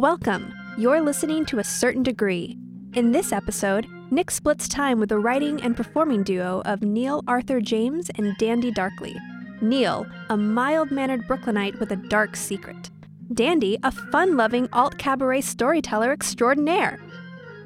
[0.00, 0.54] Welcome.
[0.78, 2.56] You're listening to A Certain Degree.
[2.94, 7.60] In this episode, Nick splits time with the writing and performing duo of Neil Arthur
[7.60, 9.14] James and Dandy Darkly.
[9.60, 12.88] Neil, a mild mannered Brooklynite with a dark secret.
[13.34, 16.98] Dandy, a fun loving alt cabaret storyteller extraordinaire,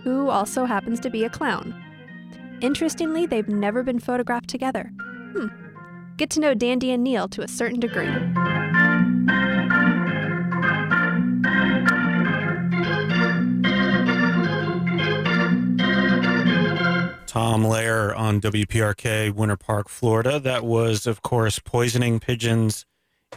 [0.03, 1.73] who also happens to be a clown.
[2.61, 4.91] Interestingly, they've never been photographed together.
[4.99, 5.47] Hmm.
[6.17, 8.11] Get to know Dandy and Neil to a certain degree.
[17.35, 20.39] Tom Lehrer on WPRK, Winter Park, Florida.
[20.39, 22.87] That was, of course, poisoning pigeons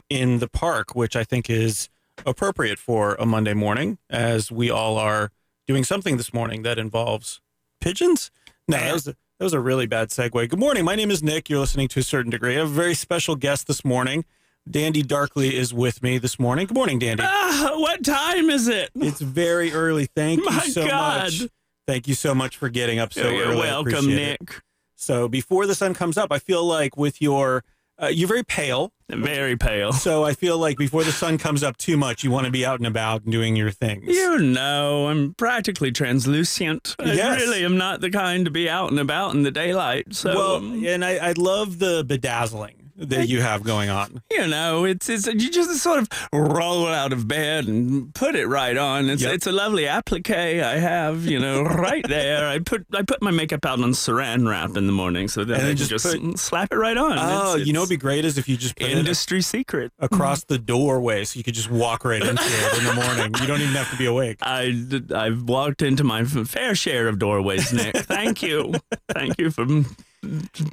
[0.08, 1.90] in the park, which I think is
[2.24, 5.32] appropriate for a Monday morning, as we all are
[5.66, 7.42] doing something this morning that involves
[7.82, 8.30] pigeons.
[8.68, 10.48] No, that was a, that was a really bad segue.
[10.48, 10.86] Good morning.
[10.86, 11.50] My name is Nick.
[11.50, 12.54] You're listening to a certain degree.
[12.54, 14.26] I have a very special guest this morning.
[14.70, 16.68] Dandy Darkly is with me this morning.
[16.68, 17.24] Good morning, Dandy.
[17.26, 18.92] Ah, what time is it?
[18.94, 20.06] It's very early.
[20.06, 21.24] Thank My you so God.
[21.24, 21.50] much.
[21.88, 23.58] Thank you so much for getting up so You're early.
[23.58, 24.42] Welcome, appreciate it.
[24.42, 24.62] Nick.
[24.96, 27.64] So before the sun comes up, I feel like with your,
[28.02, 28.92] uh, you're very pale.
[29.10, 29.94] Very pale.
[29.94, 32.66] So I feel like before the sun comes up too much, you want to be
[32.66, 34.06] out and about and doing your things.
[34.08, 36.96] You know, I'm practically translucent.
[37.00, 37.20] Yes.
[37.20, 40.14] I really am not the kind to be out and about in the daylight.
[40.14, 44.22] So, well, um, and I, I love the bedazzling that you have going on.
[44.32, 48.48] you know, it's it's you just sort of roll out of bed and put it
[48.48, 49.10] right on.
[49.10, 49.34] It's Yep.
[49.34, 52.48] it's a lovely applique I have, you know, right there.
[52.48, 55.60] I put I put my makeup out on saran wrap in the morning so that
[55.60, 57.18] And I just just, put- slap it right on.
[57.20, 59.92] Oh, It's- you know what'd be great is if you just industry secret.
[60.00, 60.54] across mm-hmm.
[60.54, 63.34] the doorway so you could just walk right into it in the morning.
[63.40, 64.38] You don't even have to be awake.
[64.42, 64.74] I,
[65.14, 67.96] I've walked into my fair share of doorways, Nick.
[67.98, 68.74] Thank you.
[69.10, 69.66] Thank you for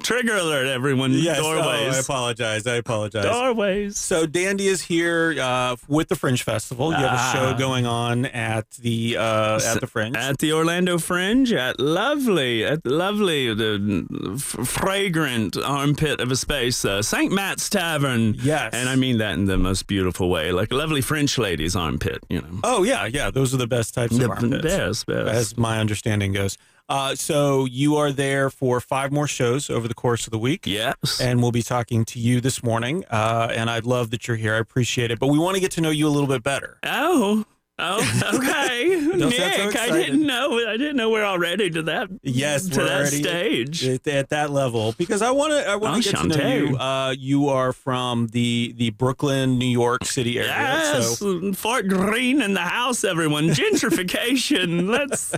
[0.03, 1.13] trigger alert, everyone.
[1.13, 2.67] Yes, oh, I apologize.
[2.67, 3.25] I apologize.
[3.25, 3.99] doorways.
[3.99, 6.91] So Dandy is here uh, with the Fringe Festival.
[6.91, 7.57] You have a show Ah.
[7.59, 10.17] going on at the uh, at the Fringe.
[10.17, 17.03] At the Orlando Fringe, at lovely, at lovely, the fragrant armpit of a space, uh,
[17.03, 17.33] St.
[17.33, 18.35] Matt's Tavern.
[18.43, 18.73] Yes.
[18.75, 22.19] And I mean that in the most beautiful way, like a lovely French lady's armpit,
[22.29, 22.61] you know.
[22.65, 23.31] oh yeah, yeah.
[23.31, 25.29] Those are the best types The of armpits, best, best.
[25.29, 26.57] as my understanding goes.
[26.89, 30.67] Uh, so you are there for five more shows over the course of the week.
[30.67, 31.21] yes.
[31.21, 33.05] And we'll be talking to you this morning.
[33.11, 34.55] Uh, and I love that you're here.
[34.55, 35.19] I appreciate it.
[35.19, 36.79] But we want to get to know you a little bit better.
[36.85, 37.45] Oh,
[37.79, 39.77] oh, okay, Don't so Nick.
[39.77, 40.59] I didn't know.
[40.69, 42.09] I didn't know we're already to that.
[42.23, 43.85] Yes, to that stage.
[43.87, 46.55] At, at that level, because I want to, I want Oh, to get to know
[46.55, 46.77] you.
[46.77, 50.51] Uh, you are from the the Brooklyn, New York City area.
[50.51, 53.49] Yes, So Fort Greene in the house, everyone.
[53.55, 54.89] Gentrification.
[54.89, 55.33] Let's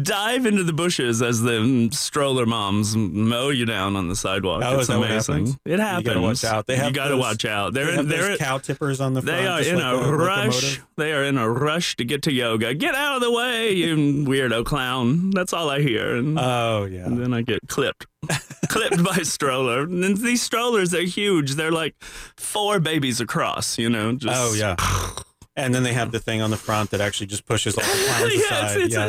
[0.00, 4.62] dive into the bushes as the mm, stroller moms mow you down on the sidewalk.
[4.64, 5.46] Oh, it's amazing.
[5.46, 5.58] happens?
[5.64, 6.04] It happens.
[6.06, 6.66] You gotta watch out.
[6.66, 7.74] They have you got to those- watch out.
[7.74, 9.38] they They're have they're cow tippers on the front.
[9.38, 10.46] they are in like a rush.
[10.46, 10.86] locomotive.
[10.96, 12.74] They are in a rush to get to yoga.
[12.74, 13.96] Get out of the way, you
[14.26, 15.30] weirdo clown.
[15.30, 16.16] That's all I hear.
[16.16, 17.04] And Oh yeah.
[17.06, 18.06] and then I get clipped.
[18.68, 19.82] clipped by a stroller.
[19.82, 21.54] And these strollers are huge.
[21.54, 21.94] They're like
[22.36, 24.12] four babies across, you know.
[24.12, 24.76] Just, Oh yeah.
[25.54, 28.04] And then they have the thing on the front that actually just pushes all the
[28.06, 28.80] clowns yes, aside.
[28.80, 29.06] it's, yeah.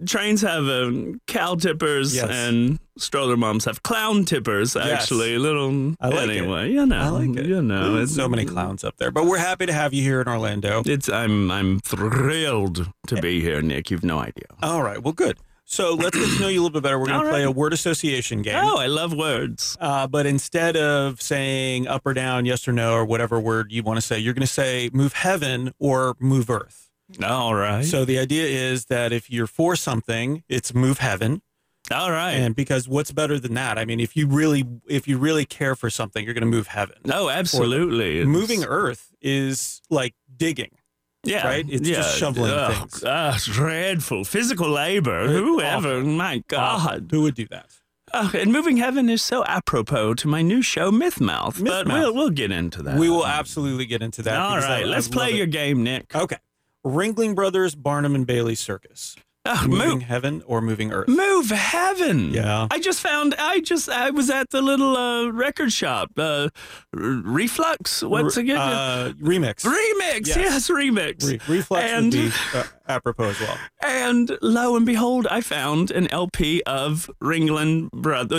[0.00, 2.30] it, trains have um, cow tippers Yes.
[2.30, 4.76] and stroller moms have clown tippers.
[4.76, 6.36] Actually, little I like it.
[6.38, 7.46] anyway, you know, I like it.
[7.46, 10.20] You know, There's so many clowns up there, but we're happy to have you here
[10.20, 10.82] in Orlando.
[10.86, 13.90] It's I'm I'm thrilled to be here, Nick.
[13.90, 14.46] You've no idea.
[14.62, 15.02] All right.
[15.02, 15.36] Well, good.
[15.68, 16.98] So let's get to know you a little bit better.
[16.98, 17.48] We're going to play right.
[17.48, 18.54] a word association game.
[18.56, 19.76] Oh, I love words.
[19.80, 23.82] Uh, but instead of saying up or down, yes or no, or whatever word you
[23.82, 26.88] want to say, you're going to say move heaven or move earth.
[27.22, 27.84] All right.
[27.84, 31.42] So the idea is that if you're for something, it's move heaven.
[31.92, 32.32] All right.
[32.32, 33.76] And because what's better than that?
[33.76, 36.68] I mean, if you really, if you really care for something, you're going to move
[36.68, 36.96] heaven.
[37.04, 38.24] no, absolutely.
[38.24, 40.78] Moving earth is like digging.
[41.26, 41.64] Yeah, right?
[41.68, 43.04] It's just shoveling Ugh, things.
[43.04, 45.28] ugh, dreadful physical labor.
[45.28, 47.08] Whoever, my uh, God.
[47.10, 47.66] Who would do that?
[48.12, 51.62] Ugh, and moving heaven is so apropos to my new show, Mythmouth.
[51.64, 51.92] But Mythmouth.
[51.92, 52.98] we'll we'll get into that.
[52.98, 54.36] We will absolutely get into that.
[54.38, 55.36] All because I- let's love play it.
[55.36, 56.14] your game, Nick.
[56.14, 56.36] Okay.
[56.84, 59.16] Ringling Brothers, Barnum and Bailey Circus.
[59.46, 61.08] Ugh, Moving move, heaven or moving earth?
[61.08, 62.30] move heaven.
[62.32, 62.66] Yeah.
[62.70, 63.34] I just found.
[63.38, 63.88] I just.
[63.88, 66.10] I was at the little uh, record shop.
[66.16, 66.48] Uh,
[66.92, 68.02] Reflux.
[68.02, 68.56] What's Re- again?
[68.58, 69.64] Uh, remix.
[69.64, 70.26] remix.
[70.26, 70.36] yes.
[70.36, 71.26] Yes, remix.
[71.28, 73.58] Re- reflex and would be uh, apropos as well.
[73.84, 78.36] And lo and behold, I found an LP of Ringling Brother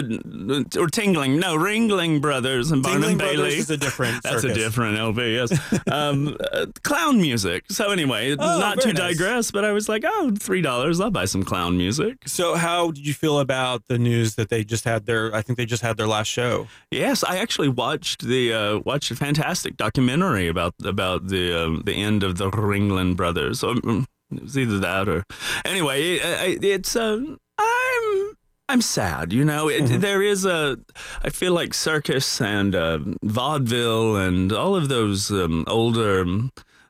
[0.80, 3.36] or Tingling, no Ringling Brothers and Tingling Bailey.
[3.36, 4.24] Brothers is a different.
[4.24, 4.58] That's circus.
[4.58, 5.52] a different LP, yes.
[5.92, 7.66] um, uh, clown music.
[7.70, 9.18] So anyway, Oh, not to nice.
[9.18, 12.18] digress, but I was like, oh, three dollars, I'll buy some clown music.
[12.28, 15.34] So, how did you feel about the news that they just had their?
[15.34, 16.68] I think they just had their last show.
[16.92, 21.94] Yes, I actually watched the uh, watched a fantastic documentary about about the um, the
[21.96, 23.64] end of the Ringling Brothers.
[23.64, 25.24] Um, it was either that or
[25.66, 26.16] anyway.
[26.16, 27.20] It, I- it's uh,
[27.60, 28.34] I'm
[28.70, 29.32] I'm sad.
[29.34, 30.02] You know, it, Mhm.
[30.02, 30.78] there is a.
[31.24, 36.26] I feel like circus and uh, vaudeville and all of those um, older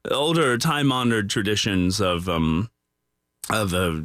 [0.10, 2.28] older time honored traditions of.
[2.30, 2.69] Um,
[3.50, 4.01] of uh,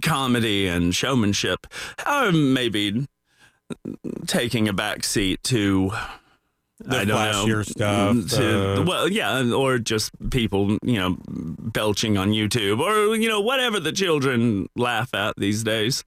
[0.00, 1.66] comedy and showmanship
[2.06, 3.04] are maybe
[4.28, 5.90] taking a back seat to
[6.86, 7.62] The I don't flashier know
[8.26, 13.28] stuff, to- uh, well, yeah, or just people, you know, belching on YouTube, or you
[13.28, 16.04] know, whatever the children laugh at these days.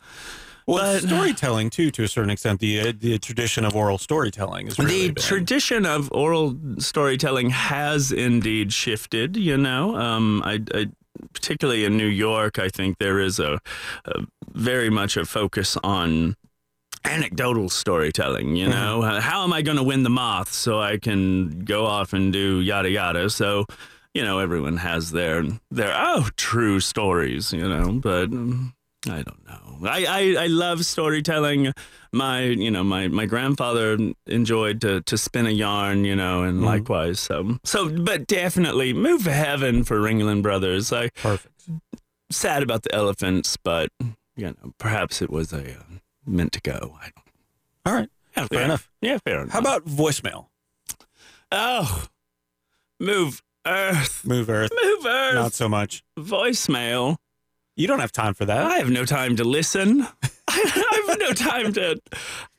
[0.68, 2.60] Well, But- storytelling too, to a certain extent.
[2.60, 5.24] The uh, the tradition of oral storytelling is really the big.
[5.24, 9.38] tradition of oral storytelling has indeed shifted.
[9.38, 10.88] You know, um, I, I
[11.34, 13.60] particularly in New York, I think there is a,
[14.06, 16.36] a very much a focus on
[17.08, 18.56] anecdotal storytelling.
[18.56, 21.86] You know, Uh, how am I going to win the moth so I can go
[21.86, 23.30] off and do yada yada?
[23.30, 23.66] So.
[24.14, 27.54] You know, everyone has their their oh true stories.
[27.54, 28.74] You know, but um,
[29.06, 29.88] I don't know.
[29.88, 30.06] I,
[30.38, 31.72] I, I love storytelling.
[32.12, 33.96] My you know my, my grandfather
[34.26, 36.04] enjoyed to, to spin a yarn.
[36.04, 36.66] You know, and Mhm.
[36.66, 37.20] likewise.
[37.20, 40.92] So so, but definitely move to heaven for Ringling Brothers.
[40.92, 41.54] I Perfect.
[42.32, 43.90] sad about the elephants, but
[44.36, 45.84] you know perhaps it was a uh,
[46.28, 46.98] meant to go.
[47.02, 47.12] I.
[47.86, 48.10] All right.
[48.36, 48.90] Yeah, Fair enough.
[49.02, 49.50] Yeah, fair enough.
[49.54, 50.48] How about voicemail?
[51.52, 52.06] oh,
[53.00, 54.72] move Earth, Move Earth.
[54.84, 56.04] move Earth, Not so much.
[56.18, 57.18] voicemail.
[57.76, 58.66] You don't have time for that.
[58.66, 60.08] I have no time to listen.
[60.48, 62.00] I have no time to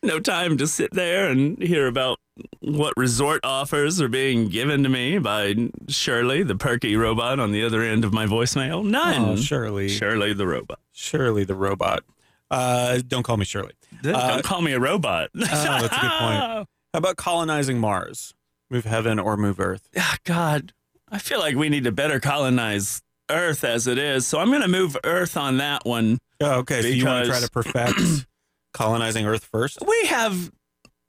[0.02, 2.18] no time to sit there and hear about
[2.60, 7.64] what resort offers are being given to me by Shirley, the perky robot on the
[7.64, 8.84] other end of my voicemail.
[8.84, 9.24] None.
[9.30, 9.88] Oh, Shirley.
[9.88, 10.78] Shirley the robot.
[10.92, 12.04] Shirley the robot.
[12.50, 13.72] Uh, don't call me Shirley.
[14.02, 15.30] Don't Uh, call me a robot.
[15.36, 16.68] Oh, that's a good point.
[16.94, 18.32] How about colonizing Mars?
[18.70, 19.88] Move heaven or move Earth?
[19.96, 20.72] Ah, God,
[21.10, 24.26] I feel like we need to better colonize Earth as it is.
[24.26, 26.18] So I'm going to move Earth on that one.
[26.40, 26.80] Oh, okay.
[26.82, 28.26] So you want to try to perfect
[28.74, 29.78] colonizing Earth first?
[29.86, 30.50] We have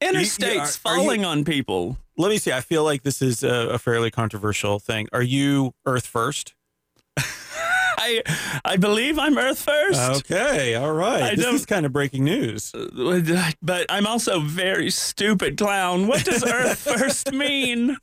[0.02, 1.98] interstates are- are you- falling on people.
[2.18, 2.52] Let me see.
[2.52, 5.08] I feel like this is a, a fairly controversial thing.
[5.14, 6.54] Are you Earth first?
[8.02, 8.22] I
[8.66, 10.00] I believe I'm Earth first.
[10.32, 10.76] Okay.
[10.76, 11.24] All right.
[11.24, 12.72] I this don't- is kind of breaking news.
[12.74, 16.08] Uh, but I'm also very stupid clown.
[16.08, 17.98] What does Earth first mean?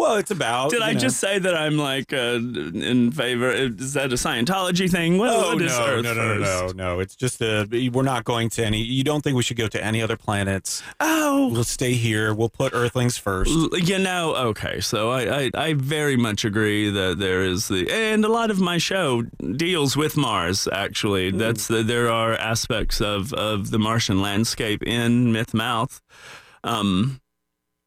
[0.00, 0.70] Well, it's about.
[0.70, 3.50] Did I know- just say that I'm like uh, in favor?
[3.50, 5.18] Is that a Scientology thing?
[5.18, 7.00] What, Oh no, no, no, no, no, no!
[7.00, 7.66] It's just a.
[7.92, 8.82] We're not going to any.
[8.82, 10.82] You don't think we should go to any other planets?
[11.00, 12.32] Oh, We'll stay here.
[12.34, 13.50] We'll put Earthlings first.
[13.50, 18.24] You know, okay, so I, I, I very much agree that there is the, and
[18.24, 19.22] a lot of my show
[19.56, 20.66] deals with Mars.
[20.72, 26.00] Actually, that's the, there are aspects of, of the Martian landscape in Myth Mouth.
[26.64, 27.20] Um,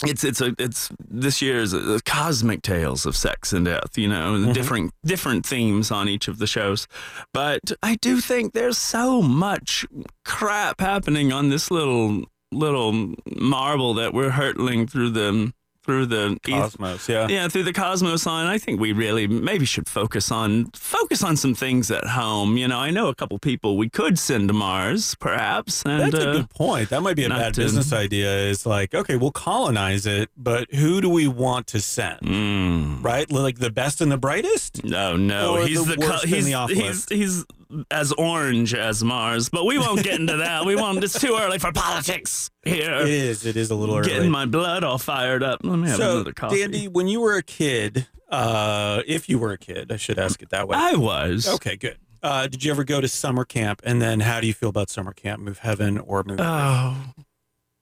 [0.05, 3.97] it's it's a it's this year's a, cosmic tales of sex and death.
[3.97, 4.53] You know, Mhm.
[4.53, 6.87] different different themes on each of the shows,
[7.33, 9.85] but I do think there's so much
[10.25, 15.51] crap happening on this little little marble that we're hurtling through the
[15.83, 17.27] through the Cosmos, yeah.
[17.27, 21.35] yeah through the cosmos on i think we really maybe should focus on focus on
[21.35, 24.53] some things at home you know i know a couple people we could send to
[24.53, 26.89] mars perhaps and That's a uh, good point.
[26.89, 28.29] That might be a bad to- business idea.
[28.47, 32.19] Is like, okay, we'll colonize it, but who do we want to send?
[32.21, 34.83] mm, Right, like the best and the brightest.
[34.83, 37.45] no no Or he's the the, co- worst in he's, the off he's he's
[37.91, 41.57] as orange as mars but we won't get into that we won't it's too early
[41.59, 43.45] for politics here It is.
[43.45, 44.09] It is a little early.
[44.09, 47.19] getting my blood all fired up let me have so, another coffee Dandy, when you
[47.21, 50.75] were a kid, uh, if you were a kid, I should ask it that way.
[50.79, 51.97] i was Okay, good.
[52.23, 53.81] Uh, did you ever go to summer camp?
[53.83, 55.41] And then, how do you feel about summer camp?
[55.41, 56.39] Move heaven or move?
[56.41, 56.95] Oh,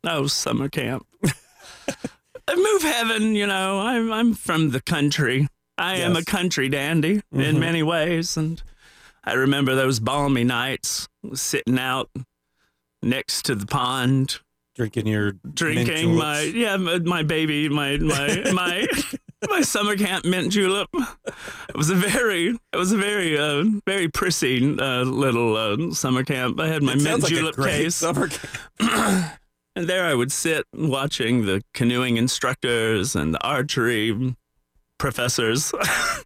[0.04, 1.06] oh, summer camp.
[2.58, 3.80] Move heaven, you know.
[3.80, 5.48] I'm I'm from the country.
[5.78, 7.44] I am a country dandy Mhm.
[7.46, 8.62] in many ways, and
[9.24, 12.10] I remember those balmy nights sitting out
[13.04, 14.40] next to the pond,
[14.76, 18.88] drinking your mint drinking my yeah my, my baby my my my
[19.50, 20.90] my summer camp mint julep.
[20.94, 26.24] It was a very it was a very uh, very prissy uh, little uh, summer
[26.24, 26.60] camp.
[26.60, 27.96] I had my It mint sounds like a julep case.
[27.96, 29.38] Summer camp.
[29.74, 34.36] And there I would sit watching the canoeing instructors and the archery
[35.02, 35.72] professors,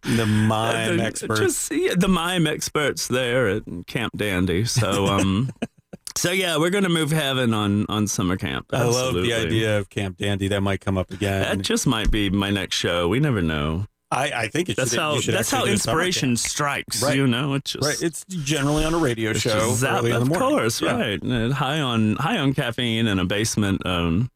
[0.02, 1.40] The mime experts.
[1.40, 4.64] just yeah, the mime experts there at Camp Dandy.
[4.66, 5.50] So um,
[6.16, 8.66] so yeah, we're gonna move heaven on on summer camp.
[8.72, 10.48] I love the idea of Camp Dandy.
[10.48, 11.42] That might come up again.
[11.42, 13.08] That just might be my next show.
[13.08, 13.86] We never know.
[14.08, 17.02] I, I think That's should, how that's how do a summer inspiration strikes.
[17.02, 17.16] Right.
[17.16, 18.00] You know, it's just Right.
[18.00, 20.48] It's generally on a radio show zap- early in the morning.
[20.48, 20.96] course, Yeah.
[20.96, 21.52] right.
[21.52, 24.30] High on high on caffeine in a basement, um,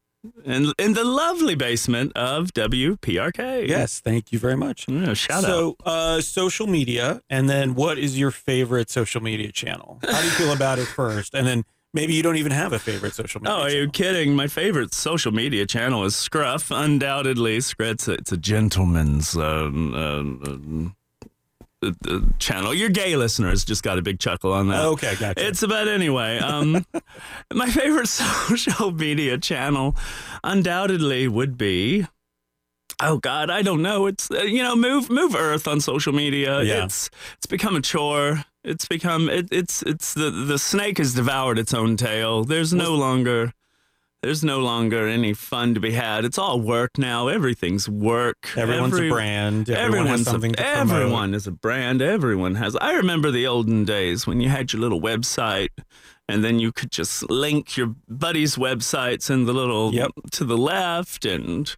[0.45, 3.67] in in the lovely basement of WPRK.
[3.67, 3.99] Yes.
[3.99, 4.87] Thank you very much.
[4.87, 5.49] Yeah, shout out.
[5.49, 9.99] so, uh, social media, and then what is your favorite social media channel?
[10.03, 11.33] How do you feel about it first?
[11.33, 11.63] And then
[11.93, 14.35] maybe you don't even have a favorite social media Oh, are you kidding?
[14.35, 16.71] My favorite social media channel is Scruff.
[16.71, 20.95] Undoubtedly, Scruff's a, it's a gentleman's um, um, um,
[22.39, 22.73] channel.
[22.73, 24.85] Your gay listeners just got a big chuckle on that.
[24.85, 25.47] Okay, gotcha.
[25.47, 26.37] It's about anyway.
[26.39, 26.85] Um,
[27.53, 29.95] my favorite social media channel,
[30.43, 32.07] undoubtedly, would be.
[33.01, 34.05] Oh God, I don't know.
[34.05, 36.61] It's uh, you know, move move Earth on social media.
[36.61, 36.85] Yeah.
[36.85, 38.45] It's it's become a chore.
[38.63, 42.43] It's become it, it's it's the the snake has devoured its own tail.
[42.43, 43.53] There's no longer
[44.21, 46.25] there's no longer any fun to be had.
[46.25, 47.27] It's all work now.
[47.27, 48.37] Everything's work.
[48.55, 49.69] Everyone's Every- a brand.
[49.69, 50.79] Everyone Everyone's has something a, to promote.
[51.01, 52.01] everyone is a brand.
[52.01, 52.75] Everyone has.
[52.75, 55.69] I remember the olden days when you had your little website,
[56.29, 60.11] and then you could just link your buddies' websites in the little Yep.
[60.33, 61.75] to the left, and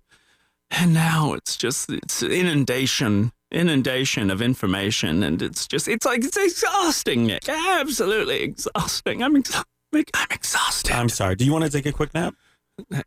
[0.70, 6.36] and now it's just it's inundation inundation of information, and it's just it's like it's
[6.38, 7.48] exhausting, Nick.
[7.48, 9.22] Absolutely exhausting.
[9.24, 9.64] I'm ex-
[10.14, 10.92] I'm exhausted.
[10.92, 11.36] I'm sorry.
[11.36, 12.36] Do you want to take a quick nap?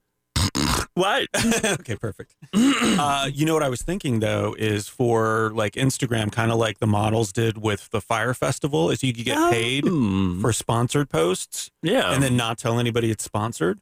[0.94, 1.28] what?
[1.64, 2.34] okay, perfect.
[2.54, 6.78] uh, you know what I was thinking though is for like Instagram, kind of like
[6.78, 10.40] the models did with the Fyre Festival, is you could get paid Hmm.
[10.40, 13.80] for sponsored posts yeah, and then not tell anybody it's sponsored.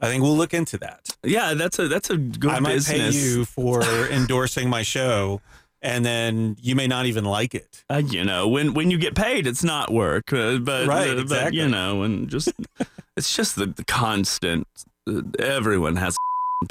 [0.00, 1.10] I think we'll look into that.
[1.22, 1.54] yeah.
[1.54, 2.56] That's a that's a good business.
[2.56, 3.14] I might business.
[3.16, 5.40] pay you for endorsing my show,
[5.82, 7.84] and then you may not even like it.
[7.90, 11.14] Uh, you know, when when you get paid, it's not work, uh, but Right, uh,
[11.14, 11.58] but exactly.
[11.60, 12.52] you know, and just
[13.16, 14.66] it's just the, the constant.
[15.08, 16.16] Uh, everyone has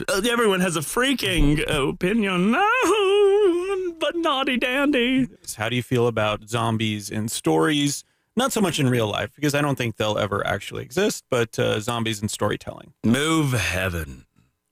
[0.08, 2.52] uh, everyone has a freaking opinion.
[2.52, 5.28] No, but naughty dandy.
[5.58, 8.04] How do you feel about zombies in stories?
[8.38, 11.60] Not so much in real life because I don't think they'll ever actually exist, but
[11.60, 12.94] uh, zombies in storytelling.
[13.04, 14.26] Move heaven.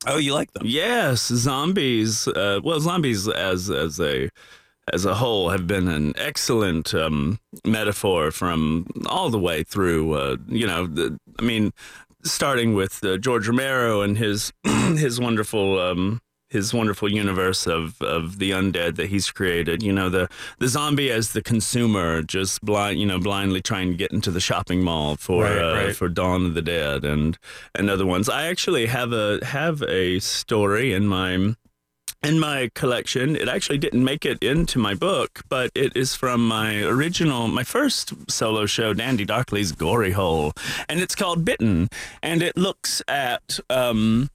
[0.07, 0.63] Oh, you like them?
[0.65, 2.27] Yes, zombies.
[2.27, 4.29] Uh, well, zombies as as a
[4.93, 10.13] as a whole have been an excellent um, metaphor from all the way through.
[10.13, 11.73] Uh, you know, the, I mean,
[12.23, 15.79] starting with uh, George Romero and his his wonderful.
[15.79, 20.27] Um, his wonderful universe of, of the undead that he's created, you know, the
[20.57, 24.39] the zombie as the consumer, just blind, you know, blindly trying to get into the
[24.39, 25.95] shopping mall for Right, uh, right.
[25.95, 27.37] for Dawn of the Dead and
[27.75, 28.29] and other ones.
[28.29, 31.55] I actually have a have a story in my
[32.21, 33.35] in my collection.
[33.35, 37.63] It actually didn't make it into my book, but it is from my original, my
[37.63, 40.51] first solo show, Dandy Darkly's Gory Hole,
[40.89, 41.89] and it's called Bitten,
[42.23, 43.59] and it looks at.
[43.69, 44.29] Um,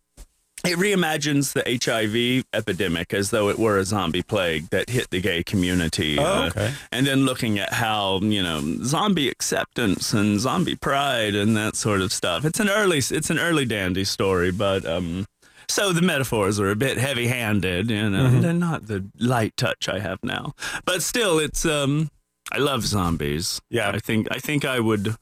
[0.65, 5.21] it reimagines the HIV epidemic as though it were a zombie plague that hit the
[5.21, 6.19] gay community.
[6.19, 11.57] Oh, uh, and then looking at how you know zombie acceptance and zombie pride and
[11.57, 12.45] that sort of stuff.
[12.45, 15.27] It's an early it's an early dandy story, but um,
[15.69, 18.43] so the metaphors are a bit heavy-handed, you know, Mhm.
[18.43, 20.53] they're not the light touch I have now.
[20.85, 22.11] But still, it's um,
[22.53, 23.61] I love zombies.
[23.71, 23.91] Yeah.
[23.91, 25.17] I think I think I would.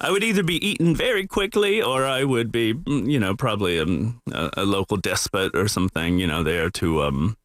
[0.00, 3.78] I would either be eaten very quickly, or I would be, mm, you know, probably
[3.78, 7.36] um, a, a local despot or something, you know, there to um,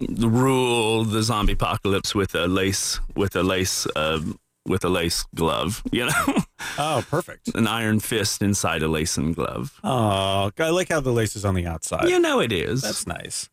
[0.00, 4.20] rule the zombie apocalypse with a lace with a lace uh,
[4.66, 6.34] with a lace glove you know
[6.78, 7.54] Oh, perfect.
[7.54, 11.44] an iron fist inside a lace and glove Oh, I like how the lace is
[11.44, 12.08] on the outside.
[12.08, 13.48] you know it is That's nice.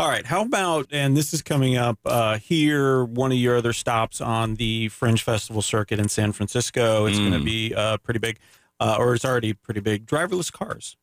[0.00, 0.24] All right.
[0.24, 4.54] How about, and this is coming up uh, here, one of your other stops on
[4.54, 7.04] the Fringe Festival circuit in San Francisco.
[7.04, 7.44] It's going to Mm.
[7.44, 8.38] be uh, pretty big,
[8.80, 10.06] uh, or it's already pretty big.
[10.06, 10.96] Driverless cars.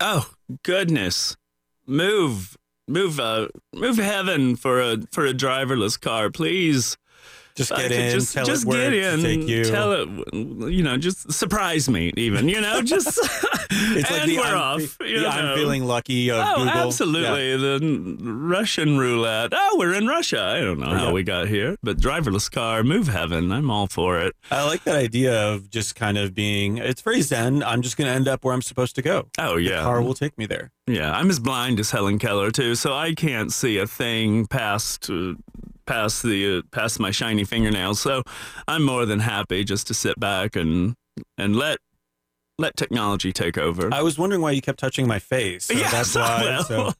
[0.00, 0.30] oh
[0.64, 1.36] goodness
[1.86, 2.56] move
[2.88, 6.98] move uh move heaven for a for a driverless car please
[7.56, 9.64] Just get in, just, tell just it where get in take you.
[9.64, 10.08] tell it
[10.70, 13.08] you know just surprise me even you know just
[13.70, 16.66] it's and like the we're I'm, off the, the I'm feeling lucky of Oh, Google.
[16.66, 16.86] Yeah.
[16.86, 17.56] absolutely.
[17.56, 19.50] The Russian roulette.
[19.54, 20.40] Oh, we're in Russia.
[20.42, 21.12] I don't know how Yeah.
[21.12, 23.50] we got here, but driverless car, move heaven.
[23.52, 24.34] I'm all for it.
[24.50, 27.62] I like that idea of just kind of being, it's very zen.
[27.62, 29.28] I'm just going to end up where I'm supposed to go.
[29.38, 29.82] Oh, The yeah.
[29.82, 30.70] car will take me there.
[30.86, 35.10] Yeah, I'm as blind as Helen Keller, too, so I can't see a thing past.
[35.10, 35.34] Uh,
[35.86, 38.22] past the uh, past my shiny fingernails so
[38.68, 40.94] i'm more than happy just to sit back and
[41.38, 41.78] and let
[42.58, 45.66] let technology take over I was wondering why you kept touching my face.
[45.66, 46.42] So Yes, that's why.
[46.44, 46.92] well, so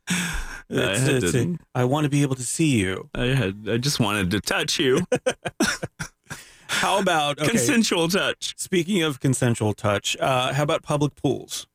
[0.68, 3.08] It's- I it's I want to be able to see you.
[3.14, 3.66] I had.
[3.66, 5.00] I just wanted to touch you.
[6.68, 8.52] How about okay, Consensual touch.
[8.58, 11.66] Speaking of consensual touch, uh, how about public pools?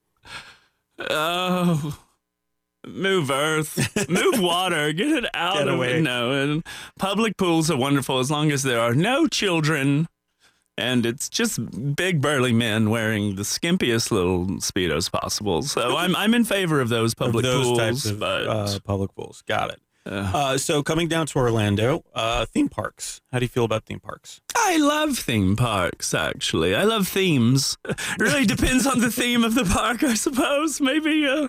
[1.10, 1.98] Oh.
[2.88, 6.00] Move earth, move water, get it out Get of away.
[6.00, 6.02] it.
[6.02, 6.66] No, and
[6.98, 10.08] public pools are wonderful as long as there are no children,
[10.78, 11.60] and it's just
[11.96, 15.62] big burly men wearing the skimpiest little speedos possible.
[15.62, 18.80] So I'm I'm in favor of those public of those pools, types of but uh,
[18.84, 19.44] public pools.
[19.48, 19.80] Got it.
[20.05, 23.22] Uh, Uh, so coming down to Orlando, uh, theme parks.
[23.31, 24.41] How do you feel about theme parks?
[24.55, 26.13] I love theme parks.
[26.13, 27.77] Actually, I love themes.
[27.88, 30.79] It really depends on the theme of the park, I suppose.
[30.81, 31.48] Maybe uh,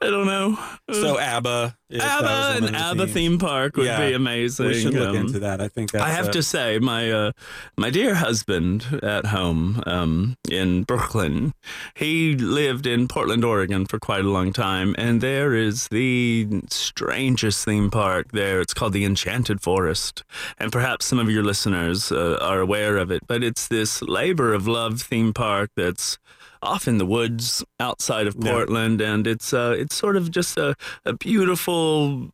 [0.00, 0.58] I don't know.
[0.92, 3.12] So ABBA, if ABBA one and of the ABBA themes.
[3.14, 4.66] theme park would Yeah, be amazing.
[4.66, 5.60] We should look Um, into that.
[5.60, 7.32] I think that's I have a- to say, my uh,
[7.76, 11.52] my dear husband at home um, in Brooklyn,
[11.94, 17.64] he lived in Portland, Oregon for quite a long time, and there is the strangest
[17.64, 18.60] theme park there.
[18.60, 20.24] It's called the Enchanted Forest,
[20.58, 23.22] and perhaps some of your listeners uh, are aware of it.
[23.26, 26.18] But it's this labor of love theme park that's
[26.62, 28.52] off in the woods outside of Yeah.
[28.52, 30.74] Portland, and it's uh, it's sort of just a,
[31.04, 32.30] a beautiful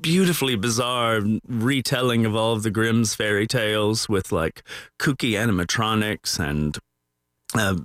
[0.00, 4.62] beautifully bizarre retelling of all of the Grimm's fairy tales with like
[4.98, 6.78] kooky animatronics and
[7.54, 7.76] uh,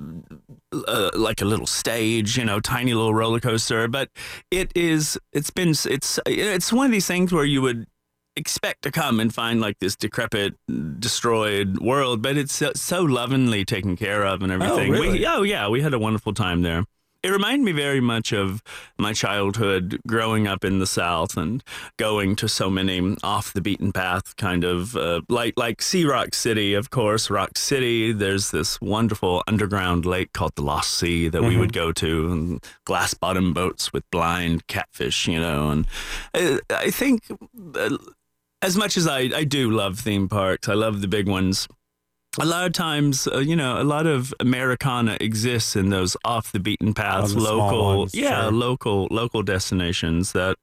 [0.88, 3.88] uh, like a little stage, you know, tiny little roller coaster.
[3.88, 4.10] But
[4.52, 7.88] it is, it's been, it's, it's one of these things where you would
[8.38, 10.56] expect to come and find like this decrepit,
[11.00, 14.89] destroyed world, but it's so, so lovingly taken care of and everything.
[14.89, 15.20] Oh, really?
[15.20, 16.84] We, oh yeah, we had a wonderful time there.
[17.24, 18.62] It reminded me very much of
[19.00, 21.63] my childhood growing up in the South and
[21.98, 26.36] going to so many off the beaten path kind of uh, like like See Rock
[26.36, 28.12] City, of course, Rock City.
[28.12, 31.60] There's this wonderful underground lake called the Lost Sea that we Mhm.
[31.62, 35.72] would go to, and glass bottom boats with blind catfish, you know.
[35.72, 35.88] And
[36.36, 37.24] uh, I think
[37.74, 37.98] uh,
[38.65, 41.67] as much as I, I do love theme parks, I love the big ones.
[42.39, 46.51] A lot of times, uh, you know, a lot of Americana exists in those off
[46.51, 48.51] the beaten paths, the local, ones, yeah, sure.
[48.51, 50.57] local, local destinations that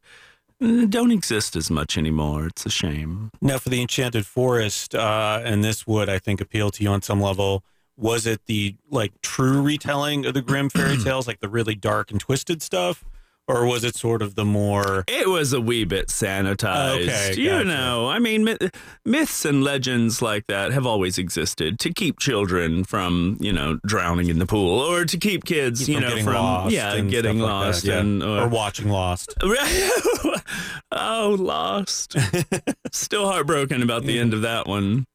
[0.61, 2.49] mm, don't exist as much anymore.
[2.49, 3.31] It's a shame.
[3.41, 7.03] Now, for the Enchanted Forest, uh, and this would, I think, appeal to you on
[7.03, 7.63] some level.
[7.97, 12.11] Was it the like true retelling of the Grimm fairy tales, like the really dark
[12.11, 13.05] and twisted stuff,
[13.49, 15.05] or was it sort of the more?
[15.09, 17.09] It was a wee bit sanitized.
[17.09, 17.65] Okay, you gotcha.
[17.65, 18.71] know, I mean, myth,
[19.05, 24.29] myths and legends like that have always existed to keep children from, you know, drowning
[24.29, 27.11] in the pool or to keep kids, you from know, getting from lost yeah, and
[27.11, 27.99] getting stuff like lost that, yeah.
[27.99, 29.35] and or watching Lost?
[30.93, 32.17] oh, lost.
[32.93, 35.07] Still heartbroken about the end of that one.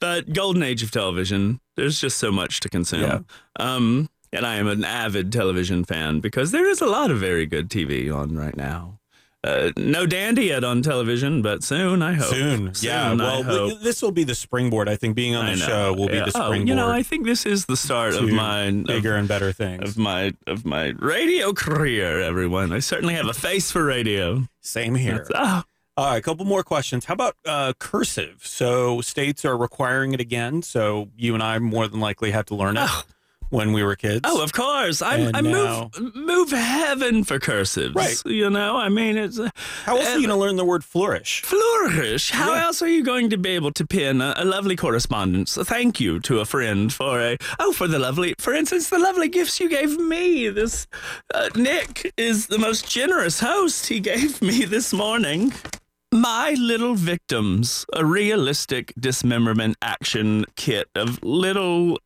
[0.00, 3.02] But golden age of television, there's just so much to consume.
[3.02, 3.18] Yeah.
[3.58, 7.46] Um, and I am an avid television fan because there is a lot of very
[7.46, 8.98] good TV on right now.
[9.46, 12.34] Uh, no dandy yet on television, but soon I hope.
[12.34, 13.12] Soon, yeah.
[13.12, 14.88] I Well, this will be the springboard.
[14.88, 16.24] I think being on the show will yeah.
[16.24, 16.60] be the springboard.
[16.62, 19.52] Oh, you know, I think this is the start of my of, bigger and better
[19.52, 19.88] things.
[19.88, 22.20] of my of my radio career.
[22.20, 24.48] Everyone, I certainly have a face for radio.
[24.62, 25.24] Same here.
[25.32, 25.64] Ah,
[25.96, 27.04] All right, a couple more questions.
[27.04, 28.40] How about uh, cursive?
[28.42, 30.62] So states are requiring it again.
[30.62, 33.02] So you and I more than likely have to learn it Oh.
[33.50, 34.20] When we were kids.
[34.24, 35.02] Oh, of course.
[35.02, 37.94] I, And I now- move move heaven for cursives.
[37.94, 38.20] Right.
[38.26, 39.50] You know, I mean, it's uh,
[39.84, 41.42] How else are you going to learn the word flourish?
[41.42, 42.30] flourish.
[42.30, 42.64] How Yeah.
[42.66, 45.56] else are you going to be able to pin a, a lovely correspondence?
[45.56, 48.98] A thank you to a friend for a oh for the lovely, for instance, the
[48.98, 50.48] lovely gifts you gave me.
[50.48, 50.86] This
[51.34, 53.86] uh, Nick is the most generous host.
[53.86, 55.52] He gave me this morning.
[56.12, 61.98] My Little Victims, a realistic dismemberment action kit of little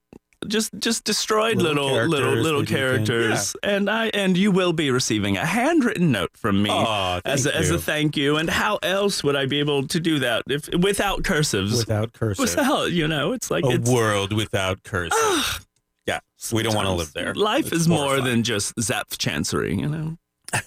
[0.49, 4.37] just just destroyed Little little little characters little that you can- characters and I and
[4.39, 8.17] you will be receiving a handwritten note from me Aw, as a, as a thank
[8.17, 12.13] you and how else would I be able to do that if without cursives Without
[12.15, 12.41] cursive.
[12.43, 15.67] without you know it's like a it's world without cursive.
[16.07, 16.21] yeah,
[16.53, 17.35] we don't want to live there.
[17.35, 20.17] life It's is more than just Zapf Chancery you know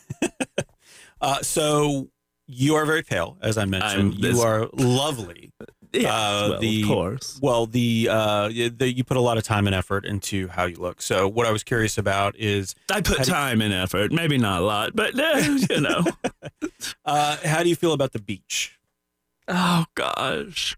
[1.22, 2.10] Uh, so
[2.48, 4.16] you are very pale, as I mentioned.
[4.16, 5.54] I'm you are lovely.
[5.94, 9.44] Yeah Uh, well, the- of course Well, the, uh, the you put a lot of
[9.44, 11.02] time and effort into how you look.
[11.02, 14.38] So what I was curious about is I put do you- time and effort maybe
[14.38, 16.04] not a lot but uh, you know
[17.06, 18.78] uh, how do you feel about the beach?
[19.48, 20.78] Oh gosh.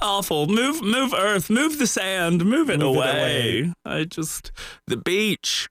[0.00, 0.46] Awful.
[0.46, 3.60] Move move earth, move the sand, move it Move it away.
[3.60, 3.72] away.
[3.84, 4.50] I just
[4.86, 5.68] the beach.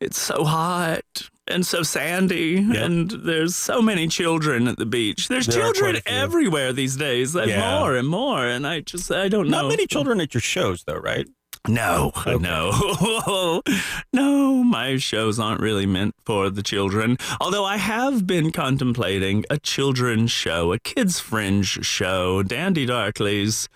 [0.00, 2.76] It's so hot and so sandy Yep.
[2.84, 5.28] and there's so many children at the beach.
[5.28, 6.16] There's There children quite a few.
[6.24, 7.32] everywhere these days.
[7.32, 7.78] There's Yeah.
[7.80, 9.62] more and more and I just I don't know.
[9.62, 11.26] Not many children at your shows, though, right?
[11.66, 13.60] No, no,
[14.12, 14.64] no.
[14.64, 17.18] My shows aren't really meant for the children.
[17.40, 22.42] Although I have been contemplating a children's show, a kids' fringe show.
[22.42, 23.68] Dandy Darkly's.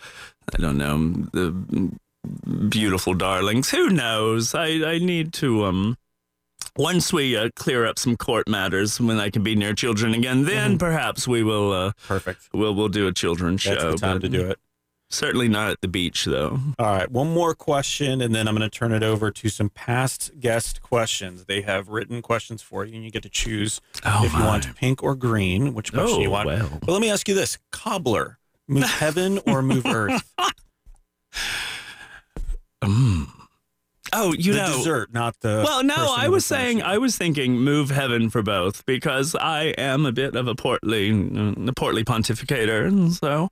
[0.55, 1.91] I don't know the
[2.69, 3.71] beautiful darlings.
[3.71, 4.55] Who knows?
[4.55, 5.97] I I need to um.
[6.77, 10.44] Once we uh, clear up some court matters, when I can be near children again,
[10.44, 11.72] then perhaps we will.
[11.72, 12.48] Uh, Perfect.
[12.53, 13.90] we'll we'll do a children's That's show.
[13.92, 14.59] the time to do it.
[15.11, 16.59] Certainly not at the beach, though.
[16.79, 19.68] All right, one more question, and then I'm going to turn it over to some
[19.68, 21.44] past guest questions.
[21.44, 24.75] They have written questions for you, and you get to choose Oh, if you want
[24.75, 26.46] pink or green, which question Oh, you want.
[26.46, 26.79] well.
[26.81, 30.35] But let me ask you this: cobbler, move heaven or move earth?
[32.83, 33.27] Mm.
[34.12, 34.77] Oh, you the know.
[34.77, 35.62] dessert, not the.
[35.64, 36.83] Well, no, I was saying.
[36.83, 41.11] I was thinking move heaven for both because I am a bit of a portly,
[41.11, 43.48] uh, a portly pontificator, and so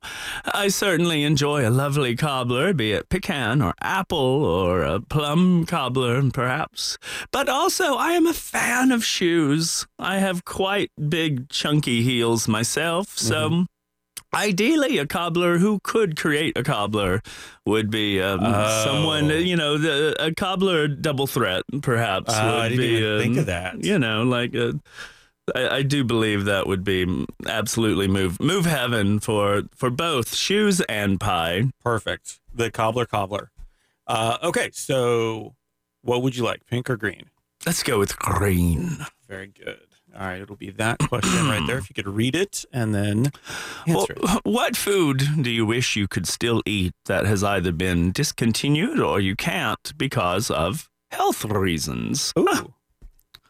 [0.53, 6.21] I certainly enjoy a lovely cobbler, be it pecan or apple or a plum cobbler,
[6.31, 6.97] perhaps.
[7.31, 9.87] But also, I am a fan of shoes.
[9.97, 13.65] I have quite big, chunky heels myself, so.
[14.33, 17.21] Ideally, a cobbler who could create a cobbler
[17.65, 18.83] would be um, Oh.
[18.85, 22.33] someone, you know, the, a cobbler double threat, perhaps.
[22.33, 23.83] Oh, would I didn't be, even think um, of that.
[23.83, 24.79] You know, like a,
[25.53, 30.79] I, I do believe that would be absolutely move move heaven for for both shoes
[30.81, 31.71] and pie.
[31.83, 32.39] Perfect.
[32.53, 33.51] The cobbler, cobbler.
[34.07, 35.55] Uh, okay, so
[36.03, 37.25] what would you like, pink or green?
[37.65, 39.05] Let's go with green.
[39.27, 39.87] Very good.
[40.13, 41.77] All right, it'll be that question right there.
[41.77, 43.31] If you could read it and then
[43.87, 44.41] Well, answer it.
[44.43, 49.19] what food do you wish you could still eat that has either been discontinued or
[49.21, 52.33] you can't because of health reasons?
[52.37, 52.73] Ooh,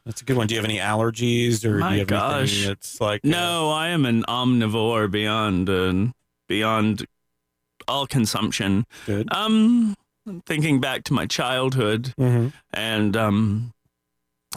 [0.06, 0.46] that's a good one.
[0.48, 2.52] Do you have any allergies or do My you have gosh.
[2.54, 6.12] anything that's like No, I am an omnivore beyond uh,
[6.48, 7.06] beyond
[7.88, 8.86] all consumption.
[9.08, 9.34] good?
[9.34, 9.96] Um,
[10.46, 12.50] thinking back to my childhood, Mm-hmm.
[12.72, 13.74] and um,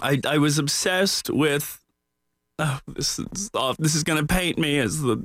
[0.03, 1.81] I I was obsessed with.
[2.61, 3.77] Oh, this is off.
[3.79, 5.17] This is gonna paint me as the.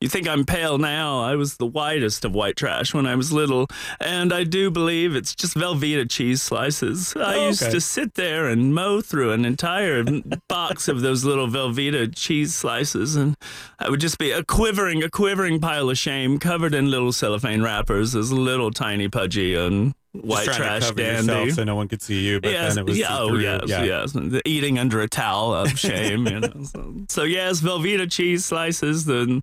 [0.00, 1.20] You think I'm pale now?
[1.20, 3.66] I was the whitest of white trash when I was little,
[4.00, 7.14] and I do believe it's just Velveeta cheese slices.
[7.14, 7.72] I Oh, used okay.
[7.72, 10.02] to sit there and mow through an entire
[10.48, 13.36] box of those little Velveeta cheese slices, and
[13.78, 17.60] I would just be a quivering, a quivering pile of shame, covered in little cellophane
[17.62, 21.50] wrappers, as little tiny pudgy and white trash dandy.
[21.50, 23.82] so no one could see you, but yes, then it was yeah, oh yes, yeah.
[23.84, 24.12] yes.
[24.12, 26.62] The eating under a towel of shame, you know.
[26.64, 29.04] So, so yes, Velveeta cheese slices.
[29.04, 29.42] Then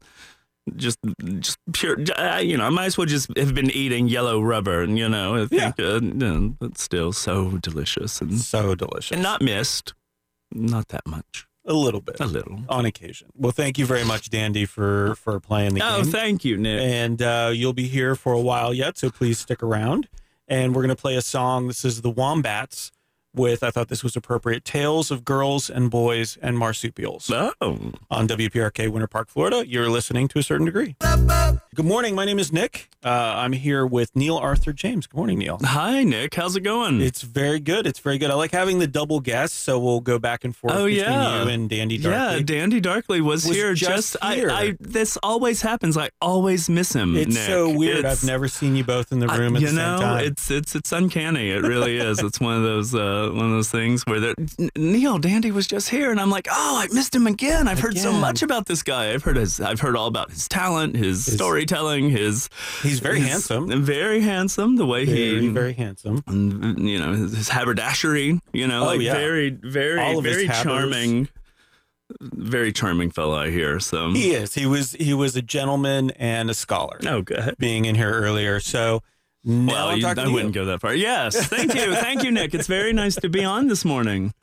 [0.76, 0.98] just,
[1.40, 1.98] just pure.
[2.18, 5.10] uh, You know, I might as well just have been eating yellow rubber, and you
[5.10, 5.72] know, I Yeah.
[5.78, 6.00] uh,
[6.60, 9.12] but still so delicious and So delicious.
[9.12, 9.94] and not missed,
[10.54, 12.62] not that much, a little bit a little.
[12.70, 13.28] on occasion.
[13.36, 16.12] Well, thank you very much, Dandy, for for playing the Oh, game.
[16.12, 16.80] thank you, Nick.
[16.80, 20.08] and uh, you'll be here for a while yet, so please stick around.
[20.48, 21.68] And we're going to play a song.
[21.68, 22.92] This is the Wombats
[23.36, 27.54] with, I thought this was appropriate, Tales of Girls and Boys and Marsupials Oh,
[28.12, 29.68] on WPRK Winter Park, Florida.
[29.68, 30.96] You're listening to a certain degree.
[31.76, 32.14] Good morning.
[32.14, 32.90] My name is Nick.
[33.04, 35.08] Uh, I'm here with Neil Arthur James.
[35.08, 35.58] Good morning, Neil.
[35.64, 36.36] hi, Nick.
[36.36, 37.02] How's it going?
[37.02, 37.88] It's very good.
[37.88, 38.30] It's very good.
[38.30, 41.44] I like having the double guests, so we'll go back and forth Oh, between yeah.
[41.44, 43.74] you and Dandy yeah, Dandy Darkly was, Was here.
[43.74, 44.52] just here.
[44.52, 45.98] I, I, this always happens.
[45.98, 47.16] I always miss him.
[47.18, 47.48] it's Nick.
[47.48, 48.00] so weird.
[48.00, 50.06] It's- I've never seen you both in the I- room at you the know, same
[50.08, 50.24] time.
[50.26, 51.50] it's it's it's uncanny.
[51.50, 52.20] It really is.
[52.20, 54.34] It's one of those uh, one of those things where
[54.76, 57.68] Neil Dandy was just here, and I'm like, oh, I missed him again.
[57.68, 59.12] I've heard so much about this guy.
[59.14, 59.60] I've heard his.
[59.62, 62.50] I've heard all about his talent, his, His- storytelling, his.
[62.82, 63.84] He's very his- handsome.
[63.84, 64.76] Very handsome.
[64.76, 65.48] The way Very, he.
[65.50, 66.24] very handsome.
[66.28, 68.40] and, you know his, his haberdashery.
[68.54, 69.14] You know, Oh, like yeah.
[69.14, 71.30] very, very, All of his very charming.
[72.22, 73.80] Very charming fellow I hear.
[73.80, 74.12] So.
[74.12, 74.54] He is.
[74.54, 74.92] He was.
[74.94, 77.00] He was a gentleman and a scholar.
[77.08, 77.56] Oh, good.
[77.58, 79.02] Being in here earlier, so
[79.44, 80.94] now Well, you- I wouldn't go that far.
[80.96, 82.54] Yes, thank you, thank you, Nick.
[82.54, 84.34] It's very nice to be on this morning.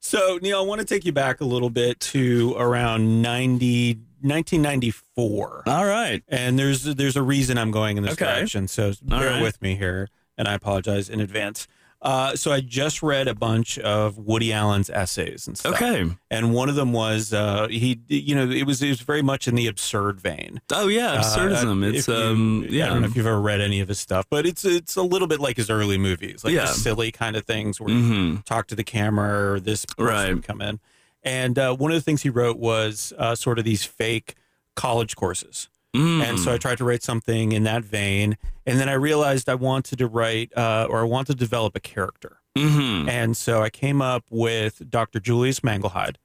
[0.00, 5.62] So Neil, I want to take you back a little bit to around 90, 1994,
[5.66, 6.22] All right.
[6.28, 8.24] and there's there's a reason I'm going in this Okay.
[8.24, 8.68] direction.
[8.68, 9.42] So bear right.
[9.42, 11.66] with me here, and I apologize in advance.
[12.02, 15.74] Uh, so I just read a bunch of Woody Allen's essays and stuff.
[15.74, 16.10] Okay.
[16.30, 19.46] and one of them was uh, he, you know, it was it was very much
[19.46, 20.62] in the absurd vein.
[20.72, 21.86] Oh yeah, Uh, absurdism.
[21.86, 24.24] if it's you- um I don't know if you've ever read any of his stuff,
[24.30, 26.62] but it's it's a little bit like his early movies, like Yeah.
[26.62, 30.36] the silly kind of things where hmm you talk to the camera or this person
[30.36, 30.42] Right.
[30.42, 30.80] come in.
[31.22, 34.36] And uh, one of the things he wrote was uh, sort of these fake
[34.74, 35.68] college courses.
[35.94, 36.22] Mm.
[36.22, 39.56] And so I tried to write something in that vein, and then I realized I
[39.56, 42.38] wanted to write uh, or I wanted to develop a character.
[42.56, 45.18] hmm And so I came up with Dr.
[45.20, 46.16] Julius Manglehide,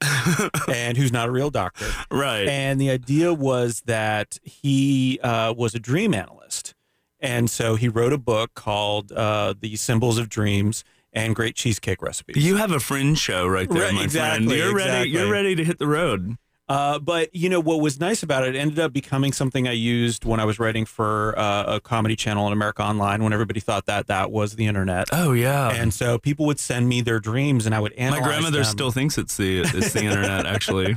[0.72, 1.86] and who's not a real doctor.
[2.10, 2.46] right.
[2.48, 6.74] And the idea was that he uh, was a dream analyst.
[7.18, 12.02] And so he wrote a book called uh, The Symbols of Dreams and Great Cheesecake
[12.02, 12.44] Recipes.
[12.46, 14.58] You have a fringe show right there, Right, my exactly, friend.
[14.60, 15.10] You're ready.
[15.10, 16.36] You're ready to hit the road.
[16.68, 19.72] Uh, but you know what was nice about it, it ended up becoming something I
[19.72, 23.22] used when I was writing for uh, a comedy channel in America Online.
[23.22, 25.70] When everybody thought that that was the internet, Oh yeah.
[25.70, 28.20] and so people would send me their dreams, and I would analyze.
[28.20, 28.64] my grandmother them.
[28.64, 30.44] still thinks it's the it's the internet.
[30.56, 30.96] Actually,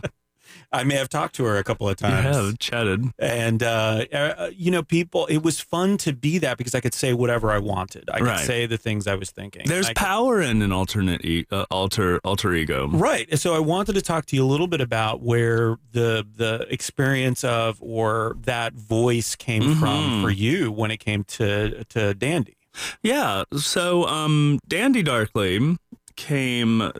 [0.72, 2.36] I may have talked to her a couple of times.
[2.36, 3.06] have chatted.
[3.18, 5.26] and uh, uh, you know, people.
[5.26, 8.10] It was fun to be that because I could say whatever I wanted.
[8.14, 8.38] I Right.
[8.38, 9.64] could say the things I was thinking.
[9.66, 12.88] There's I could- power in an alternate e- uh, alter alter ego.
[12.88, 13.38] Right.
[13.40, 17.44] So I wanted to talk to you a little bit about where the the experience
[17.44, 20.22] of or that voice came from Mhm.
[20.22, 22.58] for you when it came to to Dandy.
[23.02, 23.44] Yeah.
[23.58, 25.78] So, um, Dandy Darkly
[26.16, 26.82] came.
[26.82, 26.92] uh,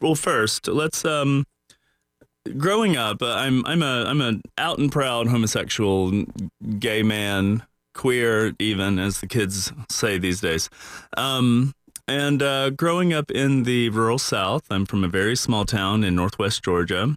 [0.00, 1.04] Well, first, let's.
[1.04, 1.44] Um,
[2.56, 6.24] growing up, uh, I'm I'm a I'm a out and proud homosexual,
[6.78, 10.68] gay man, queer, even as the kids say these days.
[11.16, 11.74] Um,
[12.08, 16.14] and uh, growing up in the rural South, I'm from a very small town in
[16.14, 17.14] Northwest Georgia.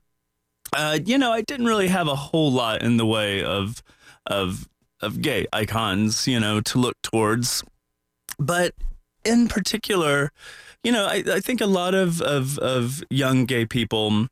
[0.75, 3.81] Uh, you know, I didn't really have a whole lot in the way of
[4.25, 4.67] of
[5.01, 7.63] of gay icons, you know, to look towards
[8.39, 8.73] but
[9.23, 10.31] in particular,
[10.83, 14.27] you know, I, I think a lot of, of, of young gay people,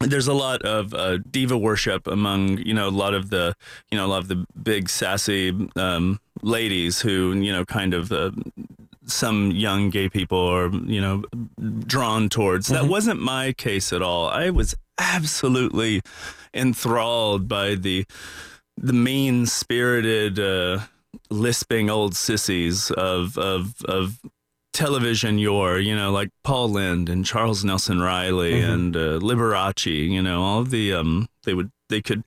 [0.00, 3.54] there's a lot of uh, diva worship among, you know, a lot of the,
[3.90, 8.10] you know, a lot of the big sassy um, ladies who, you know, kind of
[8.10, 8.30] uh,
[9.06, 11.24] some young gay people are, you know,
[11.86, 12.68] drawn towards.
[12.68, 12.88] That Mhm.
[12.88, 14.28] wasn't my case at all.
[14.28, 16.00] I was absolutely
[16.54, 18.04] enthralled by the
[18.82, 20.80] the mean spirited uh,
[21.28, 24.18] lisping old sissies of of of
[24.72, 28.72] television yore, you know, like Paul Lynde and Charles Nelson Reilly Mhm.
[28.72, 32.22] and uh, Liberace, you know, all of the um they would they could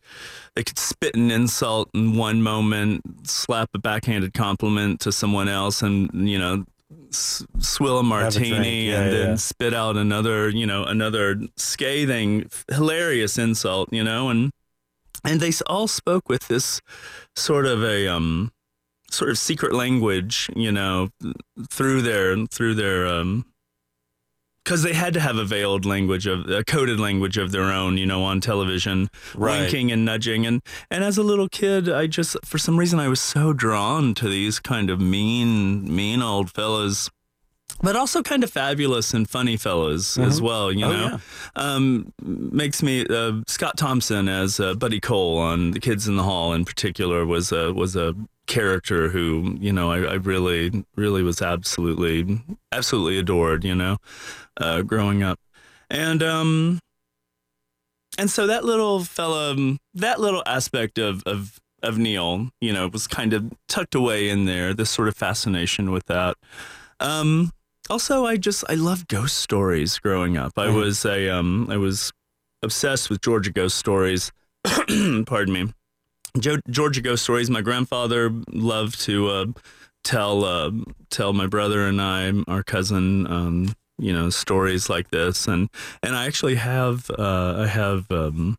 [0.56, 5.82] they could spit an insult in one moment, slap a backhanded compliment to someone else
[5.82, 6.66] and you know
[7.10, 12.50] s- swill a martini drink, yeah, and then spit out another, you know, another scathing
[12.70, 14.52] hilarious insult, you know, and
[15.24, 16.82] and they all spoke with this
[17.38, 18.52] sort of a um
[19.14, 21.10] sort of secret language you know
[21.70, 23.46] through their through their um
[24.64, 27.98] because they had to have a veiled language of a coded language of their own
[27.98, 32.36] you know on television winking and nudging and and as a little kid i just
[32.46, 37.10] for some reason i was so drawn to these kind of mean mean old fellas
[37.82, 40.44] but also kind of fabulous and funny fellows as Mhm.
[40.44, 41.18] well you Oh, know yeah.
[41.56, 46.24] um, makes me uh, Scott Thompson as uh, Buddy Cole on The Kids in the
[46.24, 51.24] Hall in particular was a was a character who you know I, I really really
[51.24, 53.98] was absolutely absolutely adored you know
[54.58, 55.40] uh, growing up.
[55.90, 56.80] And um
[58.18, 62.88] and so that little fella um, that little aspect of of of Neil you know
[62.88, 66.36] was kind of tucked away in there this sort of fascination with that.
[67.00, 67.52] Um
[67.90, 70.54] also i just i love ghost stories growing up.
[70.58, 70.76] I Mhm.
[70.76, 72.12] was a um i was
[72.62, 74.32] obsessed with georgia ghost stories.
[75.26, 75.74] Pardon me
[76.40, 79.46] jo- georgia ghost stories my grandfather loved to uh,
[80.04, 80.72] tell uh,
[81.10, 85.70] tell my brother and i our cousin um you know stories like this and
[86.02, 88.56] and i actually have uh i have um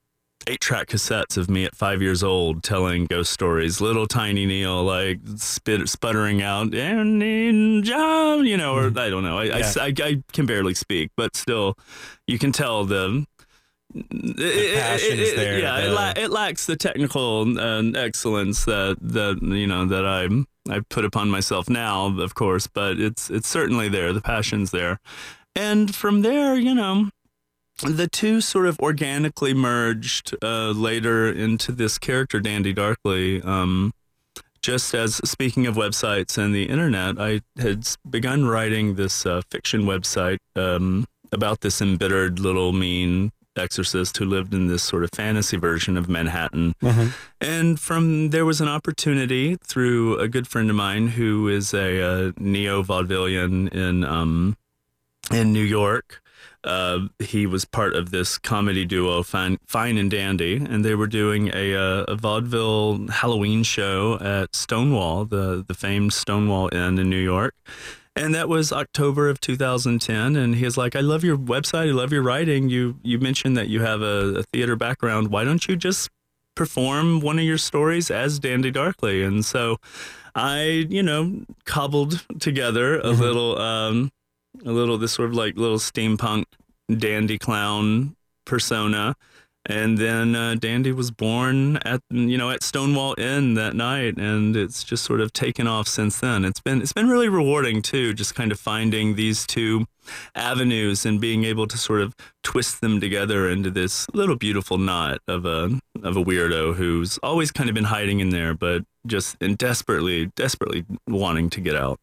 [0.46, 3.80] eight track cassettes of me at five years old telling ghost stories.
[3.80, 9.38] Little tiny Neil, like spit, sputtering out, and you know, or I don't know.
[9.38, 11.78] I, I- I, I can barely speak, but still,
[12.26, 13.24] you can tell the.
[13.94, 19.40] The passion is there, Yeah, it, la- it lacks the technical uh, excellence that that
[19.40, 20.28] you know that I
[20.68, 24.12] I put upon myself now, of course, but it's it's certainly there.
[24.12, 24.98] The passion's there,
[25.54, 27.10] and from there, you know,
[27.82, 33.42] the two sort of organically merged uh, later into this character, Dandy Darkly.
[33.42, 33.92] Um,
[34.60, 39.82] just as speaking of websites and the internet, I had begun writing this uh, fiction
[39.82, 45.56] website um, about this embittered little mean exorcist who lived in this sort of fantasy
[45.56, 46.74] version of Manhattan.
[46.82, 47.12] Mhm.
[47.40, 52.00] And from there was an opportunity through a good friend of mine who is a,
[52.02, 54.56] uh neo vaudevillian in um,
[55.30, 56.20] in New York.
[56.62, 61.06] Uh, he was part of this comedy duo, Fine, Fine and Dandy, and they were
[61.06, 67.10] doing a, uh, a vaudeville Halloween show at Stonewall, the the famed Stonewall Inn in
[67.10, 67.54] New York.
[68.16, 70.36] And that was October of 2010.
[70.36, 71.88] And he was like, "I love your website.
[71.88, 72.68] I love your writing.
[72.68, 75.28] You you mentioned that you have a, a theater background.
[75.28, 76.10] Why don't you just
[76.54, 79.78] perform one of your stories as Dandy Darkly?" And so,
[80.36, 83.18] I you know cobbled together a Mhm.
[83.18, 84.10] little um,
[84.64, 86.44] a little this sort of like little steampunk
[86.96, 89.16] dandy clown persona
[89.66, 94.56] and then uh, Dandy was born at you know at Stonewall Inn that night, and
[94.56, 96.44] it's just sort of taken off since then.
[96.44, 99.86] It's been it's been really rewarding too, just kind of finding these two
[100.34, 105.20] avenues and being able to sort of twist them together into this little beautiful knot
[105.26, 109.36] of a of a weirdo who's always kind of been hiding in there, but just
[109.40, 111.98] and desperately desperately wanting to get out.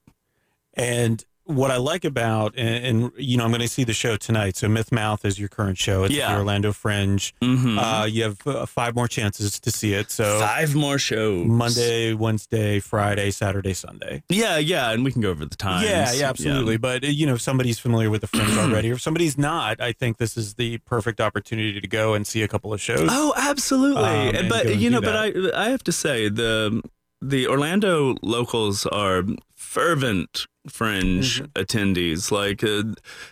[0.73, 1.23] And
[1.55, 4.55] what I like about, and, and you know, I'm going to see the show tonight.
[4.57, 6.03] So Myth Mouth is your current show.
[6.03, 6.31] It's Yeah.
[6.33, 7.33] the Orlando Fringe.
[7.41, 7.77] Mm-hmm.
[7.79, 10.11] Uh, you have uh, five more chances to see it.
[10.11, 11.45] So Five more shows.
[11.47, 14.23] Monday, Wednesday, Friday, Saturday, Sunday.
[14.29, 15.85] Yeah, yeah, and we can go over the times.
[15.87, 16.77] Yeah, yeah, absolutely.
[16.77, 19.79] But uh, you know, if somebody's familiar with the Fringe already, or if somebody's not,
[19.81, 23.07] I think this is the perfect opportunity to go and see a couple of shows.
[23.11, 24.03] Oh, absolutely.
[24.39, 26.81] Um, but you know, but I I have to say the
[27.21, 29.23] the Orlando locals are
[29.55, 31.61] fervent fringe Mm-hmm.
[31.61, 32.83] attendees like uh,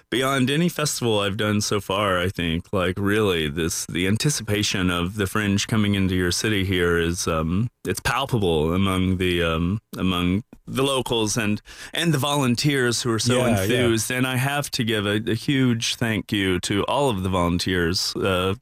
[0.09, 5.15] beyond any festival I've done so far I think like really this the anticipation of
[5.15, 10.43] the fringe coming into your city here is um it's palpable among the um among
[10.67, 11.61] the locals and
[11.93, 13.61] and the volunteers who are so Yeah, yeah.
[13.63, 17.29] enthused and I have to give a, a huge thank you to all of the
[17.29, 18.55] volunteers uh,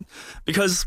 [0.45, 0.86] because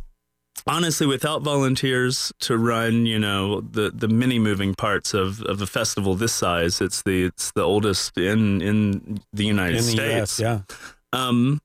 [0.66, 5.66] honestly without volunteers to run you know the the many moving parts of of a
[5.66, 10.38] festival this size it's the it's the oldest in in the United in the States
[10.38, 10.60] U.S., yeah.
[11.12, 11.60] um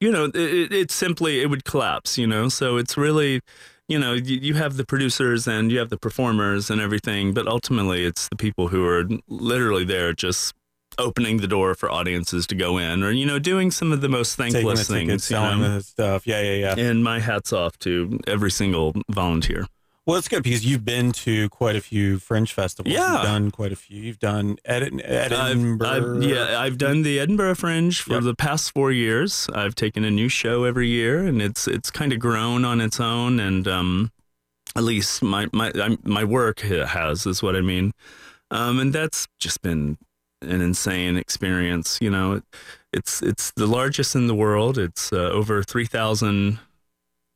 [0.00, 3.40] you know it, it, simply it would collapse you know so it's really
[3.88, 7.46] you know you, you have the producers and you have the performers and everything but
[7.46, 10.54] ultimately it's the people who are literally there just
[10.98, 14.08] opening the door for audiences to go in or you know doing some of the
[14.08, 15.74] most thankless things you selling know?
[15.76, 16.26] the stuff.
[16.26, 16.84] Yeah, yeah, yeah.
[16.86, 19.66] and my hats off to every single volunteer
[20.06, 22.94] Well, it's good because you've been to quite a few Fringe festivals.
[22.94, 23.12] Yeah.
[23.14, 24.00] You've done quite a few.
[24.00, 25.88] You've done Edin- I've, Edinburgh.
[26.18, 28.22] I've, yeah, I've done the Edinburgh Fringe for Yep.
[28.22, 29.48] the past four years.
[29.52, 33.00] I've taken a new show every year, and it's it's kind of grown on its
[33.00, 33.40] own.
[33.40, 34.12] And um,
[34.76, 37.92] at least my my I'm, my work has is what I mean.
[38.52, 39.98] Um, and that's just been
[40.46, 41.98] an insane experience.
[42.00, 42.44] You know, it,
[42.92, 44.78] it's it's the largest in the world.
[44.78, 46.58] It's uh, over three thousand.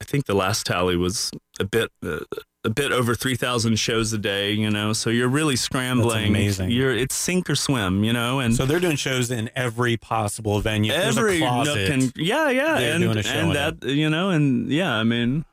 [0.00, 1.90] I think the last tally was a bit.
[2.04, 2.20] Uh,
[2.62, 6.68] a bit over 3000 shows a day you know so you're really scrambling amazing.
[6.70, 10.60] you're it's sink or swim you know and So they're doing shows in every possible
[10.60, 10.92] venue.
[10.92, 11.74] If there's a every closet.
[11.74, 15.04] nook and yeah yeah and, doing a show and that you know and yeah i
[15.04, 15.46] mean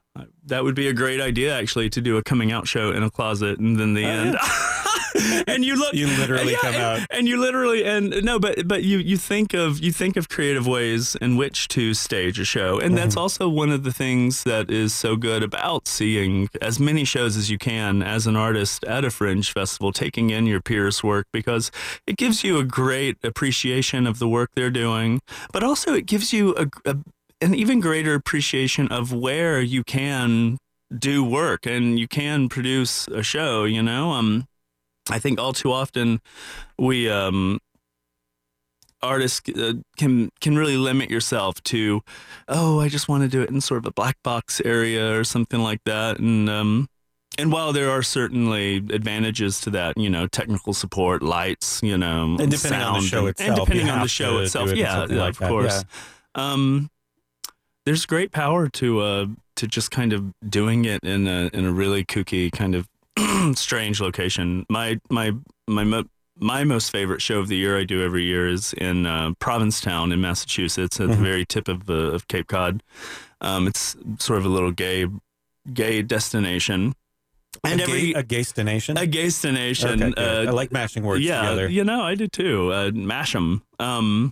[0.48, 3.10] that would be a great idea actually to do a coming out show in a
[3.10, 4.36] closet and then the Oh, end
[5.48, 7.08] and you look You literally yeah, come and, out.
[7.10, 10.68] and you literally and no but but you you think of you think of creative
[10.68, 13.22] ways in which to stage a show and that's Mm-hmm.
[13.22, 17.50] also one of the things that is so good about seeing as many shows as
[17.50, 21.72] you can as an artist at a fringe festival taking in your peers work because
[22.06, 25.20] it gives you a great appreciation of the work they're doing
[25.54, 26.98] but also it gives you a, a
[27.40, 30.58] an even greater appreciation of where you can
[30.98, 34.46] do work and you can produce a show you know um
[35.10, 36.22] I think all too often
[36.78, 37.60] we um,
[39.02, 42.02] artists uh, can can really limit yourself to,
[42.48, 45.24] oh, I just want to do it in sort of a black box area or
[45.24, 46.90] something like that, and um,
[47.38, 52.38] and while there are certainly advantages to that, you know, technical support, lights, you know,
[52.40, 55.00] And depending on the show itself, and depending on the show itself, it in yeah,
[55.02, 55.84] like of that, course.
[56.36, 56.90] Um,
[57.86, 61.72] there's great power to uh to just kind of doing it in a in a
[61.72, 62.88] really kooky kind of
[63.56, 64.66] strange location.
[64.70, 65.32] My my
[65.68, 66.06] my mo-
[66.40, 70.12] my most favorite show of the year I do every year is in uh, Provincetown
[70.12, 71.24] in Massachusetts at the Mhm.
[71.24, 72.84] very tip of uh, of Cape Cod.
[73.42, 75.08] Um, it's sort of a little gay
[75.74, 76.94] gay destination.
[77.64, 78.98] And a, every gay, a gay destination.
[78.98, 80.04] a gay destination.
[80.04, 81.68] Okay, uh, I like mashing words yeah, together.
[81.70, 82.72] you know, I do too.
[82.72, 83.64] Uh, mash 'em.
[83.80, 84.32] Um,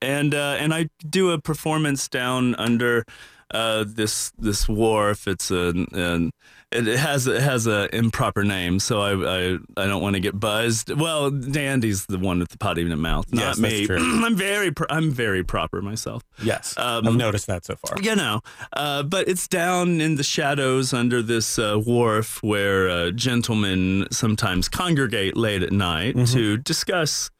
[0.00, 3.04] and uh, and I do a performance down under
[3.52, 5.26] uh, this this wharf.
[5.26, 6.30] It's a, an
[6.74, 10.38] it has it has a improper name, so I I, I don't want to get
[10.38, 10.90] buzzed.
[10.90, 13.86] Well, Dandy's the one with the potty in the mouth, not Yes, that's me.
[13.86, 13.98] true.
[14.24, 16.22] I'm very pro- I'm very proper myself.
[16.42, 17.96] Yes, Um, I've noticed that so far.
[18.02, 18.40] You know,
[18.72, 24.68] uh, but it's down in the shadows under this uh, wharf where uh, gentlemen sometimes
[24.68, 26.32] congregate late at night Mhm.
[26.32, 27.30] to discuss.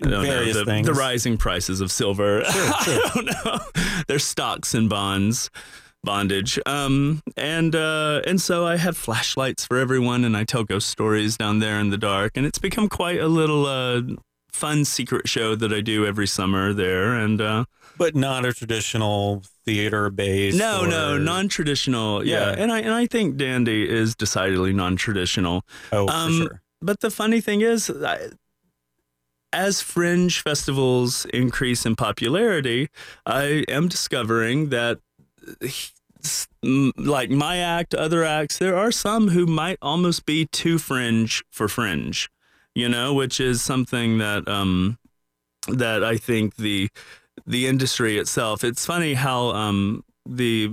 [0.00, 0.86] Various know, the, things.
[0.88, 2.42] the rising prices of silver.
[2.44, 2.52] Sure.
[2.74, 3.60] I don't know.
[4.08, 5.48] Their stocks and bonds,
[6.04, 6.58] bondage.
[6.66, 11.36] Um, and uh, and so I have flashlights for everyone, and I tell ghost stories
[11.36, 14.02] down there in the dark, and it's become quite a little uh,
[14.50, 17.40] fun secret show that I do every summer there, and.
[17.40, 17.64] Uh,
[17.98, 20.58] But not a traditional theater based.
[20.58, 22.24] no, no, non-traditional.
[22.26, 22.50] Yeah.
[22.50, 22.62] Yeah.
[22.62, 25.62] and I and I think Dandy is decidedly non-traditional.
[25.92, 26.62] Oh, um, for sure.
[26.80, 28.30] But the funny thing is, I,
[29.52, 32.88] as fringe festivals increase in popularity,
[33.26, 34.98] I am discovering that
[36.62, 41.68] like my act, other acts, there are some who might almost be too fringe for
[41.68, 42.30] fringe,
[42.74, 44.98] you know, which is something that um,
[45.68, 46.88] that I think the
[47.46, 48.62] the industry itself.
[48.64, 50.72] It's funny how um, the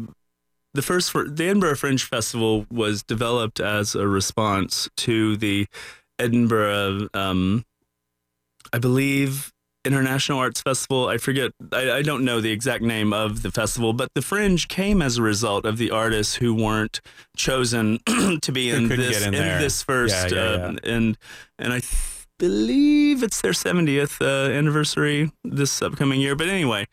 [0.73, 5.67] the first the Edinburgh Fringe Festival was developed as a response to the
[6.19, 7.65] Edinburgh, um,
[8.73, 9.51] I believe,
[9.89, 11.07] International Arts Festival.
[11.07, 14.67] I forget, I, I, don't know the exact name of the festival, but the Fringe
[14.67, 17.01] came as a result of the artists who weren't
[17.35, 17.99] chosen
[18.41, 21.17] to be in this in, in this first, yeah, yeah, uh, and
[21.57, 21.79] and I.
[21.79, 26.35] Th- believe it's their 70th uh, anniversary this upcoming year.
[26.37, 26.87] But anyway,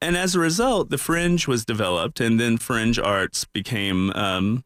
[0.00, 4.64] and as a result, the Fringe was developed, and then Fringe Arts became um,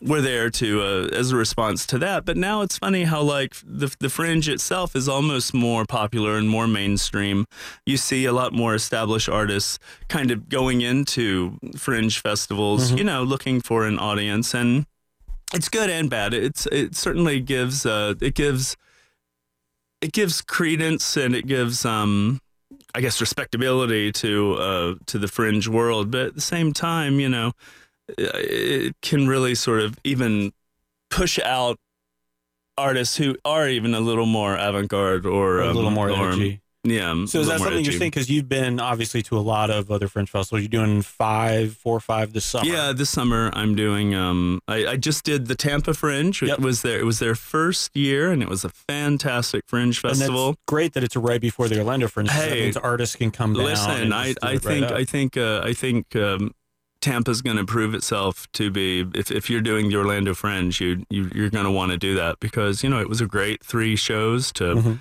[0.00, 2.24] were there to uh, as a response to that.
[2.24, 6.48] But now it's funny how like the the fringe itself is almost more popular and
[6.48, 7.46] more mainstream.
[7.84, 9.78] You see a lot more established artists
[10.08, 12.98] kind of going into fringe festivals, mm-hmm.
[12.98, 14.86] you know, looking for an audience, and
[15.52, 16.34] it's good and bad.
[16.34, 18.76] It's it certainly gives uh, it gives
[20.00, 22.40] it gives credence and it gives um
[22.94, 27.28] I guess respectability to uh to the fringe world, but at the same time, you
[27.28, 27.52] know
[28.16, 30.52] it can really sort of even
[31.10, 31.78] push out
[32.76, 36.60] artists who are even a little more avant-garde or a little um, more or, edgy.
[36.84, 37.26] Yeah.
[37.26, 37.90] So is that something edgy.
[37.90, 38.10] you're saying?
[38.10, 40.62] Because you've been obviously to a lot of other Fringe festivals.
[40.62, 42.66] You're doing five, four or five this summer.
[42.66, 44.14] Yeah, this summer I'm doing.
[44.14, 46.42] Um, I, I just did the Tampa Fringe.
[46.42, 46.98] It was there.
[46.98, 50.56] It was their first year, and it was a fantastic Fringe festival.
[50.66, 52.30] great that it's right before the Orlando Fringe.
[52.30, 53.64] Hey, artists can come down.
[53.64, 56.54] Listen, I, I, think, I think uh, I think um,
[57.00, 61.06] Tampa's going to prove itself to be if, if you're doing the Orlando Fringe, you,
[61.10, 63.62] you you're going to want to do that because you know it was a great
[63.62, 64.94] three shows to mm-hmm.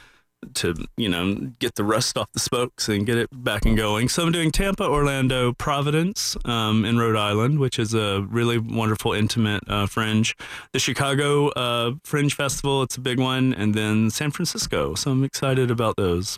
[0.54, 4.10] to you know get the rust off the spokes and get it back and going.
[4.10, 9.14] So I'm doing Tampa, Orlando, Providence um, in Rhode Island, which is a really wonderful
[9.14, 10.36] intimate uh, fringe.
[10.74, 14.94] The Chicago uh, Fringe Festival, it's a big one, and then San Francisco.
[14.94, 16.38] So I'm excited about those.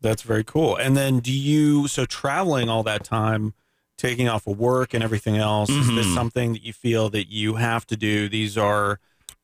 [0.00, 0.76] That's very cool.
[0.76, 3.54] And then do you so traveling all that time?
[3.98, 5.70] Taking off of work and everything else?
[5.70, 5.80] Mm-hmm.
[5.80, 6.14] Is this mm-hmm.
[6.14, 8.28] something that you feel that you have to do?
[8.28, 8.98] These are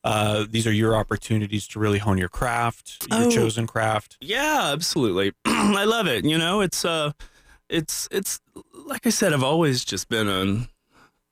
[0.05, 4.17] uh, these are your opportunities to really hone your craft, your oh, chosen craft.
[4.21, 5.33] Yeah, absolutely.
[5.45, 6.23] I love it.
[6.23, 7.11] You know, it's uh,
[7.69, 8.39] it's it's
[8.85, 10.67] like I said, I've always just been a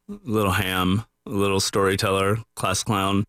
[0.08, 3.26] little ham, a little storyteller, class clown.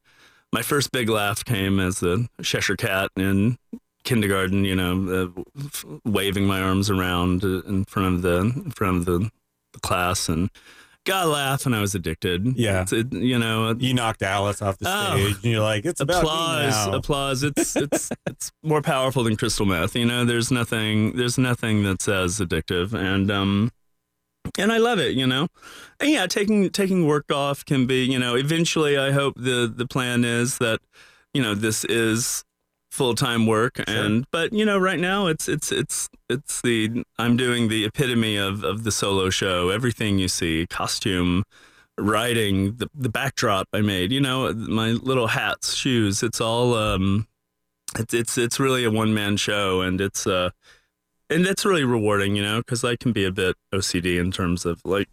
[0.51, 3.59] My first big laugh came as the Cheshire Cat in
[4.05, 4.65] kindergarten.
[4.65, 9.31] You know, uh, waving my arms around in front of the in front of the
[9.75, 10.51] the class and
[11.05, 12.57] got a laugh and I was addicted.
[12.57, 12.87] Yeah.
[12.91, 16.87] It, you know, you knocked Alice off the oh, stage and you're like, it's applause,
[16.87, 17.43] applause.
[17.43, 19.95] It's, it's, it's more powerful than crystal meth.
[19.95, 22.95] You know, there's nothing, there's nothing that's as addictive.
[22.95, 23.71] And, um,
[24.59, 25.49] and I love it, you know.
[26.01, 29.87] And yeah, taking taking work off can be, you know, eventually I hope the the
[29.87, 30.81] plan is that,
[31.33, 32.45] you know, this is
[32.95, 33.85] full time work sure.
[33.89, 38.37] and but you know right now it's it's it's it's the I'm doing the epitome
[38.37, 41.43] of of the solo show everything you see costume
[41.99, 47.27] writing the the backdrop I made you know my little hats shoes it's all um
[47.99, 50.51] it's it's it's really a one man show and it's uh
[51.29, 54.65] and it's really rewarding you know because I can be a bit OCD in terms
[54.65, 55.09] of like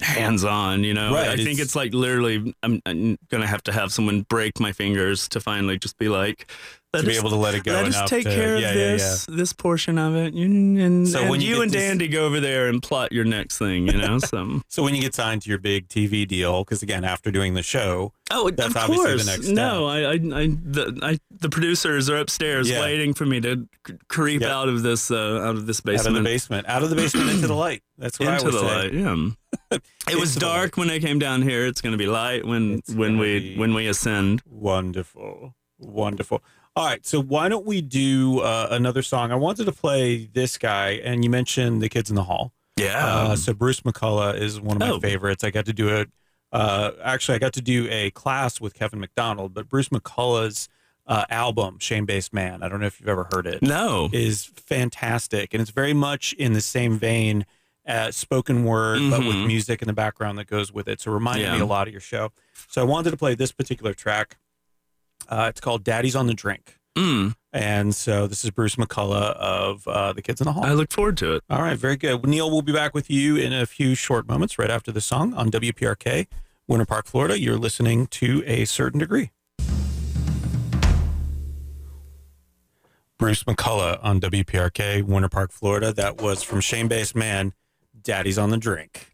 [0.00, 1.14] hands on, you know.
[1.14, 4.72] Right, I think it's like literally I'm, I'm, gonna have to have someone break my
[4.72, 6.50] fingers to finally just be like,
[6.94, 7.72] let to us, be able to let it go.
[7.72, 9.38] Let us take to, care yeah, of this yeah, yeah.
[9.38, 10.34] this portion of it.
[10.34, 13.58] And, so and when you, you and Dandy go over there and plot your next
[13.58, 14.18] thing, you know.
[14.18, 17.54] So so when you get signed to your big TV deal, because again, after doing
[17.54, 19.24] the show, oh, that's obviously course.
[19.24, 19.56] the next step.
[19.56, 23.68] No, I, I, I, the, I, the producers are upstairs waiting for me to
[24.08, 26.90] creep out of this, uh, out of this basement, out of the basement, out of
[26.90, 27.82] the basement into the light.
[27.98, 28.66] That's what into I would the say.
[28.66, 28.92] light.
[28.92, 29.30] Yeah.
[30.10, 31.66] it was dark when I came down here.
[31.66, 34.42] It's going to be light when it's when we when we ascend.
[34.46, 36.42] Wonderful, wonderful.
[36.76, 39.30] All right, so why don't we do uh, another song?
[39.30, 42.52] I wanted to play this guy, and you mentioned the kids in the hall.
[42.76, 43.06] Yeah.
[43.06, 45.00] Uh, so Bruce McCulloch is one of my oh.
[45.00, 45.44] favorites.
[45.44, 46.10] I got to do it.
[46.50, 50.68] Uh, actually, I got to do a class with Kevin McDonald, but Bruce McCulloch's
[51.06, 53.62] uh, album, Shame Based Man, I don't know if you've ever heard it.
[53.62, 54.08] No.
[54.12, 55.52] Is fantastic.
[55.52, 57.44] And it's very much in the same vein
[57.86, 59.10] as spoken word, mm-hmm.
[59.10, 59.46] but with mm-hmm.
[59.46, 61.00] music in the background that goes with it.
[61.00, 61.54] So it reminded yeah.
[61.54, 62.32] me a lot of your show.
[62.68, 64.38] So I wanted to play this particular track.
[65.28, 66.78] Uh, it's called Daddy's on the Drink.
[66.96, 67.34] Mm.
[67.52, 70.64] And so this is Bruce McCulloch of uh, The Kids in the Hall.
[70.64, 71.42] I look forward to it.
[71.50, 72.24] All right, very good.
[72.26, 75.34] Neil, we'll be back with you in a few short moments right after the song
[75.34, 76.26] on WPRK,
[76.66, 77.38] Winter Park, Florida.
[77.38, 79.30] You're listening to A Certain Degree.
[83.18, 85.92] Bruce McCulloch on WPRK, Winter Park, Florida.
[85.92, 87.54] That was from Shame Based Man,
[88.04, 89.12] Daddy's on the Drink.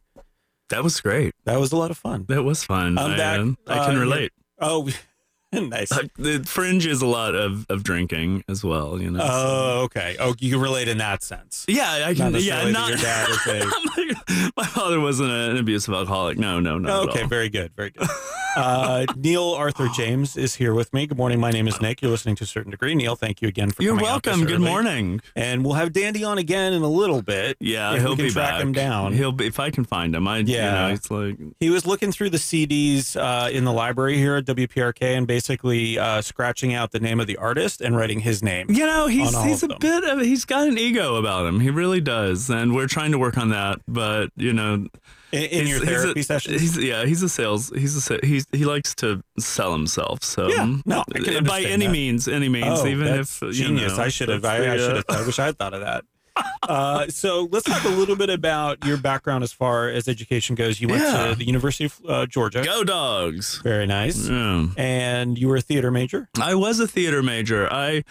[0.69, 1.35] That was great.
[1.45, 2.27] That was a lot of fun.
[2.29, 2.97] That was fun.
[2.99, 3.41] I'm I, back.
[3.41, 4.33] uh, I can Uh, relate.
[4.61, 4.89] Oh,
[5.53, 5.91] nice.
[5.91, 9.21] Uh, the fringe is a lot of, of drinking as well, you know.
[9.23, 10.17] Oh, okay.
[10.21, 11.65] Oh, you can relate in that sense.
[11.67, 12.33] yeah, I can.
[12.33, 12.89] necessarily Yeah, not.
[12.91, 13.47] your dad is
[14.47, 14.53] a.
[14.57, 16.39] my father wasn't an abusive alcoholic.
[16.39, 17.01] No, no, no.
[17.09, 18.07] okay, very good, very good.
[18.57, 21.07] Uh, Neil Arthur James is here with me.
[21.07, 21.39] Good morning.
[21.41, 22.03] My name is Nick.
[22.03, 22.95] You're listening to a certain degree.
[22.95, 24.47] Neil, thank you again for You're coming out this welcome.
[24.47, 24.65] Good early.
[24.71, 25.21] morning.
[25.37, 27.57] And we'll have Dandy on again in a little bit.
[27.61, 28.61] Yeah, he'll be track back.
[28.63, 29.13] him down.
[29.13, 30.27] He'll be if I can find him.
[30.27, 33.73] I yeah, you know, it's like He was looking through the CDs uh, in the
[33.73, 37.97] library here at WPRK and basically uh, scratching out the name of the artist and
[37.97, 38.67] writing his name.
[38.71, 39.79] you know he's he's a them.
[39.81, 41.61] bit of he's got an ego about him.
[41.61, 43.81] He really does, and we're trying to work on that.
[43.87, 44.87] But you know,
[45.33, 46.61] In, in he's- your therapy sessions?
[46.61, 47.71] He's, yeah, he's a sales.
[47.71, 50.23] He's a he's he likes to sell himself.
[50.25, 51.05] So Yeah, no,
[51.45, 51.93] by any that.
[51.93, 53.97] means, any means, Oh, even if you genius.
[53.97, 54.45] know, I should have.
[54.45, 55.05] I, I should uh, have.
[55.23, 56.05] I wish I had thought of that.
[56.63, 60.81] Uh, so let's talk a little bit about your background as far as education goes.
[60.81, 61.29] You went Yeah.
[61.29, 62.63] to the University of uh, Georgia.
[62.63, 63.61] Go dogs.
[63.63, 64.29] Very nice.
[64.29, 64.67] Yeah.
[64.77, 66.29] And you were a theater major.
[66.41, 67.67] I was a theater major.
[67.73, 68.05] I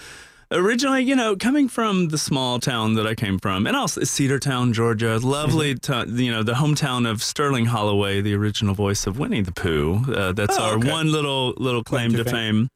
[0.51, 4.73] originally, you know, coming from the small town that I came from, and also Cedartown,
[4.73, 6.15] Georgia, lovely, Mm-hmm.
[6.15, 10.03] to, you know, the hometown of Sterling Holloway, the original voice of Winnie the Pooh.
[10.13, 10.89] Uh, that's Oh, our okay.
[10.91, 12.69] one little little claim, Claim to to fame.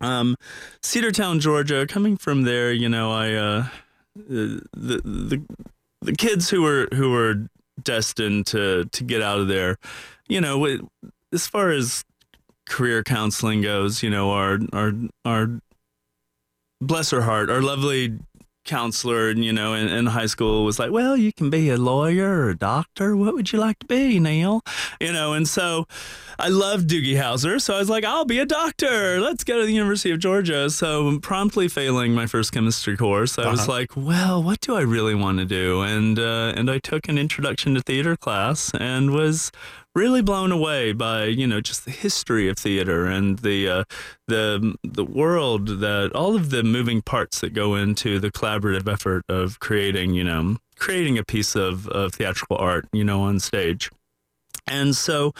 [0.00, 0.36] Um,
[0.82, 1.86] Cedartown, Georgia.
[1.86, 3.66] Coming from there, you know, I uh,
[4.16, 5.42] the the
[6.02, 7.46] the kids who were who were
[7.82, 9.76] destined to to get out of there,
[10.28, 10.80] you know, it-
[11.32, 12.04] as far as
[12.68, 14.92] career counseling goes, you know, our our
[15.24, 15.60] our
[16.80, 18.18] bless her heart, our lovely
[18.66, 22.42] counselor, you know, in, in high school was like, well, you can be a lawyer
[22.42, 23.16] or a doctor.
[23.16, 24.62] What would you like to be, Neil?
[25.00, 25.86] You know, and so
[26.38, 27.60] I loved Doogie Howser.
[27.60, 29.18] So I was like, I'll be a doctor.
[29.18, 30.68] Let's go to the University of Georgia.
[30.70, 33.72] So promptly failing my first chemistry course, I was Uh-huh.
[33.72, 35.80] like, well, what do I really want to do?
[35.80, 39.50] And, uh, and I took an introduction to theater class and was
[39.94, 43.84] really blown away by you know just the history of theater and the uh,
[44.28, 49.24] the the world that all of the moving parts that go into the collaborative effort
[49.28, 53.90] of creating you know creating a piece of, of theatrical art you know on stage.
[54.66, 55.32] And so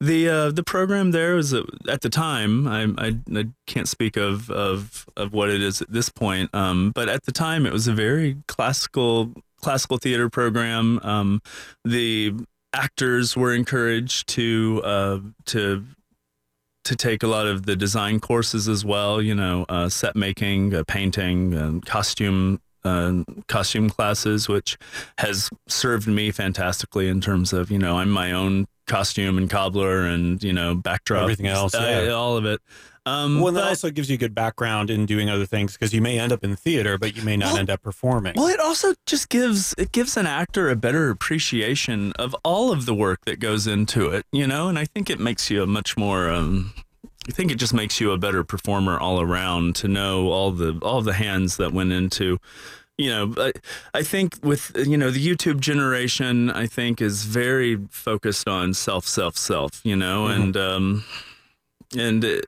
[0.00, 4.16] the uh, the program there was uh, at the time I, I, I can't speak
[4.16, 7.72] of, of of what it is at this point um, but at the time it
[7.72, 9.32] was a very classical
[9.64, 11.00] classical theater program.
[11.02, 11.40] Um,
[11.84, 12.34] the
[12.74, 15.84] actors were encouraged to uh, to
[16.84, 19.22] to take a lot of the design courses as well.
[19.22, 22.60] You know, uh, set making, uh, painting, and costume.
[22.86, 24.76] Uh, costume classes, which
[25.16, 30.04] has served me fantastically in terms of you know I'm my own costume and cobbler
[30.04, 32.12] and you know backdrop, Everything else, uh, yeah.
[32.12, 32.60] all of it.
[33.06, 36.00] Um, Well, that also gives you a good background in doing other things because you
[36.00, 38.32] may end up in theater, but you may not Well- end up performing.
[38.36, 42.86] Well, it also just gives it gives an actor a better appreciation of all of
[42.86, 45.66] the work that goes into it, you know, and I think it makes you a
[45.66, 46.72] much more um
[47.28, 50.78] I think it just makes you a better performer all around to know all the
[50.82, 52.38] all the hands that went into
[52.96, 53.52] you know, I,
[53.92, 59.04] I think with you know the YouTube generation, I think is very focused on self,
[59.06, 59.80] self, self.
[59.84, 60.34] You know, Mhm.
[60.36, 61.04] and um,
[61.96, 62.40] and uh,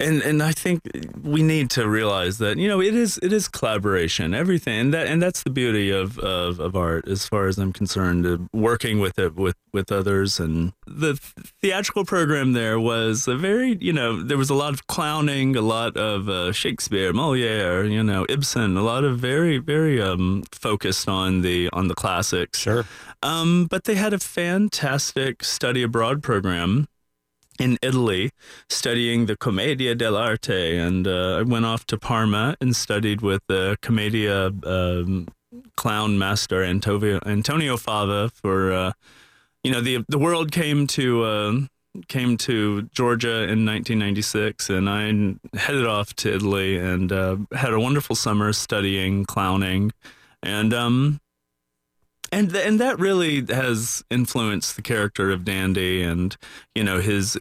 [0.00, 0.80] and and I think
[1.22, 5.06] we need to realize that you know it is it is collaboration, everything, and that
[5.06, 8.26] and that's the beauty of of, of art, as far as I'm concerned.
[8.26, 11.18] Uh, working with it with with others, and the
[11.60, 15.62] theatrical program there was a very you know there was a lot of clowning, a
[15.62, 21.08] lot of uh, Shakespeare, Moliere, you know Ibsen, a lot of very very um, focused
[21.08, 22.58] on the on the classics.
[22.58, 22.84] sure.
[23.22, 26.88] Um, but they had a fantastic study abroad program
[27.60, 28.30] in Italy,
[28.68, 33.76] studying the Commedia dell'arte, and uh, I went off to Parma and studied with the
[33.82, 35.28] Commedia um,
[35.76, 38.72] clown master Antonio Antonio Fava for.
[38.72, 38.92] Uh,
[39.62, 41.52] you know, the the world came to uh,
[42.08, 47.80] came to Georgia in 1996, and I headed off to Italy and uh, had a
[47.80, 49.92] wonderful summer studying clowning,
[50.42, 51.20] and um,
[52.32, 56.36] and th- and that really has influenced the character of Dandy, and
[56.74, 57.36] you know his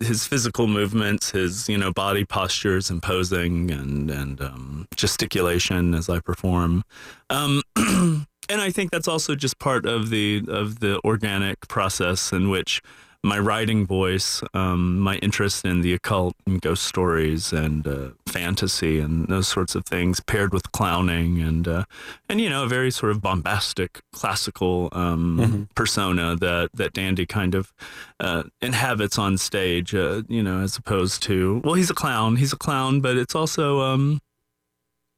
[0.00, 6.08] his physical movements, his you know body postures and posing, and and um, gesticulation as
[6.08, 6.84] I perform.
[7.30, 12.48] Um, and I think that's also just part of the of the organic process in
[12.50, 12.82] which
[13.24, 18.98] my writing voice, um, my interest in the occult and ghost stories and uh, fantasy
[18.98, 21.84] and those sorts of things, paired with clowning and uh,
[22.28, 25.74] and you know a very sort of bombastic classical um, Mhm.
[25.76, 27.72] persona that that Dandy kind of
[28.18, 29.94] uh, inhabits on stage.
[29.94, 32.36] Uh, you know, as opposed to well, he's a clown.
[32.36, 34.20] He's a clown, but it's also um,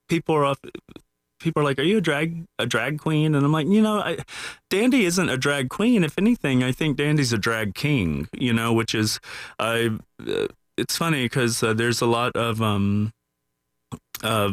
[0.08, 0.70] people are often
[1.44, 4.00] people are like, "Are you a drag a drag queen?" And I'm like, you know,
[4.00, 4.18] I,
[4.70, 6.02] Dandy isn't a drag queen.
[6.02, 8.28] If anything, I think Dandy's a drag king.
[8.32, 9.20] You know, which is,
[9.58, 9.90] I.
[10.26, 13.12] Uh, it's funny because uh, there's a lot of um,
[14.24, 14.50] uh,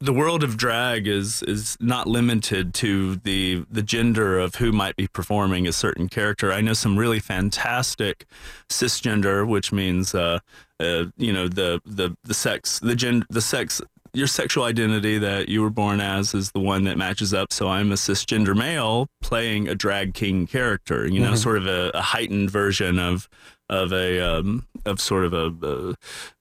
[0.00, 4.96] the world of drag is is not limited to the the gender of who might
[4.96, 6.52] be performing a certain character.
[6.52, 8.26] I know some really fantastic
[8.68, 10.38] cisgender, which means uh,
[10.80, 13.82] uh, you know the the the sex the gender the sex
[14.12, 17.52] your sexual identity that you were born as is the one that matches up.
[17.52, 21.06] So I'm a cisgender male playing a drag king character.
[21.06, 21.36] You know, mm-hmm.
[21.36, 23.28] sort of a, a, heightened version of
[23.68, 25.94] of a um, of sort of a, a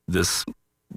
[0.07, 0.45] this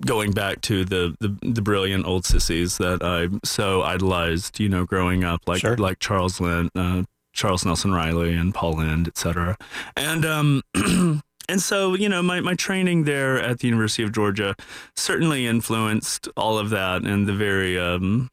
[0.01, 4.85] going back to the, the, the brilliant old sissies that I so idolized, you know,
[4.85, 5.77] growing up, like sure.
[5.77, 7.03] like Charles Lynn, uh,
[7.35, 9.57] Charles Nelson Reilly, and Paul Lynde, etc.
[9.97, 10.63] And um,
[11.49, 14.55] and so you know, my my training there at the University of Georgia
[14.97, 18.31] certainly influenced all of that, and the very um,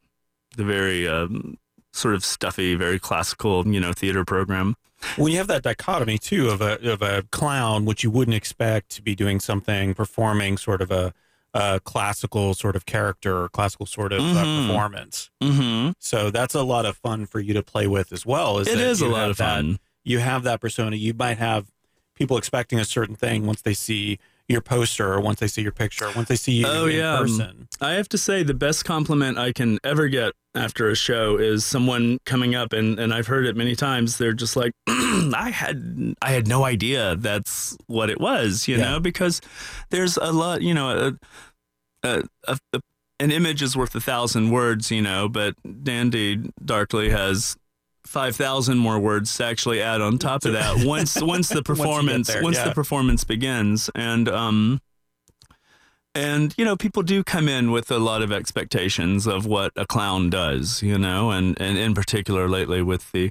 [0.56, 1.58] the very um,
[1.92, 4.76] sort of stuffy, very classical, you know, theater program.
[5.16, 8.90] When you have that dichotomy too of a of a clown, which you wouldn't expect
[8.90, 11.14] to be doing something, performing sort of a
[11.52, 14.38] a classical sort of character or classical sort of uh, mm-hmm.
[14.38, 15.30] uh, performance.
[15.42, 15.92] Mm-hmm.
[15.98, 18.58] So that's a lot of fun for you to play with as well.
[18.58, 19.72] Is it is a lot of fun.
[19.72, 20.96] That, you have that persona.
[20.96, 21.66] You might have
[22.20, 25.72] people expecting a certain thing once they see your poster or once they see your
[25.72, 27.16] picture, or once they see you oh, in yeah.
[27.16, 27.66] person.
[27.80, 31.64] I have to say the best compliment I can ever get after a show is
[31.64, 34.18] someone coming up and, and I've heard it many times.
[34.18, 38.84] They're just like, I had I had no idea that's what it was, you yeah.
[38.84, 39.40] know, because
[39.88, 41.16] there's a lot, you know,
[42.04, 42.80] a, a, a,
[43.18, 45.54] an image is worth a thousand words, you know, but
[45.84, 47.56] Dandy Darkly has
[48.10, 52.26] five thousand more words to actually add on top of that once once the performance
[52.26, 52.64] once, there, once yeah.
[52.64, 54.80] the performance begins and um
[56.12, 59.86] and you know people do come in with a lot of expectations of what a
[59.86, 63.30] clown does you know and and in particular lately with the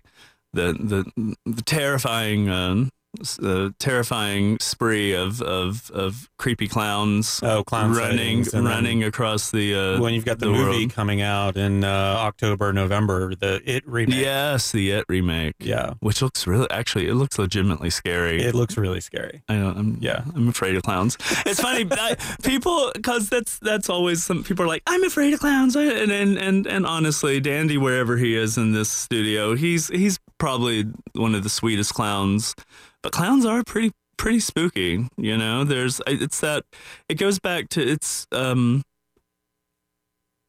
[0.53, 7.39] the the, the terrifying um, the terrifying spree of, of, of creepy clowns.
[7.43, 9.75] Oh, clown running running across the.
[9.75, 10.93] Uh, when you've got the, the movie world.
[10.93, 14.19] coming out in uh, October, November, the It remake.
[14.19, 15.55] Yes, the It remake.
[15.59, 18.41] Yeah, which looks really actually it looks legitimately scary.
[18.41, 19.41] It looks really scary.
[19.49, 19.69] I know.
[19.69, 21.17] I'm, yeah, I'm afraid of clowns.
[21.45, 25.39] It's funny, I, people because that's that's always some people are like I'm afraid of
[25.39, 30.19] clowns, and and and and honestly, Dandy wherever he is in this studio, he's he's
[30.37, 32.55] probably one of the sweetest clowns
[33.01, 35.07] but clowns are pretty pretty spooky.
[35.17, 36.65] You know, there's it's that
[37.07, 38.27] it goes back to it's.
[38.31, 38.83] Um,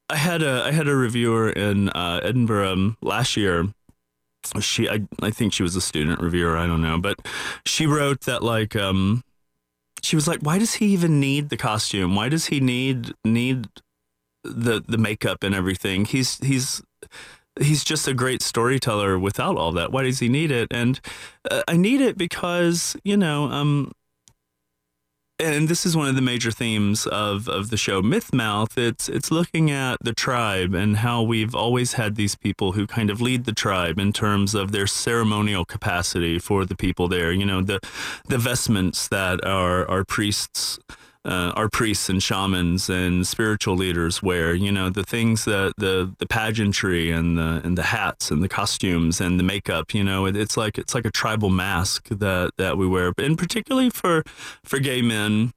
[0.09, 3.69] I had a I had a reviewer in uh, Edinburgh last year.
[4.61, 6.57] She I I think she was a student reviewer.
[6.57, 7.17] I don't know, but
[7.65, 9.23] she wrote that like um,
[10.03, 12.15] she was like, why does he even need the costume?
[12.15, 13.69] Why does he need need
[14.43, 16.05] the the makeup and everything?
[16.07, 16.83] He's he's
[17.61, 19.93] he's just a great storyteller without all that.
[19.93, 20.69] Why does he need it?
[20.71, 21.01] And
[21.51, 23.93] uh, I need it because you know, um,
[25.39, 28.77] and this is one of the major themes of of the show Mythmouth.
[28.77, 33.11] It's it's looking at the tribe and how we've always had these people who kind
[33.11, 37.33] of lead the tribe in terms of their ceremonial capacity for the people there.
[37.33, 37.81] You know, the
[38.29, 40.79] the vestments that our our priests
[41.25, 44.55] uh, our priests and shamans and spiritual leaders wear.
[44.55, 48.49] You know, the things that the the pageantry and the and the hats and the
[48.49, 49.95] costumes and the makeup.
[49.95, 53.37] You know, it, it's like it's like a tribal mask that that we wear, and
[53.37, 54.23] particularly for
[54.65, 55.53] for gay men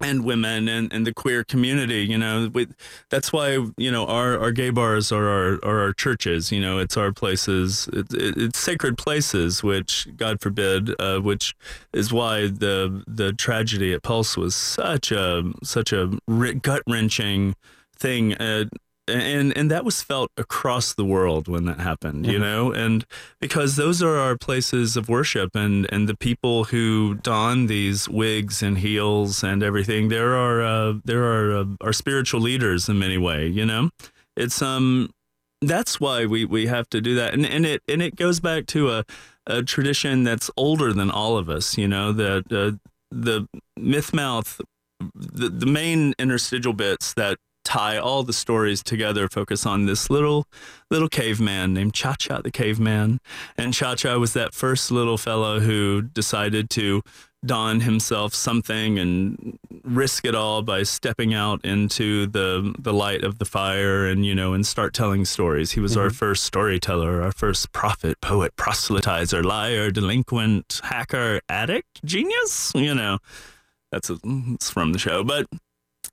[0.00, 2.66] and women and, and the queer community you know we,
[3.10, 6.78] that's why you know our, our gay bars are our, are our churches you know
[6.78, 11.54] it's our places it, it, it's sacred places which god forbid uh, which
[11.92, 16.18] is why the the tragedy at pulse was such a such a
[16.62, 17.54] gut wrenching
[18.02, 18.34] thing.
[18.34, 18.64] Uh,
[19.08, 22.42] and and that was felt across the world when that happened you mm-hmm.
[22.42, 22.72] know?
[22.72, 23.04] And
[23.40, 28.62] because those are our places of worship and and the people who don these wigs
[28.62, 33.18] and heels and everything there are uh, there are uh, our spiritual leaders in many
[33.18, 33.90] way you know?
[34.36, 35.10] It's um
[35.60, 37.34] that's why we we have to do that.
[37.34, 39.04] And and it and it goes back to a
[39.46, 42.12] a tradition that's older than all of us you know?
[42.12, 42.78] That uh,
[43.10, 44.60] the myth mouth
[45.14, 50.46] the, the main interstitial bits that tie all the stories together, focus on this little
[50.90, 53.18] little caveman named Cha Cha the caveman.
[53.56, 57.02] And Cha Cha was that first little fellow who decided to
[57.44, 63.38] don himself something and risk it all by stepping out into the the light of
[63.38, 65.72] the fire and you know and start telling stories.
[65.72, 66.02] He was mm-hmm.
[66.02, 73.18] our first storyteller, our first prophet, poet, proselytizer, liar, delinquent, hacker, addict, genius, you know.
[73.90, 75.46] That's a, it's from the show, but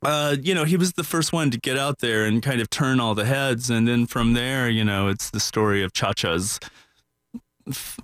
[0.01, 2.69] uh, you know, he was the first one to get out there and kind of
[2.69, 3.69] turn all the heads.
[3.69, 6.59] And then from there, you know, it's the story of Cha Cha's,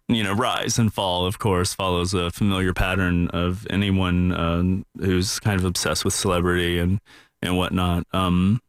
[0.08, 5.40] you know, rise and fall, of course, follows a familiar pattern of anyone um, who's
[5.40, 7.00] kind of obsessed with celebrity and,
[7.42, 8.06] and whatnot.
[8.14, 8.60] Um,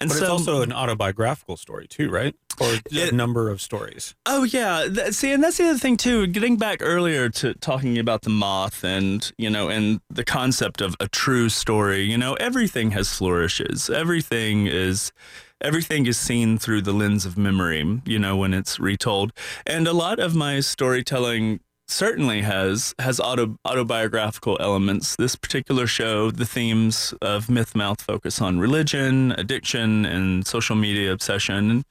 [0.00, 2.34] and but so, it's also an autobiographical story too, right?
[2.60, 4.14] Or it, a number of stories.
[4.26, 6.26] Oh yeah, see, and that's the other thing too.
[6.26, 10.96] Getting back earlier to talking about the moth, and you know, and the concept of
[11.00, 12.02] a true story.
[12.02, 13.90] You know, everything has flourishes.
[13.90, 15.12] Everything is
[15.60, 19.32] everything is seen through the lens of memory, you know, when it's retold.
[19.66, 21.60] And a lot of my storytelling
[21.90, 25.16] certainly has has auto, autobiographical elements.
[25.16, 31.12] This particular show, the themes of Myth Mouth focus on religion, addiction, and social media
[31.12, 31.84] obsession, and,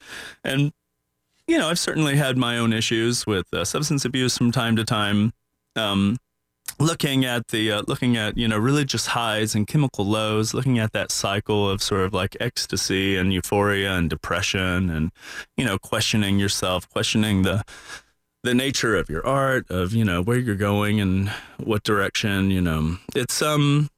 [0.44, 0.72] and
[1.46, 4.84] you know, I've certainly had my own issues with uh, substance abuse from time to
[4.84, 5.32] time.
[5.74, 6.16] Um,
[6.78, 10.92] looking at the uh, looking at you know religious highs and chemical lows looking at
[10.92, 15.10] that cycle of sort of like ecstasy and euphoria and depression and
[15.56, 17.62] you know questioning yourself questioning the
[18.42, 21.28] the nature of your art, of you know where you're going and
[21.58, 22.50] what direction.
[22.50, 23.90] You know, it's um,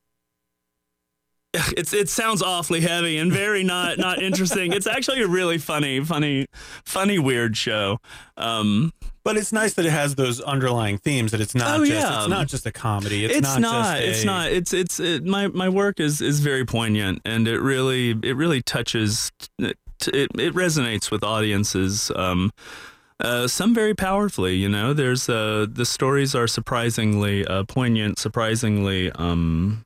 [1.54, 4.72] it's it sounds awfully heavy and very not not interesting.
[4.72, 6.46] It's actually a really funny, funny,
[6.84, 7.98] funny, weird show.
[8.36, 8.92] Um,
[9.24, 11.30] but it's nice that it has those underlying themes.
[11.30, 12.20] That it's not oh, just yeah.
[12.20, 13.24] it's not just a comedy.
[13.24, 13.60] It's, it's not.
[13.60, 14.50] not a, it's not.
[14.50, 18.62] It's it's it, my my work is is very poignant and it really it really
[18.62, 19.30] touches.
[19.58, 19.76] It
[20.08, 22.10] it, it resonates with audiences.
[22.16, 22.50] Um,
[23.22, 24.56] uh, some very powerfully.
[24.56, 29.10] You know, there's uh, the stories are surprisingly uh, poignant, surprisingly.
[29.12, 29.84] Um,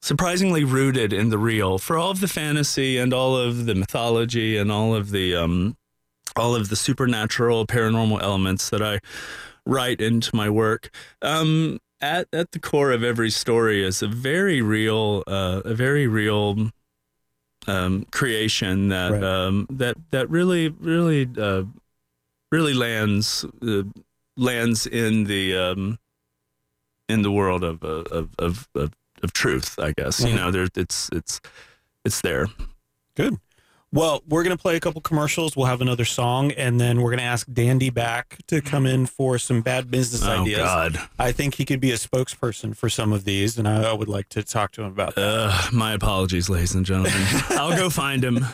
[0.00, 4.56] surprisingly rooted in the real for all of the fantasy and all of the mythology
[4.56, 5.76] and all of the um,
[6.36, 9.00] all of the supernatural paranormal elements that I
[9.66, 10.90] write into my work.
[11.20, 16.06] Um, at at the core of every story is a very real, uh, a very
[16.06, 16.70] real
[17.66, 19.22] um, creation that right.
[19.22, 21.64] um, that that really really uh,
[22.50, 23.82] really lands uh,
[24.36, 25.98] lands in the um,
[27.08, 28.92] in the world of uh, of, of of,
[29.22, 29.78] of truth.
[29.78, 30.28] I guess mm-hmm.
[30.28, 31.40] you know, there it's it's
[32.04, 32.46] it's there.
[33.14, 33.38] Good.
[33.90, 35.56] Well, we're going to play a couple commercials.
[35.56, 39.06] We'll have another song, and then we're going to ask Dandy back to come in
[39.06, 40.38] for some bad business ideas.
[40.38, 40.58] oh, ideas.
[40.98, 41.08] God.
[41.18, 44.08] I think he could be a spokesperson for some of these, and I, I would
[44.08, 45.26] like to talk to him about that.
[45.26, 47.12] Uh, my apologies, ladies and gentlemen.
[47.50, 48.44] I'll go find him.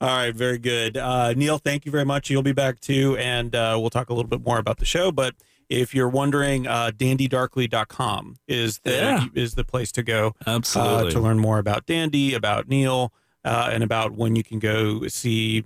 [0.00, 0.96] All right, very good.
[0.96, 2.30] Uh, Neil, thank you very much.
[2.30, 5.10] You'll be back too, and uh, we'll talk a little bit more about the show.
[5.10, 5.34] But
[5.68, 9.26] if you're wondering, uh, dandydarkly.com is the yeah.
[9.34, 10.36] is the place to go.
[10.46, 11.10] Uh, Absolutely.
[11.10, 13.12] to learn more about Dandy, about Neil
[13.44, 15.64] uh, and about when you can go see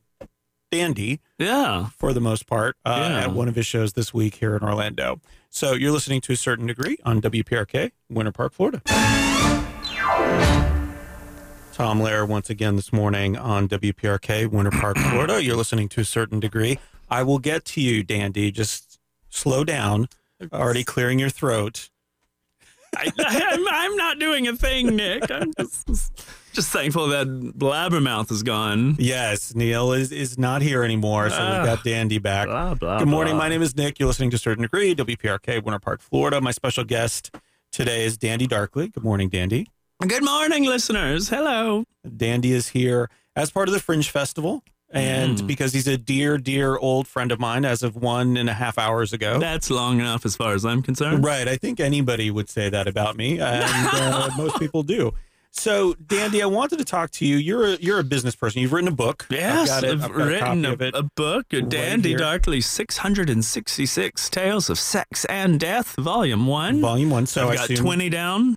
[0.70, 1.20] Dandy.
[1.38, 1.88] Yeah.
[1.96, 3.20] For the most part, uh, yeah.
[3.24, 5.20] at one of his shows this week here in Orlando.
[5.48, 8.82] So you're listening to a certain degree on WPRK, Winter Park, Florida.
[11.74, 15.42] Tom Lehrer once again this morning on WPRK, Winter Park, Florida.
[15.42, 16.78] You're listening to a certain degree.
[17.08, 18.50] I will get to you, Dandy.
[18.50, 18.98] Just
[19.28, 20.08] slow down.
[20.52, 21.90] Already clearing your throat.
[22.96, 23.12] I,
[23.86, 25.30] am not doing a thing, Nick.
[25.30, 26.22] I'm just
[26.54, 28.96] just thankful that Blabbermouth is gone.
[28.98, 32.46] Yes, Neil is, is not here anymore, so we've got Dandy back.
[32.48, 33.34] Blah, blah, Good morning.
[33.34, 33.42] blah.
[33.44, 33.98] My name is Nick.
[33.98, 36.40] You're listening to Certain Degree, WPRK, Winter Park, Florida.
[36.40, 37.34] My special guest
[37.72, 38.88] today is Dandy Darkly.
[38.88, 39.68] Good morning, Dandy.
[40.06, 41.28] Good morning, listeners.
[41.28, 41.84] Hello.
[42.16, 44.62] Dandy is here as part of the Fringe Festival.
[44.90, 45.46] And Mm.
[45.48, 48.78] because he's a dear, dear old friend of mine as of one and a half
[48.78, 49.40] hours ago.
[49.40, 51.24] That's long enough as far as I'm concerned.
[51.24, 51.48] Right.
[51.48, 55.12] I think anybody would say that about me, and uh, most people do.
[55.56, 57.36] So, Dandy, I wanted to talk to you.
[57.36, 58.60] You're a, you're a business person.
[58.60, 59.26] You've written a book.
[59.30, 60.04] Yes, I've.
[60.04, 60.94] I've a written a, of it.
[60.94, 62.14] a book, a Dandy.
[62.14, 66.80] Darkly 666 Tales of Sex and Death, Volume 1.
[66.80, 67.26] Volume one.
[67.26, 68.56] So I've I got assume 20 down.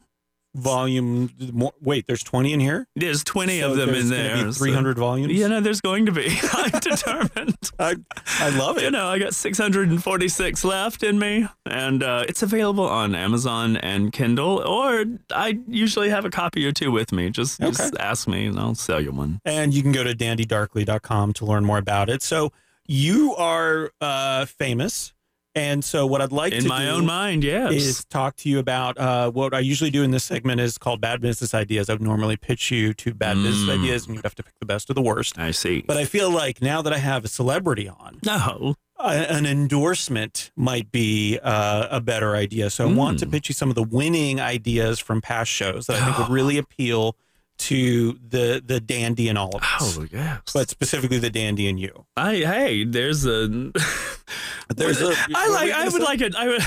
[0.57, 1.29] Volume.
[1.53, 2.87] More, wait, there's 20 in here.
[2.95, 4.35] There's 20 So of them in there.
[4.45, 5.33] Be so- 300 volumes.
[5.33, 6.27] Yeah, no, there's going to be.
[6.53, 7.55] I'm determined.
[7.79, 7.95] I,
[8.39, 8.83] I love it.
[8.83, 14.11] You know, I got 646 left in me, and uh, it's available on Amazon and
[14.11, 17.29] Kindle, or I usually have a copy or two with me.
[17.29, 19.39] Just, just ask me, and I'll sell you one.
[19.45, 22.21] and you can go to dandydarkly.com to learn more about it.
[22.23, 22.51] So
[22.87, 25.13] you are uh, famous,
[25.57, 27.71] and so what I'd like In to my do own mind, yes.
[27.73, 31.01] is talk to you about uh, what I usually do in this segment is called
[31.01, 31.89] bad business ideas.
[31.89, 33.79] I would normally pitch you to bad business Mm.
[33.81, 35.37] ideas, and you'd have to pick the best of the worst.
[35.39, 35.81] I see.
[35.81, 38.75] But I feel like now that I have a celebrity on, no.
[38.99, 42.69] uh, an endorsement might be uh, a better idea.
[42.69, 43.31] So I want to Mm.
[43.31, 46.57] pitch you some of the winning ideas from past shows that I think would really
[46.57, 47.15] appeal
[47.59, 50.41] to the the dandy and all of us, Oh yes.
[50.53, 52.05] but specifically the dandy and you.
[52.15, 53.71] I hey, there's a.
[54.75, 55.71] There's a- I like.
[55.71, 56.35] I would like it.
[56.35, 56.61] I would.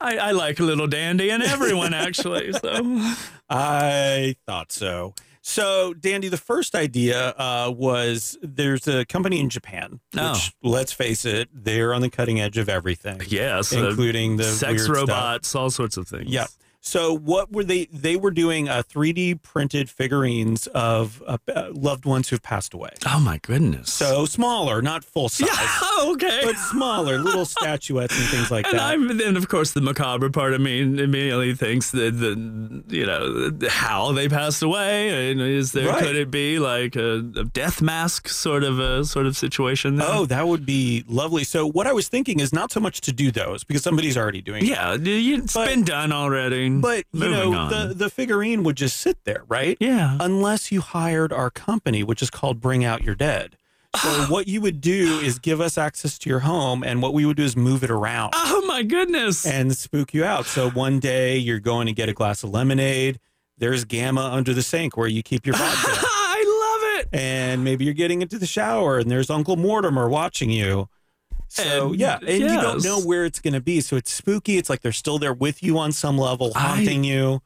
[0.00, 2.52] I, I like a little dandy and everyone actually.
[2.52, 3.12] So
[3.50, 5.14] I thought so.
[5.40, 10.38] So, Dandy, the first idea uh, was there's a company in Japan, which, Oh.
[10.62, 14.82] let's face it, they're on the cutting edge of everything, yes, uh, including the sex
[14.86, 15.08] weird stuff.
[15.08, 16.26] robots, all sorts of things.
[16.28, 16.48] Yeah.
[16.88, 17.86] So what were they?
[17.92, 22.90] They were doing uh, 3D printed figurines of uh, uh, loved ones who've passed away.
[23.06, 23.92] Oh my goodness.
[23.92, 25.78] So smaller, not full size, yeah.
[26.12, 26.40] Okay.
[26.44, 28.82] but smaller, little statuettes and things like And that.
[28.82, 33.50] I'm then, of course, the macabre part of me immediately thinks that the you know
[33.68, 35.30] how they passed away.
[35.30, 36.02] And is there Right.
[36.02, 39.96] could it be like a, a death mask sort of a sort of situation?
[39.96, 40.06] There?
[40.08, 41.44] Oh, that would be lovely.
[41.44, 44.40] So what I was thinking is not so much to do those because somebody's already
[44.40, 44.68] doing it.
[44.70, 46.77] yeah, you- it's But- been done already.
[46.82, 47.18] Mm-hmm.
[47.18, 47.70] But you know, on.
[47.70, 49.76] the the figurine would just sit there, right?
[49.80, 50.16] yeah.
[50.20, 53.56] Unless you hired our company, which is called Bring Out Your Dead.
[53.96, 54.26] So ah.
[54.28, 57.36] what you would do is give us access to your home, and what we would
[57.38, 59.46] do is move it around Oh my goodness.
[59.46, 60.44] and spook you out.
[60.46, 63.18] So one day you're going to get a glass of lemonade.
[63.56, 66.44] There's Gamma under the sink where you keep your vodka, I
[67.00, 67.08] love it.
[67.18, 70.88] and maybe you're getting into the shower, and there's Uncle Mortimer watching you.
[71.48, 73.80] So And- yeah, and you don't know where it's going to be.
[73.80, 74.56] So it's spooky.
[74.58, 77.40] It's like they're still there with you on some level, I- haunting you.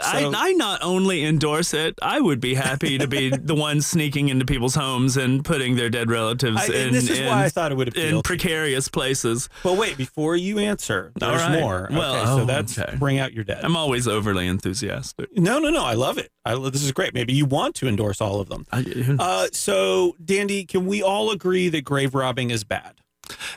[0.00, 3.80] So- I, I not only endorse it, I would be happy to be the one
[3.80, 7.44] sneaking into people's homes and putting their dead relatives I, in, this is in, why
[7.44, 8.10] I thought it would in appeal.
[8.10, 8.22] to you.
[8.22, 9.48] precarious places.
[9.62, 11.60] But wait, before you answer, there's right.
[11.60, 11.88] more.
[11.92, 12.96] Well, okay, so oh, that's okay.
[12.96, 13.64] bring out your dead.
[13.64, 15.28] I'm always overly enthusiastic.
[15.36, 15.84] no, no, no.
[15.84, 16.32] I love it.
[16.44, 17.14] I, this is great.
[17.14, 18.66] Maybe you want to endorse all of them.
[18.72, 18.84] I,
[19.20, 22.94] Uh, so, Dandy, can we all agree that grave robbing is bad?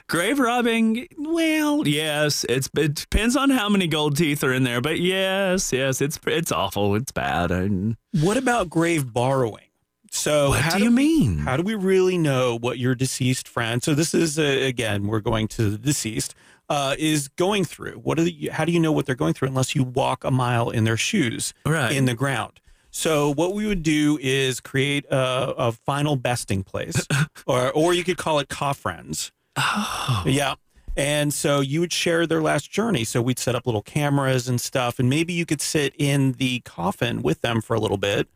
[0.07, 4.81] Grave robbing, well, yes, it's it depends on how many gold teeth are in there,
[4.81, 7.51] but yes, yes, it's it's awful, it's bad.
[7.51, 7.69] I,
[8.21, 9.63] What about grave borrowing?
[10.11, 11.37] So, what how do you we- mean?
[11.39, 13.83] How do we really know what your deceased friend?
[13.83, 16.33] So this is uh, again, we're going to the deceased
[16.69, 17.93] uh, is going through.
[17.95, 20.31] What are the, how do you know what they're going through unless you walk a
[20.31, 21.91] mile in their shoes Right.
[21.95, 22.59] in the ground?
[22.89, 27.05] So what we would do is create a, a final besting place,
[27.45, 29.31] or or you could call it coffriends.
[29.57, 30.23] Oh.
[30.25, 30.55] Yeah.
[30.95, 33.03] And so you would share their last journey.
[33.03, 36.61] So we'd set up little cameras and stuff, and maybe you could sit in the
[36.61, 38.27] coffin with them for a little bit,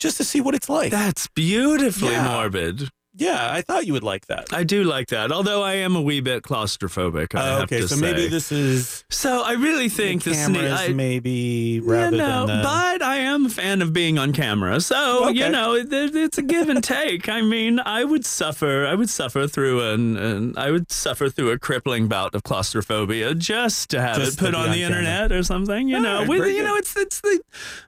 [0.00, 0.90] just to see what it's like.
[0.90, 2.26] That's beautifully Yeah.
[2.26, 2.88] morbid.
[3.20, 4.52] yeah, I thought you would like that.
[4.52, 7.34] I do like that, although I am a wee bit claustrophobic.
[7.34, 8.00] I have okay, so say.
[8.00, 12.58] maybe this is So I really think the the I, maybe yeah, rather no, than
[12.58, 12.62] the.
[12.62, 12.97] but
[13.48, 14.80] a fan of being on camera.
[14.80, 17.28] So you know, it, it- it's a give and take.
[17.28, 18.86] I mean, I would suffer.
[18.86, 23.34] I would suffer through an, an I would suffer through a crippling bout of claustrophobia
[23.34, 24.98] just to have Just it put on on the camera.
[24.98, 25.88] internet or something.
[25.88, 27.40] You know, right, with, very you know, it's it's the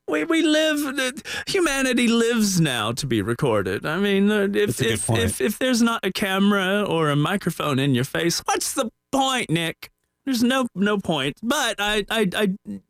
[0.08, 0.78] we we live.
[0.96, 3.84] the- Humanity lives now to be recorded.
[3.84, 7.10] I mean, uh, if That's a good if, if if there's not a camera or
[7.10, 9.90] a microphone in your face, what's the point, Nick?
[10.24, 11.36] There's no no point.
[11.42, 12.80] But I I I.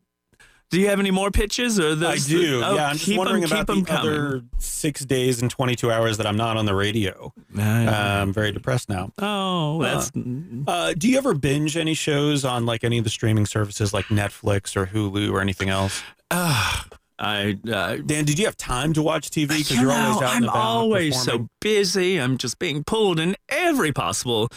[0.71, 2.63] Do you have any more pitches or the I do.
[2.63, 4.13] oh, yeah, I'm just wondering keep about the coming.
[4.13, 7.33] other six days and 22 hours that I'm not on the radio.
[7.57, 9.11] Uh, I'm very depressed now.
[9.19, 10.11] oh, that's
[10.67, 14.05] Uh, do you ever binge any shows on like any of the streaming services like
[14.05, 16.01] Netflix or Hulu or anything else?
[16.31, 16.81] uh,
[17.21, 17.57] I.
[17.71, 19.49] Uh, Dan, did you have time to watch TV?
[19.49, 20.61] Because you you're know, always out in the hall.
[20.61, 22.17] I'm always so busy.
[22.19, 24.49] I'm just being pulled in every possible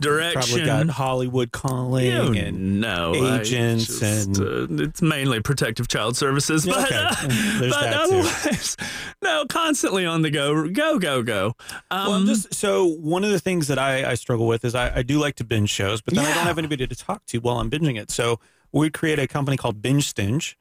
[0.00, 0.40] direction.
[0.40, 4.02] Probably got Hollywood calling You and I agents just,
[4.38, 6.96] and- uh, it's mainly protective child services, Yeah, but, okay.
[6.96, 8.14] uh, There's but that too.
[8.16, 8.76] otherwise,
[9.22, 11.54] no, constantly on the go, go, go, go.
[11.90, 14.74] Um, well, I'm just so one of the things that I, I struggle with is
[14.74, 17.26] I, I do like to binge shows, but then I don't have anybody to talk
[17.26, 18.10] to while I'm binging it.
[18.10, 18.40] So
[18.72, 20.54] we'd create a company called Binge Stinge,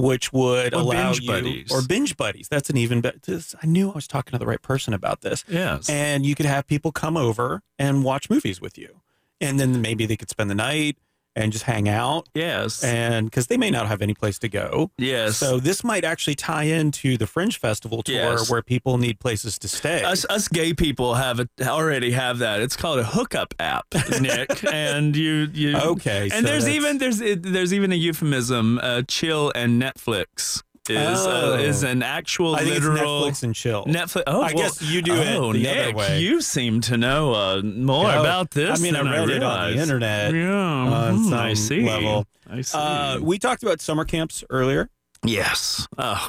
[0.00, 1.70] which would Or allow Binge you Buddies.
[1.72, 2.48] or Binge Buddies.
[2.48, 3.18] That's an even better.
[3.62, 5.44] I knew I was talking to the right person about this.
[5.48, 9.00] yes, and you could have people come over and watch movies with you
[9.40, 10.96] and then maybe they could spend the night
[11.36, 14.90] and just hang out yes, and because they may not have any place to go
[14.98, 15.36] yes.
[15.36, 18.50] so this might actually tie into the fringe festival tour Yes.
[18.50, 22.60] where people need places to stay us, us gay people have it already have that.
[22.60, 23.86] It's called a hookup app,
[24.20, 24.64] Nick.
[24.72, 28.78] and you, you okay and so there's even there's there's even a euphemism.
[28.82, 31.54] Uh, chill and Netflix is Oh.
[31.54, 34.22] uh, is an actual i think literal netflix and chill Netflix.
[34.26, 36.20] Oh, I well, guess you do it oh, the Nick, other way.
[36.20, 38.78] you seem to know uh, more Yeah, about this.
[38.78, 41.84] i mean i read it on the internet Yeah, on mhm, some I see.
[41.86, 42.26] level.
[42.50, 42.76] I see.
[42.78, 44.88] uh, we talked about summer camps earlier
[45.24, 45.86] yes.
[45.98, 46.28] Oh,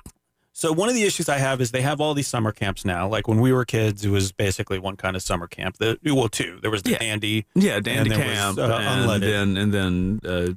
[0.53, 3.07] So one of the issues I have is they have all these summer camps now.
[3.07, 5.77] Like when we were kids, it was basically one kind of summer camp.
[5.77, 6.59] The well, two.
[6.61, 6.97] There was the Yeah.
[7.01, 7.45] Andy.
[7.55, 9.19] yeah, Dandy there was, Camp, uh, and Unleaded.
[9.21, 10.53] then and then uh,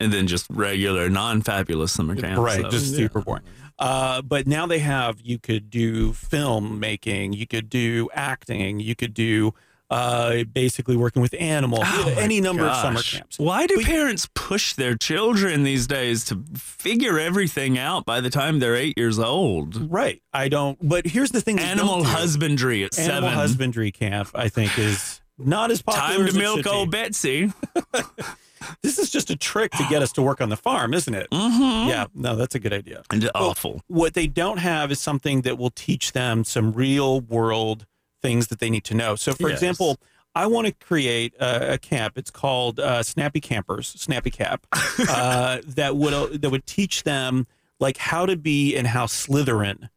[0.00, 2.38] and then just regular non-fabulous summer camp.
[2.38, 2.98] right, so, just yeah.
[2.98, 3.42] super boring.
[3.78, 8.96] Uh, but now they have you could do film making, you could do acting, you
[8.96, 9.54] could do
[9.90, 13.38] uh, basically working with animals, Oh any number of summer camps.
[13.38, 18.30] Why do But- parents push their children these days to figure everything out by the
[18.30, 19.90] time they're eight years old?
[19.90, 20.78] Right, I don't.
[20.86, 23.32] But here's the thing: Animal don't husbandry at animal seven.
[23.32, 26.26] husbandry camp, I think, is not as popular.
[26.26, 26.98] Time to it milk should old be.
[26.98, 27.52] Betsy.
[28.82, 31.28] This is just a trick to get us to work on the farm, isn't it?
[31.30, 31.88] Mm-hmm.
[31.88, 33.02] Yeah, no, that's a good idea.
[33.10, 33.82] And awful.
[33.86, 37.86] What they don't have is something that will teach them some real world
[38.22, 39.14] things that they need to know.
[39.16, 39.58] So, for Yes.
[39.58, 39.98] example,
[40.34, 42.18] I want to create a, a camp.
[42.18, 44.66] It's called uh, Snappy Campers, Snappy Cap,
[45.08, 47.46] uh, that would that would teach them
[47.80, 49.88] like how to be and how Slytherin.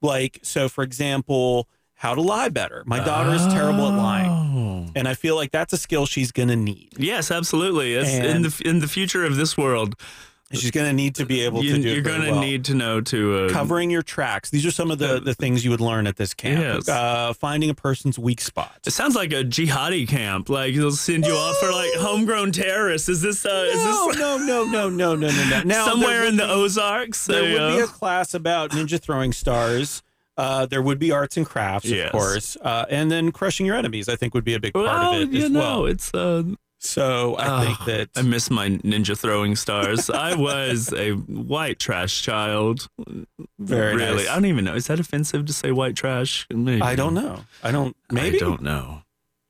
[0.00, 1.68] Like, so for example,
[1.98, 2.82] how to lie better.
[2.86, 4.86] My daughter is terrible at lying, Oh.
[4.96, 6.90] and I feel like that's a skill she's going to need.
[6.96, 7.94] Yes, absolutely.
[7.94, 9.94] It's in And- the in the future of this world,
[10.50, 11.88] She's going to need to be able you, to do.
[11.88, 12.40] are it very going to well.
[12.40, 14.48] need to know to uh, covering your tracks.
[14.48, 16.62] These are some of the, the things you would learn at this camp.
[16.62, 16.88] Yes.
[16.88, 18.72] Uh, finding a person's weak spot.
[18.86, 20.48] It sounds like a jihadi camp.
[20.48, 23.10] Like they'll send you off for like homegrown terrorists.
[23.10, 25.62] Is this uh, No, is this no, no, no, no, no, no, no.
[25.66, 27.26] Now, somewhere in the Ozarks?
[27.26, 30.02] There would be uh, a class about ninja throwing stars.
[30.38, 32.06] Uh, there would be arts and crafts, Yes.
[32.06, 34.08] of course, uh, and then crushing your enemies.
[34.08, 35.86] I think would be a big part well, of it you as know, well.
[35.86, 36.44] it's uh,
[36.78, 40.08] So I Oh, think that I miss my ninja throwing stars.
[40.28, 42.86] I was a white trash child.
[43.58, 44.22] very really.
[44.22, 44.28] nice.
[44.28, 44.76] I don't even know.
[44.76, 46.46] Is that offensive to say white trash?
[46.54, 46.82] Maybe.
[46.82, 47.40] I don't know.
[47.64, 47.96] I don't.
[48.12, 49.02] Maybe I don't know.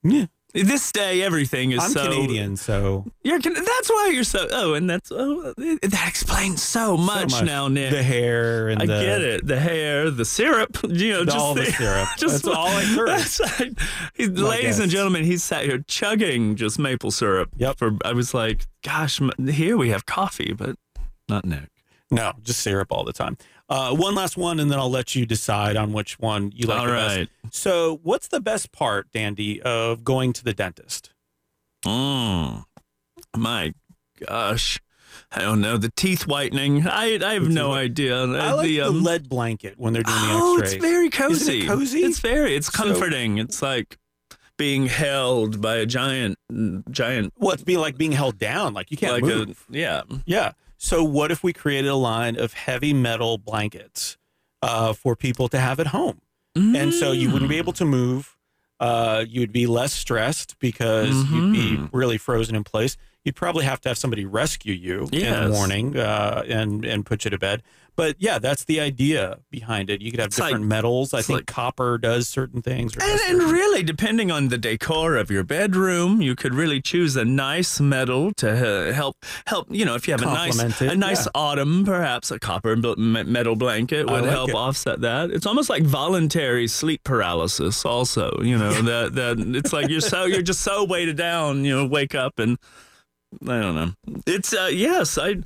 [0.02, 0.26] Yeah.
[0.54, 2.04] This day, everything is I'm so.
[2.04, 4.48] Canadian, so You're Can- that's why you're so.
[4.50, 7.44] Oh, and that's oh, that explains so much, much.
[7.44, 7.90] now, Nick.
[7.90, 9.46] the hair and the I the, get it.
[9.46, 12.08] The hair, the syrup, you know, the- just all the syrup.
[12.16, 12.82] just That's all I
[13.58, 13.76] heard.
[14.14, 17.50] He- ladies and gentlemen, he sat here chugging just maple syrup.
[17.58, 17.76] Yep.
[17.78, 19.20] For I was like, gosh,
[19.50, 20.76] here we have coffee, but
[21.28, 21.68] not Nick.
[22.10, 23.36] No, just syrup all the time.
[23.68, 26.78] Uh, one last one, and then I'll let you decide on which one you like
[26.80, 27.28] All the best.
[27.54, 31.10] So, what's the best part, Dandy, of going to the dentist?
[31.84, 32.64] Mm.
[33.36, 33.74] My
[34.26, 34.80] gosh.
[35.30, 35.76] I don't know.
[35.76, 36.86] The teeth whitening.
[36.86, 38.16] I I have no idea.
[38.24, 40.90] I like the, um, lead blanket when they're doing oh, the it's X-rays.
[40.90, 41.60] very cozy.
[41.60, 41.98] It cozy?
[42.00, 42.56] It's very.
[42.56, 43.36] It's So- comforting.
[43.36, 43.98] it's like
[44.56, 46.38] being held by a giant,
[46.90, 47.32] giant.
[47.36, 49.66] well, it's be like being held down, like you can't like move.
[49.70, 50.02] a yeah.
[50.24, 50.52] yeah.
[50.80, 54.16] So, what if we created a line of heavy metal blankets
[54.62, 56.20] uh, for people to have at home?
[56.54, 57.58] And so you wouldn't be Mm.
[57.58, 58.36] able to move.
[58.80, 61.88] Uh, you'd be less stressed because you'd be Mhm.
[61.92, 62.96] really frozen in place.
[63.24, 67.24] You'd probably have to have somebody rescue you in the morning uh, and and put
[67.24, 67.62] you to bed.
[67.98, 70.00] But yeah, that's the idea behind it.
[70.00, 71.12] You could have It's like- different metals.
[71.12, 72.96] I think like- copper does certain things.
[72.96, 77.16] or And, and really, depending on the decor of your bedroom, you could really choose
[77.16, 79.16] a nice metal to uh, help
[79.48, 79.66] help.
[79.68, 81.32] You know, if you have a nice it, a nice yeah.
[81.34, 84.54] autumn, perhaps a copper metal blanket would like help it.
[84.54, 85.32] offset that.
[85.32, 87.84] It's almost like voluntary sleep paralysis.
[87.84, 91.64] Also, you know that that it's like you're so you're just so weighted down.
[91.64, 92.58] You know, wake up and
[93.42, 93.90] I don't know.
[94.24, 95.38] It's uh, yes, I.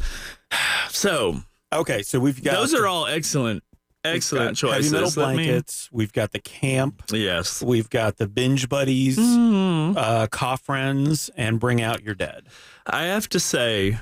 [0.90, 1.42] So
[1.72, 3.62] okay, so we've got those are all excellent,
[4.04, 4.90] excellent choices.
[4.92, 5.88] Heavy metal Let me- blankets.
[5.92, 7.02] We've got the camp.
[7.12, 7.62] yes.
[7.62, 9.96] We've got the binge buddies, Mm.
[9.96, 12.44] uh, cough friends, and bring out your dead.
[12.86, 13.98] I have to say,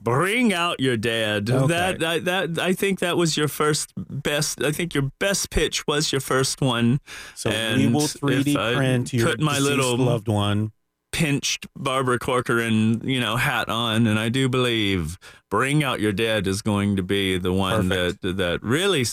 [0.00, 1.50] bring out your dad.
[1.50, 1.66] Okay.
[1.66, 2.24] That, that
[2.54, 4.62] that I think that was your first best.
[4.62, 7.00] I think your best pitch was your first one.
[7.34, 10.72] So we will 3D if I print your put my little- loved one.
[11.10, 15.18] Pinched Barbara Corcoran, you know, hat on, and I do believe
[15.50, 18.22] "Bring Out Your Dead" is going to be the one Perfect.
[18.22, 19.04] that that really,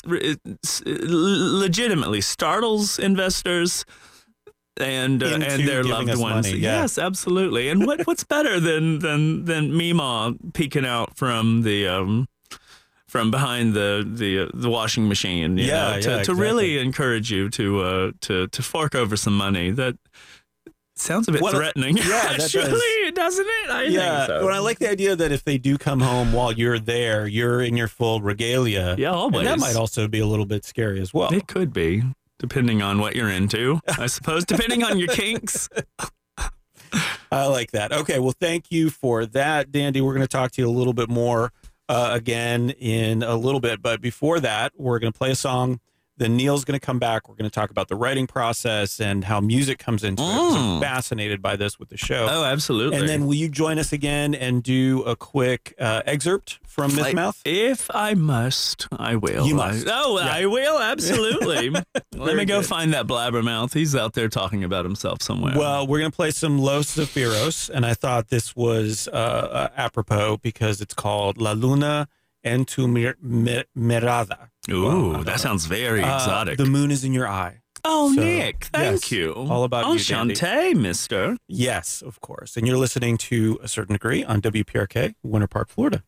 [0.86, 3.86] legitimately startles investors
[4.78, 6.48] and uh, and their loved ones.
[6.48, 6.82] money, yeah.
[6.82, 7.70] Yes, absolutely.
[7.70, 12.28] And what what's better than than than Mima peeking out from the um
[13.08, 15.58] from behind the the uh, the washing machine?
[15.58, 19.16] You Yeah, know, to, yeah, to really encourage you to uh to to fork over
[19.16, 19.72] some money.
[19.72, 19.98] That
[20.96, 21.98] sounds a bit What a- threatening.
[21.98, 22.04] yeah,
[22.38, 22.52] that does.
[22.52, 23.70] doesn't it?
[23.70, 24.44] I yeah, think so.
[24.46, 27.62] but I like the idea that if they do come home while you're there, you're
[27.62, 28.96] in your full regalia.
[28.98, 29.40] yeah, always.
[29.40, 31.34] And that might also be a little bit scary as well.
[31.34, 32.04] It could be.
[32.38, 34.44] Depending on what you're into, I suppose.
[34.44, 35.70] Depending on your kinks.
[37.32, 37.92] I like that.
[37.92, 40.02] Okay, well, thank you for that, Dandy.
[40.02, 41.52] We're going to talk to you a little bit more
[41.90, 43.82] uh, again in a little bit.
[43.82, 45.80] But before that, we're going to play a song
[46.18, 47.28] Then Neil's going to come back.
[47.28, 50.26] We're going to talk about the writing process and how music comes into it.
[50.26, 50.80] I'm Mm.
[50.82, 52.28] fascinated by this with the show.
[52.30, 52.98] Oh, absolutely.
[53.00, 57.02] and then will you join us again and do a quick uh, excerpt from Myth
[57.04, 57.42] Like, Mouth?
[57.44, 59.46] If I must, I will.
[59.46, 59.88] You I- must.
[59.92, 60.30] oh, Yeah.
[60.34, 61.70] I will absolutely.
[62.16, 62.66] Let me go good.
[62.68, 63.74] find that blabbermouth.
[63.74, 65.54] He's out there talking about himself somewhere.
[65.58, 67.70] Well, we're going to play some Los Zafiros.
[67.70, 72.08] and I thought this was uh, uh, apropos because it's called La Luna
[72.44, 74.50] en tu mir- mi- mirada.
[74.72, 76.58] Ooh, Well, that sounds very Uh, exotic.
[76.58, 77.62] the moon is in your eye.
[77.84, 79.32] oh, so, Nick, thank yes, you.
[79.34, 80.74] all about you, Dandy.
[80.74, 81.38] Mister.
[81.48, 82.58] Yes, of course.
[82.58, 86.04] And you're listening to a certain degree on WPRK, Winter Park, Florida.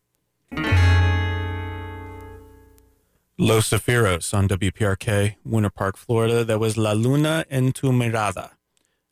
[3.39, 6.43] Los Zafiros on WPRK, Winter Park, Florida.
[6.43, 8.51] That was La Luna en tu mirada.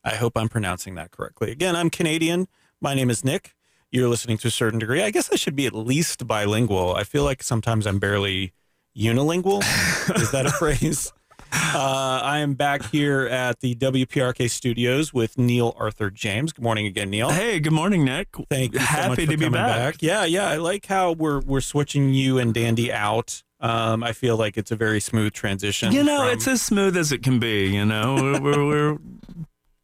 [0.03, 1.51] I hope I'm pronouncing that correctly.
[1.51, 2.47] Again, I'm Canadian.
[2.81, 3.53] My name is Nick.
[3.91, 5.03] You're listening to a certain degree.
[5.03, 6.95] I guess I should be at least bilingual.
[6.95, 8.51] I feel like sometimes I'm barely
[8.97, 9.59] unilingual.
[10.21, 11.11] is that a phrase?
[11.51, 16.51] Uh, I am back here at the WPRK studios with Neil Arthur James.
[16.51, 17.29] Good morning again, Neil.
[17.29, 18.27] Hey, good morning, Nick.
[18.49, 18.79] Thank you.
[18.79, 20.01] Happy to be coming back.
[20.01, 20.47] Yeah, yeah.
[20.49, 23.41] I like how we're we're switching you and Dandy out.
[23.61, 25.93] Um, I feel like it's a very smooth transition.
[25.93, 27.67] You know, from- it's as smooth as it can be.
[27.67, 28.97] You know, we're, we're, we're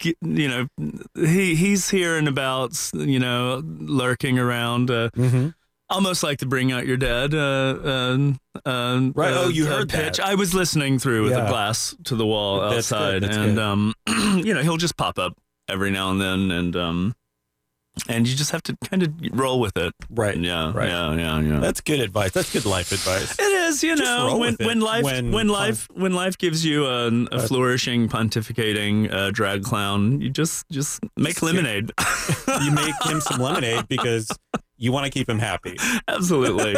[0.21, 0.67] you know,
[1.15, 4.91] he he's here and about, you know, lurking around.
[4.91, 5.53] Uh, Mhm.
[5.91, 7.33] Almost like to bring out your dad.
[7.33, 8.17] Uh, uh,
[8.65, 9.33] uh, Right.
[9.33, 10.17] uh, Oh, you uh, heard pitch.
[10.17, 10.25] that.
[10.25, 11.45] I was listening through with Yeah.
[11.45, 15.37] a glass to the wall That's outside, and um, you know, he'll just pop up
[15.69, 17.15] every now and then, and um,
[18.07, 19.93] and you just have to kind of roll with it.
[20.09, 20.37] right.
[20.37, 20.87] Yeah, Right.
[20.89, 21.59] yeah, yeah, yeah.
[21.59, 22.31] That's good advice.
[22.31, 23.37] That's good life advice.
[23.37, 27.07] It is, you know, when when life when when, life when life gives you a,
[27.09, 31.91] a Uh, flourishing pontificating uh, drag clown, you just just make lemonade.
[32.63, 34.29] you make him some lemonade because
[34.81, 35.77] you want to keep him happy,
[36.07, 36.75] Absolutely.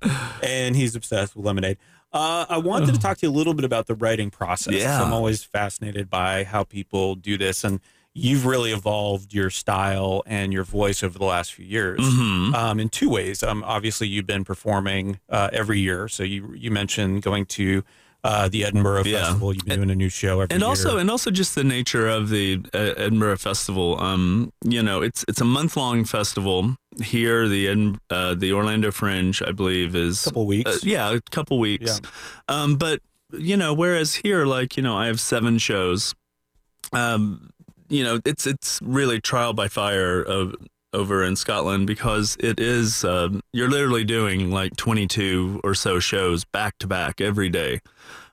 [0.42, 1.76] and he's obsessed with lemonade.
[2.12, 4.74] Uh, I wanted to talk to you a little bit about the writing process.
[4.74, 5.02] Yeah.
[5.02, 7.80] I'm always fascinated by how people do this, and
[8.14, 12.00] you've really evolved your style and your voice over the last few years.
[12.02, 13.42] hmm um, in two ways.
[13.42, 16.08] Um, obviously, you've been performing uh, every year.
[16.08, 17.82] So you you mentioned going to
[18.24, 19.20] uh, the Edinburgh Yeah.
[19.24, 19.54] Festival.
[19.54, 20.68] You've been doing a new show every and year.
[20.68, 23.98] also and also just the nature of the uh, Edinburgh Festival.
[23.98, 27.48] Um, you know, it's it's a month long festival here.
[27.48, 30.70] The uh, the Orlando Fringe, I believe, is a couple weeks.
[30.70, 32.00] uh, yeah, a couple weeks.
[32.48, 33.00] Um, but
[33.32, 36.14] you know, whereas here, like you know, I have seven shows.
[36.92, 37.50] Um,
[37.88, 40.54] you know, it's it's really trial by fire of,
[40.92, 46.44] over in Scotland because it is um, you're literally doing like 22 or so shows
[46.44, 47.80] back to back every day.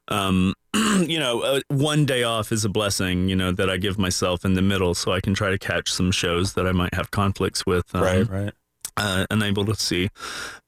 [0.07, 0.53] Um,
[1.07, 3.27] you know, uh, one day off is a blessing.
[3.27, 5.91] You know that I give myself in the middle so I can try to catch
[5.91, 7.93] some shows that I might have conflicts with.
[7.95, 8.53] Um, right, right.
[8.97, 10.09] uh, unable to see.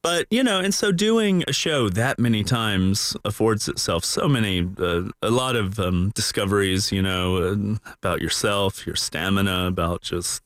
[0.01, 4.67] But you know, and so doing a show that many times affords itself so many,
[4.79, 6.91] uh, a lot of um, discoveries.
[6.91, 10.41] You know, uh, about yourself, your stamina, about just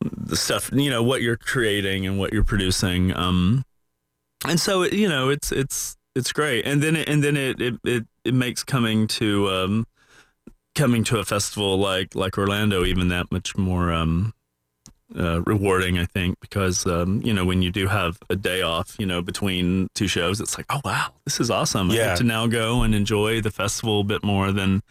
[0.00, 0.70] the stuff.
[0.72, 3.16] You know, what you're creating and what you're producing.
[3.16, 3.64] Um,
[4.46, 6.66] and so you know, it's it's it's great.
[6.66, 9.86] And then it, and then it it it, it makes coming to um,
[10.74, 14.34] coming to a festival like like Orlando even that much more um,
[15.18, 18.96] uh, rewarding, I think, because um, you know when you do have a day off,
[18.98, 21.90] you know, between two shows, it's like, oh wow, this is awesome.
[21.90, 24.82] I get to now go and enjoy the festival a bit more than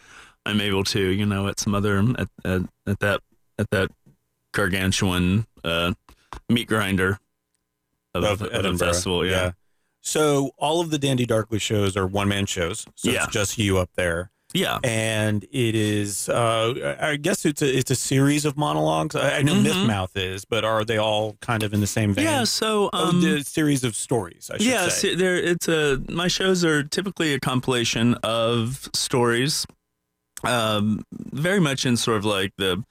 [0.44, 3.20] I'm able to, you know, at some other at at, at that
[3.58, 3.90] at that
[4.52, 5.92] gargantuan uh,
[6.48, 7.18] meat grinder
[8.14, 9.24] of, Of of a festival.
[9.24, 9.52] Yeah.
[10.02, 12.84] So all of the Dandy Darkly shows are one man shows.
[12.96, 13.24] So Yeah.
[13.24, 14.30] it's just you up there.
[14.52, 19.14] yeah, And it is, uh, I guess it's a, it's a series of monologues.
[19.14, 19.62] I, I know Mhm.
[19.62, 22.24] Myth Mouth is, but are they all kind of in the same vein?
[22.24, 22.42] Yeah.
[22.42, 25.14] So oh, um, the series of stories, I should yeah, say.
[25.14, 29.66] there it's a my shows are typically a compilation of stories,
[30.42, 32.82] um, very much in sort of like the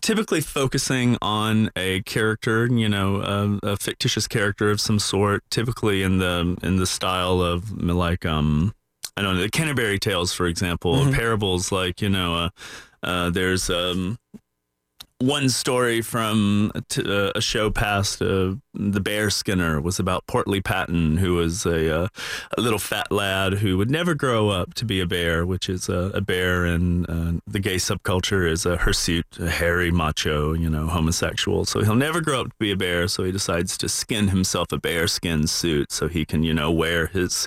[0.00, 6.02] typically focusing on a character, you know, um, a fictitious character of some sort, typically
[6.02, 8.74] in the in the style of like um
[9.16, 11.12] I don't know, the Canterbury Tales, for example, Mhm.
[11.14, 12.48] parables like you know, uh,
[13.02, 14.18] uh, there's um
[15.20, 20.26] one story from a, t- uh, a show past, uh, The Bear Skinner, was about
[20.26, 22.08] Portly Patton, who was a, uh,
[22.56, 25.90] a little fat lad who would never grow up to be a bear, which is
[25.90, 30.70] a, a bear in uh, the gay subculture is a hirsute, a hairy macho, you
[30.70, 31.66] know, homosexual.
[31.66, 34.72] So he'll never grow up to be a bear, so he decides to skin himself
[34.72, 37.46] a bear skin suit so he can, you know, wear his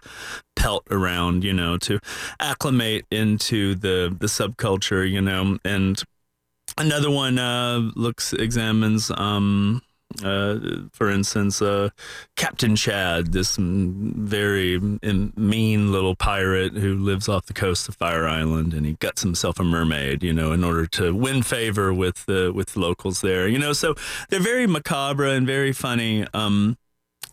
[0.56, 2.00] pelt around, you know, to
[2.40, 6.04] acclimate into the the subculture, you know, and
[6.78, 9.82] Another one uh, looks examines um,
[10.22, 10.60] uh,
[10.92, 11.90] for instance, uh,
[12.36, 18.74] Captain Chad, this very mean little pirate who lives off the coast of Fire Island,
[18.74, 22.52] and he guts himself a mermaid, you know, in order to win favor with the
[22.54, 23.48] with locals there.
[23.48, 23.96] You know, so
[24.30, 26.28] they're very macabre and very funny.
[26.34, 26.78] Um,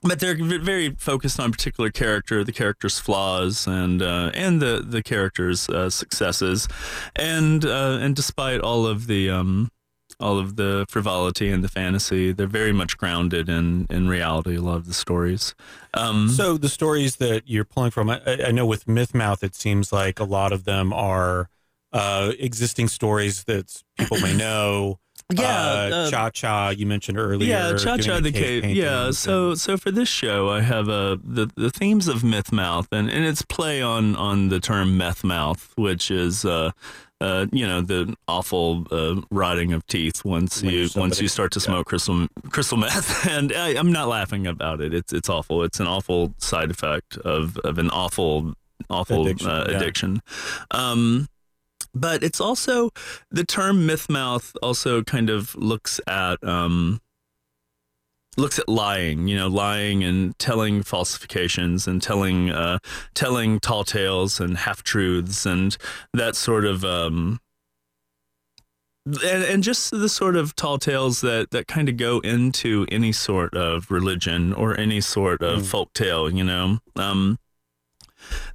[0.02, 5.02] but they're very focused on particular character, the character's flaws, and uh, and the the
[5.02, 6.68] character's uh, successes,
[7.16, 9.70] and uh, and despite all of the um,
[10.18, 14.56] all of the frivolity and the fantasy, they're very much grounded in in reality.
[14.56, 15.54] A lot of the stories.
[15.94, 19.92] Um, so the stories that you're pulling from, I, I, know with Mythmouth, it seems
[19.92, 21.48] like a lot of them are
[21.92, 25.00] uh, existing stories that people may know
[25.32, 27.48] yeah, uh, uh, Cha Cha you mentioned earlier.
[27.48, 28.64] Yeah, Cha Cha the cave.
[28.64, 32.88] Yeah, so so for this show, I have a the the themes of myth mouth,
[32.92, 36.44] and and it's play on on the term meth mouth, which is.
[36.44, 36.72] Uh,
[37.22, 41.52] uh, you know the awful uh, rotting of teeth once when you once you start
[41.52, 41.90] to smoke yeah.
[41.90, 44.94] crystal crystal meth, and I, am not laughing about it.
[44.94, 45.62] It's it's awful.
[45.62, 48.54] It's an awful side effect of of an awful
[48.88, 49.50] awful addiction.
[49.50, 50.22] Uh, addiction.
[50.72, 50.90] Yeah.
[50.90, 51.28] Um,
[51.94, 52.90] but it's also
[53.30, 57.00] the term myth mouth also kind of looks at um,
[58.36, 62.78] looks at lying, you know, lying and telling falsifications and telling uh,
[63.14, 65.76] telling tall tales and half truths and
[66.12, 67.40] that sort of um,
[69.06, 73.12] and, and just the sort of tall tales that, that kind of go into any
[73.12, 75.66] sort of religion or any sort of mm.
[75.66, 76.78] folk tale, you know.
[76.96, 77.38] Um,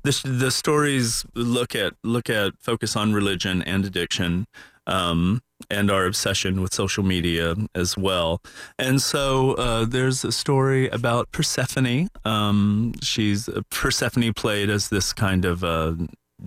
[0.04, 4.48] the the stories look at look at focus on religion and addiction.
[4.88, 5.42] Um,
[5.72, 8.42] and our obsession with social media as well.
[8.78, 12.10] And so uh, there's a story about Persephone.
[12.24, 15.96] Um, she's Persephone played as this kind of uh,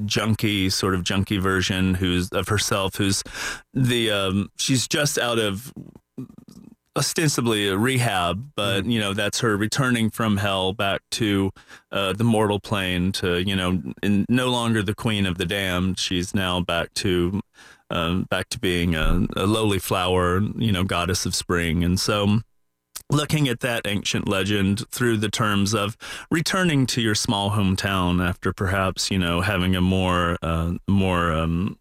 [0.05, 3.23] junkie, sort of junkie version who's of herself, who's
[3.73, 5.73] the um, she's just out of
[6.99, 8.93] ostensibly a rehab, but mm.
[8.93, 11.53] you know that's her returning from hell back to
[11.93, 15.99] uh, the mortal plane to you know no longer the queen of the damned.
[15.99, 17.41] She's now back to
[17.91, 22.41] uh, back to being a, a, lowly flower, you know, goddess of spring, and so.
[23.11, 25.97] Looking at that ancient legend through the terms of
[26.31, 31.79] returning to your small hometown after perhaps you know having a more uh, more um,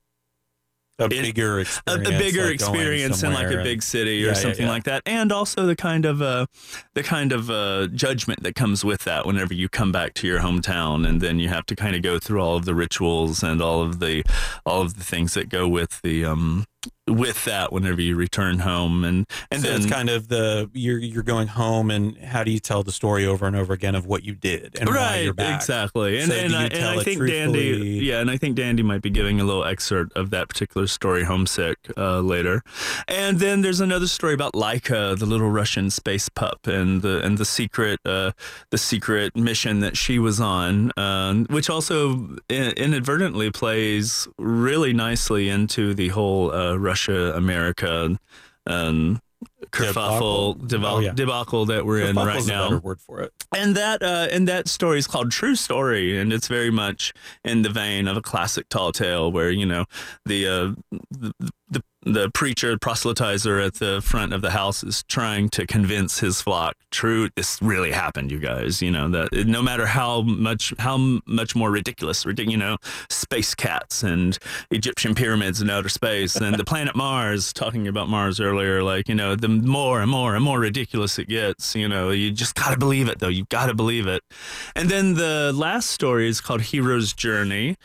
[0.99, 4.33] a bigger experience, a, a bigger like experience in like a big city or yeah,
[4.33, 4.71] something yeah, yeah.
[4.71, 6.45] like that, and also the kind of uh,
[6.93, 10.39] the kind of uh, judgment that comes with that whenever you come back to your
[10.39, 13.61] hometown, and then you have to kind of go through all of the rituals and
[13.61, 14.23] all of the
[14.65, 16.65] all of the things that go with the um,
[17.07, 20.99] with that whenever you return home and and so then it's kind of the you're
[20.99, 24.05] you're going home and how do you tell the story over and over again of
[24.05, 25.55] what you did and right why you're back.
[25.55, 26.19] exactly.
[26.19, 29.09] And, so and, I, and I think dandy yeah and i think dandy might be
[29.09, 32.61] giving a little excerpt of that particular story homesick uh, later.
[33.07, 37.37] And then there's another story about laika the little russian space pup and the and
[37.37, 38.31] the secret uh,
[38.71, 45.93] the secret mission that she was on uh, which also inadvertently plays really nicely into
[45.93, 48.17] the whole uh, Russia America
[48.65, 49.21] um,
[49.71, 51.13] kerfuffle debacle, debacle, oh, yeah.
[51.13, 52.77] debacle that we're in right now.
[52.79, 53.31] word for it.
[53.55, 57.13] And that uh, and that story is called True Story, and it's very much
[57.43, 59.85] in the vein of a classic tall tale, where you know
[60.25, 61.33] the uh, the,
[61.69, 61.83] the
[62.13, 66.75] the preacher proselytizer at the front of the house is trying to convince his flock
[66.91, 71.55] true this really happened you guys you know that no matter how much how much
[71.55, 72.77] more ridiculous you know
[73.09, 74.37] space cats and
[74.71, 79.15] egyptian pyramids in outer space and the planet mars talking about mars earlier like you
[79.15, 82.77] know the more and more and more ridiculous it gets you know you just gotta
[82.77, 84.23] believe it though you gotta believe it.
[84.75, 87.77] And then the last story is called hero's journey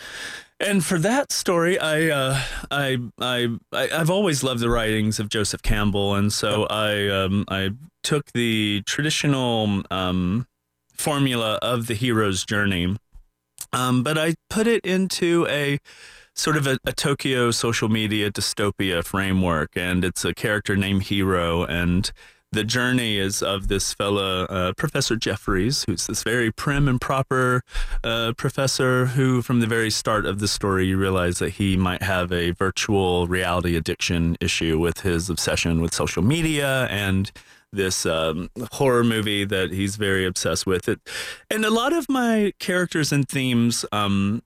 [0.62, 2.40] and for that story, I, uh,
[2.70, 7.44] I, I, I, have always loved the writings of Joseph Campbell, and so I, um,
[7.48, 7.70] I
[8.02, 10.46] took the traditional um,
[10.94, 12.96] formula of the hero's journey,
[13.72, 15.78] um, but I put it into a
[16.34, 21.64] sort of a, a, Tokyo social media dystopia framework, and it's a character named Hero,
[21.64, 22.10] and
[22.52, 27.62] the journey is of this fella, uh, Professor Jeffries, who's this very prim and proper
[28.04, 32.02] uh, professor who, from the very start of the story, you realize that he might
[32.02, 37.32] have a virtual reality addiction issue with his obsession with social media and
[37.72, 40.90] this um, horror movie that he's very obsessed with.
[40.90, 41.00] It,
[41.50, 44.42] and a lot of my characters and themes um,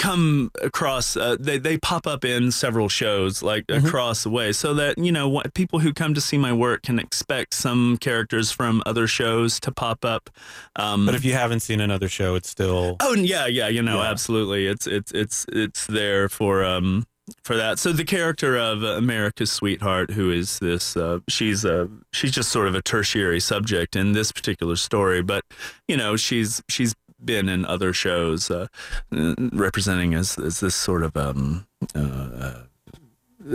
[0.00, 3.86] come across uh, they, they pop up in several shows like mm-hmm.
[3.86, 6.80] across the way so that you know what people who come to see my work
[6.80, 10.30] can expect some characters from other shows to pop up
[10.76, 14.00] um, but if you haven't seen another show it's still oh yeah yeah you know
[14.00, 14.10] yeah.
[14.10, 17.04] absolutely it's it's it's it's there for um
[17.44, 17.78] for that.
[17.78, 22.66] So the character of America's sweetheart, who is this, uh, she's a she's just sort
[22.66, 25.44] of a tertiary subject in this particular story, but
[25.86, 26.94] you know she's she's
[27.24, 28.66] been in other shows uh,
[29.12, 32.54] representing as as this sort of um, uh, uh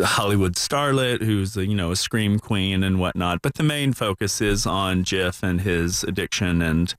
[0.03, 3.41] Hollywood starlet who's a, you know a scream queen and whatnot.
[3.41, 6.95] But the main focus is on Jiff and his addiction and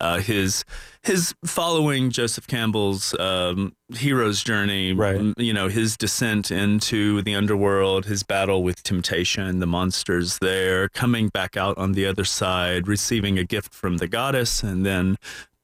[0.00, 0.64] uh, his
[1.02, 5.20] his following Joseph Campbell's um, hero's journey, right.
[5.38, 11.28] you know, his descent into the underworld, his battle with temptation, the monsters there, coming
[11.28, 15.16] back out on the other side, receiving a gift from the goddess, and then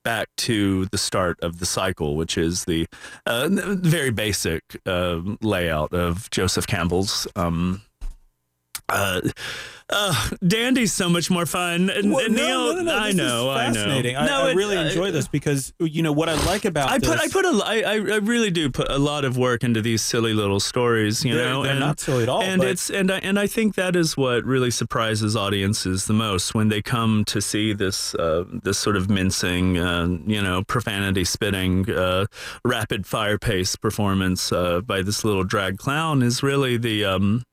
[0.06, 2.86] back to the start of the cycle, which is the
[3.26, 7.26] uh, very basic uh, layout of Joseph Campbell's.
[7.34, 7.82] Um,
[8.88, 9.20] uh,
[9.88, 11.86] uh, Dandy's so much more fun.
[11.86, 13.98] Well, Neil, no, no, no, I know, I know.
[13.98, 17.08] I, no, I really enjoy this because you know what I like about I this,
[17.08, 20.02] put I put a I, I really do put a lot of work into these
[20.02, 21.24] silly little stories.
[21.24, 22.42] You they're, know, they're and, not silly at all.
[22.42, 22.68] And but...
[22.68, 26.68] it's and I, and I think that is what really surprises audiences the most when
[26.68, 31.88] they come to see this uh, this sort of mincing, uh, you know, profanity spitting,
[31.90, 32.26] uh,
[32.64, 37.44] rapid fire pace performance uh, by this little drag clown is really the um,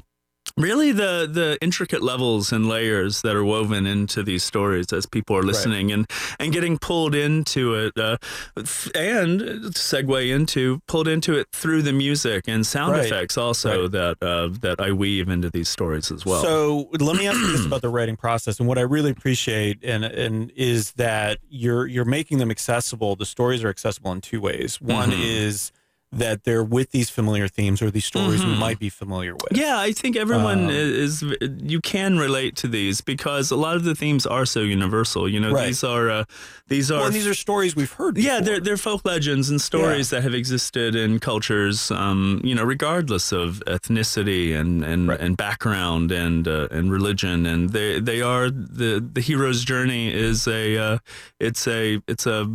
[0.58, 5.36] really the the intricate levels and layers that are woven into these stories as people
[5.36, 5.94] are listening right.
[5.94, 8.18] and and getting pulled into it uh,
[8.56, 9.42] and
[9.74, 13.06] segue into pulled into it through the music and sound right.
[13.06, 13.92] effects also right.
[13.92, 16.44] that uh, that I weave into these stories as well.
[16.44, 19.84] So let me ask you this about the writing process and what I really appreciate
[19.84, 23.16] and and is that you're you're making them accessible.
[23.16, 24.80] The stories are accessible in two ways.
[24.80, 25.22] One mm-hmm.
[25.22, 25.72] is
[26.18, 28.52] that they're with these familiar themes or these stories mm-hmm.
[28.52, 29.52] we might be familiar with.
[29.52, 33.84] Yeah, I think everyone um, is, you can relate to these because a lot of
[33.84, 35.28] the themes are so universal.
[35.28, 35.68] You know, right.
[35.68, 36.24] these are uh,
[36.68, 38.16] these are well, these are stories we've heard.
[38.16, 38.32] Before.
[38.32, 40.20] Yeah, they're they're folk legends and stories yeah.
[40.20, 41.92] that have existed in cultures.
[41.92, 45.20] Um, you know, regardless of ethnicity and and, right.
[45.20, 50.48] and background and uh, and religion, and they they are the the hero's journey is
[50.48, 50.98] a uh,
[51.40, 52.48] it's a it's a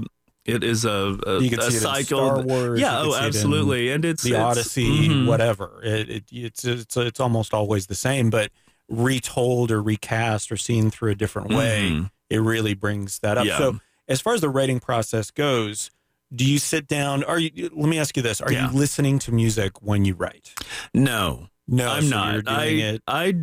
[0.49, 1.99] it is a, a, you can a see cycle.
[1.99, 2.81] In Star Wars.
[2.81, 3.91] Yeah, oh, absolutely.
[3.91, 5.27] And it's the it's, Odyssey, mm-hmm.
[5.27, 5.81] whatever.
[5.85, 8.51] It, it, it's it's it's almost always the same, but
[8.89, 12.05] retold or recast or seen through a different way, mm-hmm.
[12.31, 13.47] it really brings that up.
[13.47, 13.59] Yeah.
[13.59, 15.91] So, as far as the writing process goes,
[16.35, 17.25] do you sit down?
[17.25, 17.71] Are you?
[17.75, 18.71] Let me ask you this: Are yeah.
[18.71, 20.55] you listening to music when you write?
[20.95, 22.49] No, no, I'm so not.
[22.49, 23.03] I it.
[23.07, 23.35] I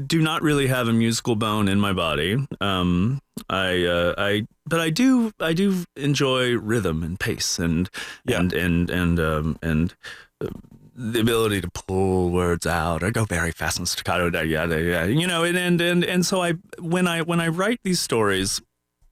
[0.00, 2.46] do not really have a musical bone in my body.
[2.60, 7.90] Um, I uh, I but I do I do enjoy rhythm and pace and
[8.24, 8.40] yeah.
[8.40, 9.94] and and and um, and
[10.40, 10.48] uh,
[10.94, 14.42] the ability to pull words out or go very fast and staccato.
[14.42, 17.80] Yeah, yeah, you know, and and and and so I when I when I write
[17.82, 18.60] these stories,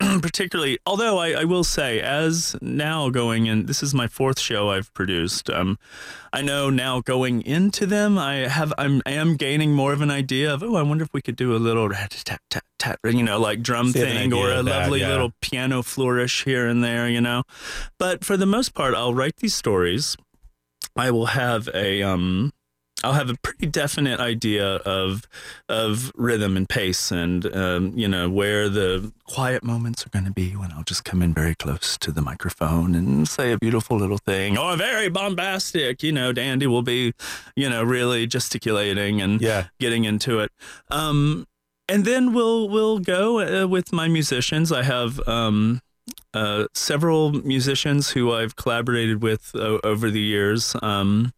[0.23, 4.71] particularly, although I, I, will say, as now going in, this is my fourth show
[4.71, 5.51] I've produced.
[5.51, 5.79] Um,
[6.33, 10.11] I know now going into them, I have I'm I am gaining more of an
[10.11, 13.23] idea of oh, I wonder if we could do a little tat tat tat, you
[13.23, 15.09] know, like drum thing or a lovely yeah.
[15.09, 17.43] little piano flourish here and there, you know.
[17.99, 20.17] But for the most part, I'll write these stories.
[20.97, 22.53] I will have a um
[23.03, 25.27] I'll have a pretty definite idea of
[25.69, 30.31] of rhythm and pace, and um, you know where the quiet moments are going to
[30.31, 33.97] be when I'll just come in very close to the microphone and say a beautiful
[33.97, 36.03] little thing, or very bombastic.
[36.03, 37.15] You know, Dandy will be,
[37.57, 39.69] you know, really gesticulating and yeah.
[39.79, 40.51] getting into it.
[40.91, 41.47] Um,
[41.89, 44.73] and then we'll we'll go uh, with my musicians.
[44.73, 45.27] I have.
[45.29, 45.81] Um,
[46.33, 50.77] uh, several musicians who I've collaborated with uh, over the years.
[50.81, 51.33] Um,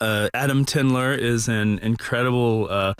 [0.00, 2.94] uh, Adam Tendler is an incredible uh,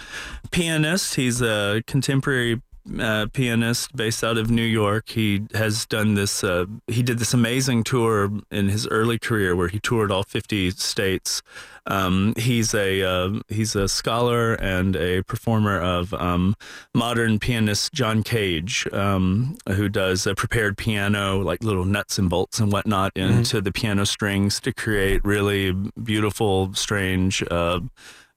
[0.50, 1.14] pianist.
[1.14, 2.60] He's a contemporary
[2.98, 5.10] uh, pianist based out of New York.
[5.10, 6.42] He has done this.
[6.44, 10.70] Uh, he did this amazing tour in his early career, where he toured all 50
[10.72, 11.42] states.
[11.86, 16.54] Um, he's a uh, he's a scholar and a performer of um,
[16.94, 22.60] modern pianist John Cage, um, who does a prepared piano, like little nuts and bolts
[22.60, 23.38] and whatnot, mm-hmm.
[23.38, 27.80] into the piano strings to create really beautiful, strange uh,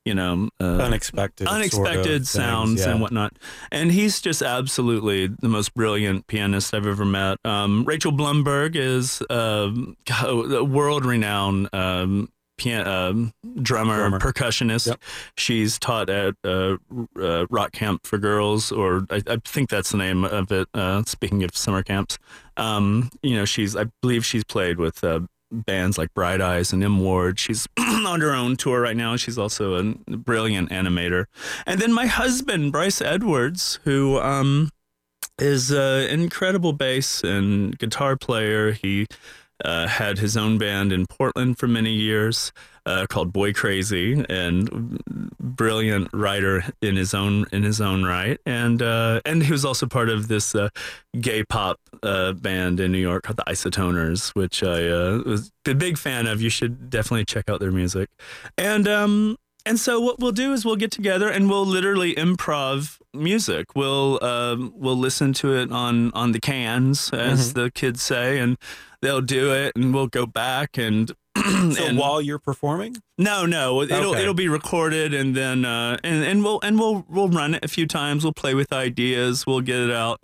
[0.06, 2.92] you know, uh, unexpected, unexpected sort of sounds things, yeah.
[2.92, 3.34] and whatnot.
[3.72, 7.38] And he's just absolutely the most brilliant pianist I've ever met.
[7.46, 9.72] Um, Rachel Blumberg is uh,
[10.22, 13.32] a world-renowned um, pian- uh,
[13.62, 14.20] drummer, Drummer.
[14.20, 14.88] percussionist.
[14.88, 15.02] Yep.
[15.38, 16.78] She's taught at uh,
[17.20, 20.68] uh, Rock Camp for Girls, or I, I think that's the name of it.
[20.74, 22.18] Uh, speaking of summer camps,
[22.58, 25.22] um, you know, she's I believe she's played with uh,
[25.54, 27.40] bands like Bright Eyes and M Ward.
[27.40, 29.16] She's on her own tour right now.
[29.16, 31.26] She's also a brilliant animator.
[31.66, 34.70] And then my husband, Bryce Edwards, who um,
[35.40, 38.72] is an incredible bass and guitar player.
[38.72, 39.08] He
[39.64, 42.52] uh, had his own band in Portland for many years.
[42.86, 45.00] Uh, called Boy Crazy, and
[45.40, 49.86] brilliant writer in his own in his own right, and uh, and he was also
[49.86, 50.70] part of this uh,
[51.20, 55.74] gay pop uh, band in New York called the Isotoners, which I uh, was a
[55.74, 56.42] big fan of.
[56.42, 58.10] You should definitely check out their music,
[58.58, 63.00] and um, and so what we'll do is we'll get together and we'll literally improv
[63.14, 63.76] music.
[63.76, 68.58] We'll um, we'll listen to it on on the cans, as the kids say, and
[69.02, 71.12] they'll do it, and we'll go back and.
[71.74, 74.22] So and- while you're performing, no, no, it'll Okay.
[74.22, 77.68] it'll be recorded and then uh, and and we'll and we'll we'll run it a
[77.68, 78.24] few times.
[78.24, 79.46] We'll play with ideas.
[79.48, 80.22] We'll get it out.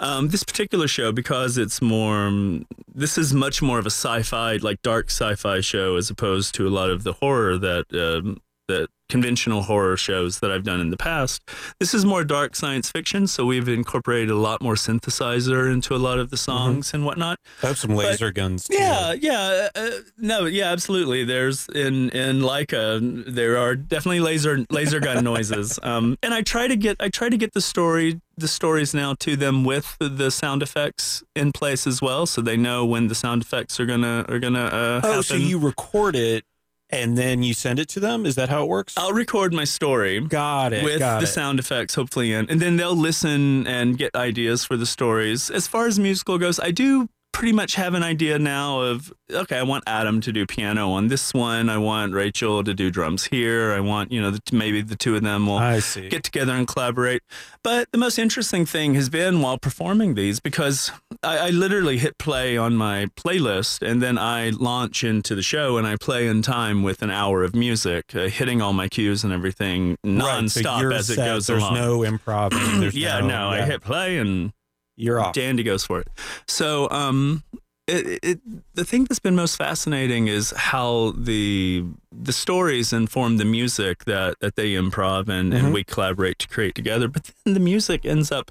[0.00, 2.26] Um, this particular show because it's more.
[2.28, 6.68] um, This is much more of a sci-fi, like dark sci-fi show, as opposed to
[6.68, 8.38] a lot of the horror that um,
[8.68, 11.42] that conventional horror shows that I've done in the past.
[11.80, 15.98] This is more dark science fiction, so we've incorporated a lot more synthesizer into a
[15.98, 17.38] lot of the songs and whatnot.
[17.62, 18.64] I have some laser guns.
[18.68, 18.76] Too.
[18.76, 21.24] Yeah, yeah, uh, no, yeah, absolutely.
[21.24, 25.78] There's in in Laika, there are definitely laser laser gun noises.
[25.82, 29.14] Um, and I try to get I try to get the story the stories now
[29.14, 33.08] to them with the, the sound effects in place as well, so they know when
[33.08, 35.22] the sound effects are gonna are gonna uh, Oh, happen.
[35.22, 36.44] so you record it
[36.90, 38.24] and then you send it to them?
[38.26, 38.94] Is that how it works?
[38.96, 40.20] I'll record my story.
[40.20, 40.84] got it.
[40.84, 41.28] with got the it.
[41.28, 45.66] sound effects hopefully in and then they'll listen and get ideas for the stories as
[45.68, 49.62] far as musical goes i do pretty much have an idea now of okay i
[49.62, 53.72] want adam to do piano on this one i want rachel to do drums here
[53.72, 56.66] i want you know the, maybe the two of them will I get together and
[56.66, 57.22] collaborate.
[57.62, 60.90] But the most interesting thing has been while performing these because
[61.22, 65.76] I, I literally hit play on my playlist and then I launch into the show
[65.76, 69.24] and I play in time with an hour of music, uh, hitting all my cues
[69.24, 71.74] and everything Right, so nonstop as it goes There's along.
[71.74, 72.80] There's no improv.
[72.80, 73.66] There's yeah, no, I yeah.
[73.66, 74.52] hit play and
[74.98, 75.32] You're off.
[75.32, 76.08] Dandy goes for it.
[76.46, 77.42] So, um,
[77.86, 78.40] it, it,
[78.74, 84.34] the thing that's been most fascinating is how the the stories inform the music that,
[84.40, 85.58] that they improv and, Mhm.
[85.58, 87.08] and we collaborate to create together.
[87.08, 88.50] But then the music ends up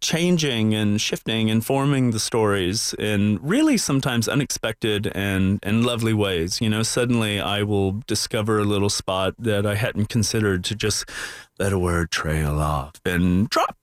[0.00, 6.60] changing and shifting and forming the stories in really sometimes unexpected and, and lovely ways.
[6.60, 11.08] You know, suddenly I will discover a little spot that I hadn't considered to just
[11.58, 13.76] let a word trail off and drop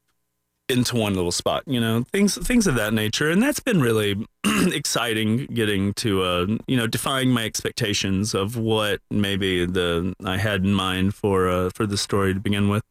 [0.69, 4.25] into one little spot, you know, things things of that nature, and that's been really
[4.45, 5.45] exciting.
[5.47, 10.73] Getting to, uh, you know, defying my expectations of what maybe the I had in
[10.73, 12.83] mind for uh, for the story to begin with.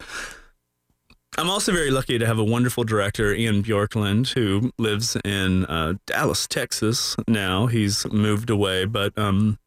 [1.38, 5.94] I'm also very lucky to have a wonderful director, Ian Bjorklund, who lives in uh,
[6.06, 7.14] Dallas, Texas.
[7.28, 9.58] Now he's moved away, but um,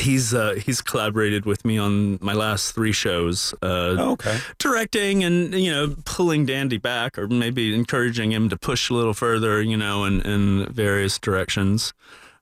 [0.00, 3.54] he's uh, he's collaborated with me on my last three shows.
[3.62, 4.38] Uh, Oh, okay.
[4.58, 9.14] directing and you know pulling Dandy back or maybe encouraging him to push a little
[9.14, 11.92] further you know in, in various directions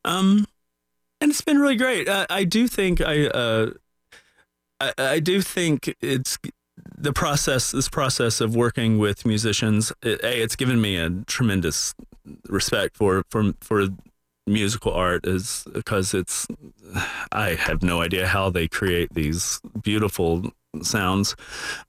[0.04, 0.46] um
[1.20, 3.70] and it's been really great I, I do think I uh
[4.80, 6.38] I, I do think it's
[6.96, 11.94] the process this process of working with musicians it, a it's given me a tremendous
[12.48, 13.88] respect for for for
[14.50, 16.46] musical art is because it's
[17.32, 20.52] I have no idea how they create these beautiful
[20.82, 21.34] sounds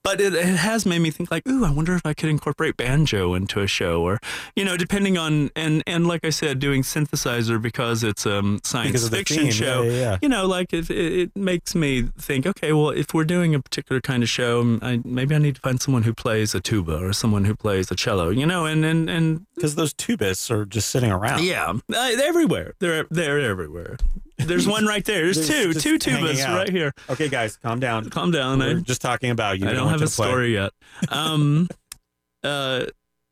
[0.02, 2.76] but it, it has made me think like ooh i wonder if i could incorporate
[2.76, 4.18] banjo into a show or
[4.56, 8.88] you know depending on and and like i said doing synthesizer because it's um science
[8.90, 9.52] Because of the fiction theme.
[9.52, 10.18] show Yeah, yeah, yeah.
[10.20, 13.60] you know like if it, it makes me think okay well if we're doing a
[13.60, 16.98] particular kind of show I, maybe i need to find someone who plays a tuba
[16.98, 20.64] or someone who plays a cello you know and and and Because those tubists are
[20.66, 21.44] just sitting around.
[21.44, 23.96] yeah uh, they're everywhere they're they're everywhere
[24.38, 28.10] there's one right there there's, two two tubas right here Okay, guys, calm down.
[28.10, 29.68] calm down We're I, just talking about you.
[29.68, 30.72] I don't have a story yet.
[31.08, 31.68] Um,
[32.44, 32.86] uh,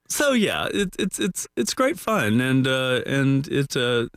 [0.08, 4.08] so yeah, it, it's it's it's great fun, and uh, and it uh,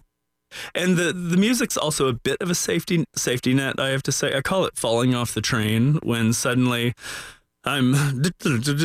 [0.75, 3.79] and the the music's also a bit of a safety safety net.
[3.79, 6.93] I have to say, I call it falling off the train when suddenly.
[7.65, 7.95] I'm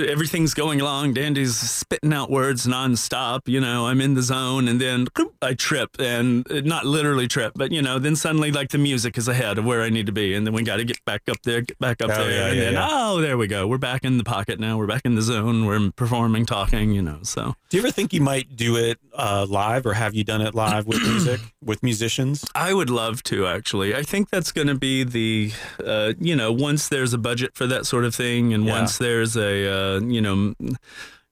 [0.09, 1.15] everything's going along.
[1.15, 3.43] Dandy's spitting out words nonstop.
[3.47, 5.07] You know, I'm in the zone, and then
[5.43, 9.29] I trip, and not literally trip, but you know, then suddenly like the music is
[9.29, 11.39] ahead of where I need to be, and then we got to get back up
[11.43, 12.89] there, get back up Oh, there, yeah, and yeah, then yeah.
[12.91, 13.67] oh, there we go.
[13.67, 14.79] We're back in the pocket now.
[14.79, 15.67] We're back in the zone.
[15.67, 16.93] We're performing, talking.
[16.93, 20.15] You know, so Do you ever think you might do it uh, live, or have
[20.15, 22.45] you done it live with music with musicians?
[22.55, 23.95] I would love to actually.
[23.95, 25.53] I think that's going to be the,
[25.85, 28.81] uh, you know, once there's a budget for that sort of thing, and Yeah.
[28.81, 30.55] once there's a, uh, you know,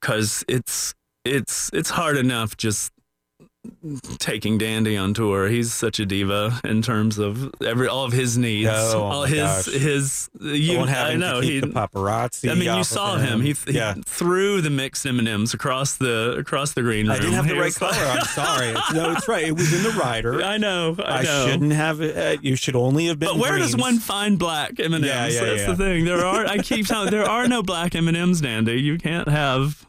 [0.01, 0.95] because it's
[1.25, 2.93] it's it's hard enough just
[4.19, 5.49] taking Dandy on tour.
[5.49, 8.69] He's such a diva in terms of every all of his needs.
[8.73, 9.67] Oh, all my his gosh.
[9.67, 10.81] his you.
[10.81, 11.61] I know he.
[11.61, 12.51] the paparazzi.
[12.51, 13.41] I mean, you saw him.
[13.41, 13.95] He, he yeah.
[14.05, 17.17] threw the mixed M and M's across the across the green room.
[17.17, 17.93] I didn't have the right color.
[17.93, 18.69] like- I'm sorry.
[18.69, 19.45] It's, no, it's right.
[19.45, 20.43] It was in the rider.
[20.43, 20.97] I know.
[20.99, 22.17] I, I, shouldn't have it.
[22.17, 23.29] Uh, you should only have been.
[23.29, 25.35] But where does one find black M and M's?
[25.35, 25.67] Yeah, yeah, That's yeah.
[25.69, 26.05] the thing.
[26.05, 26.47] There are.
[26.47, 27.11] I keep telling.
[27.11, 28.81] There are no black M and M's, Dandy.
[28.81, 29.87] You can't have.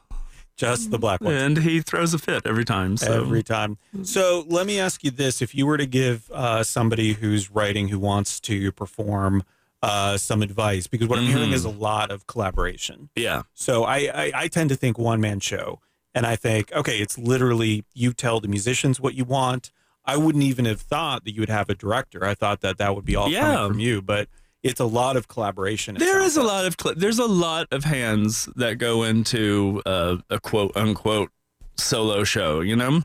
[0.58, 1.40] Just the black ones.
[1.42, 2.98] And he throws a fit every time.
[2.98, 3.78] So Every time.
[4.04, 7.90] So let me ask you this: If you were to give uh, somebody who's writing
[7.90, 9.44] who wants to perform
[9.84, 13.10] uh, some advice, because what I'm hearing is a lot of collaboration.
[13.16, 15.80] yeah, So I, I, I tend to think one man show,
[16.16, 19.72] and I think okay, it's literally you tell the musicians what you want.
[20.06, 22.26] I wouldn't even have thought that you would have a director.
[22.26, 23.42] I thought that that would be all Yeah.
[23.42, 24.28] coming from you, but
[24.64, 25.96] it's a lot of collaboration.
[25.96, 30.40] there a lot of cl- there's a lot of hands that go into uh, a
[30.40, 31.30] quote unquote
[31.76, 32.62] solo show.
[32.62, 33.02] You know,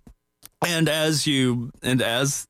[0.67, 2.47] and as you and as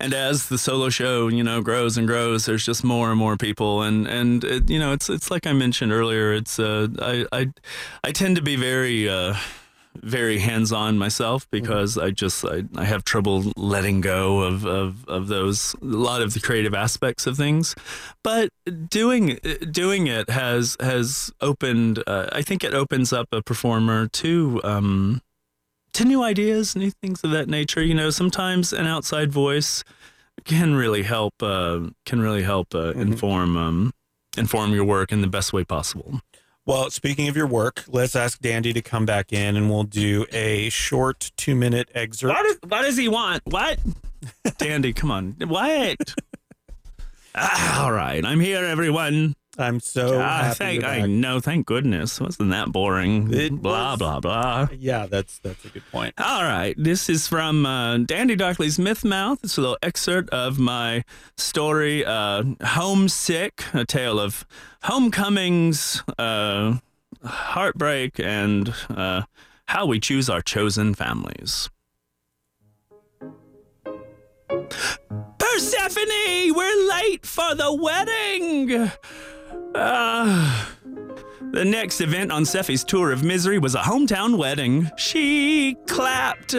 [0.00, 3.36] and as the solo show you know grows and grows there's just more and more
[3.36, 7.24] people and and it, you know it's it's like i mentioned earlier it's uh i
[7.32, 7.48] i
[8.02, 9.34] i tend to be very uh
[9.96, 15.28] very hands-on myself because I just I, I have trouble letting go of, of of
[15.28, 17.74] those a lot of the creative aspects of things.
[18.22, 18.50] But
[18.88, 19.38] doing
[19.70, 25.20] doing it has has opened uh, I think it opens up a performer to um
[25.92, 27.82] to new ideas new things of that nature.
[27.82, 29.82] You know sometimes an outside voice
[30.44, 33.00] can really help uh, can really help uh, Mhm.
[33.02, 33.92] inform um
[34.38, 36.20] inform your work in the best way possible
[36.66, 40.26] Well, speaking of your work, let's ask Dandy to come back in, and we'll do
[40.30, 42.34] a short two-minute excerpt.
[42.36, 43.42] What, is, what does he want?
[43.46, 43.78] What?
[44.58, 45.36] Dandy, come on.
[45.46, 45.96] What?
[47.34, 49.34] Ah, all right, I'm here, everyone.
[49.60, 52.20] I'm so ah, happy thank, I know, thank goodness.
[52.20, 53.32] Wasn't that boring?
[53.32, 54.68] It blah, was- blah, blah.
[54.76, 56.14] Yeah, that's that's a good point.
[56.18, 59.40] All right, this is from uh, Dandy Darkly's Myth Mouth.
[59.44, 61.04] It's a little excerpt of my
[61.36, 64.46] story, uh, Homesick, a tale of
[64.82, 66.78] homecomings, uh,
[67.24, 69.22] heartbreak, and uh,
[69.66, 71.68] how we choose our chosen families.
[75.38, 78.90] Persephone, we're late for the wedding.
[79.74, 80.66] Uh,
[81.52, 84.90] the next event on Seffi's tour of misery was a hometown wedding.
[84.96, 86.52] She clapped.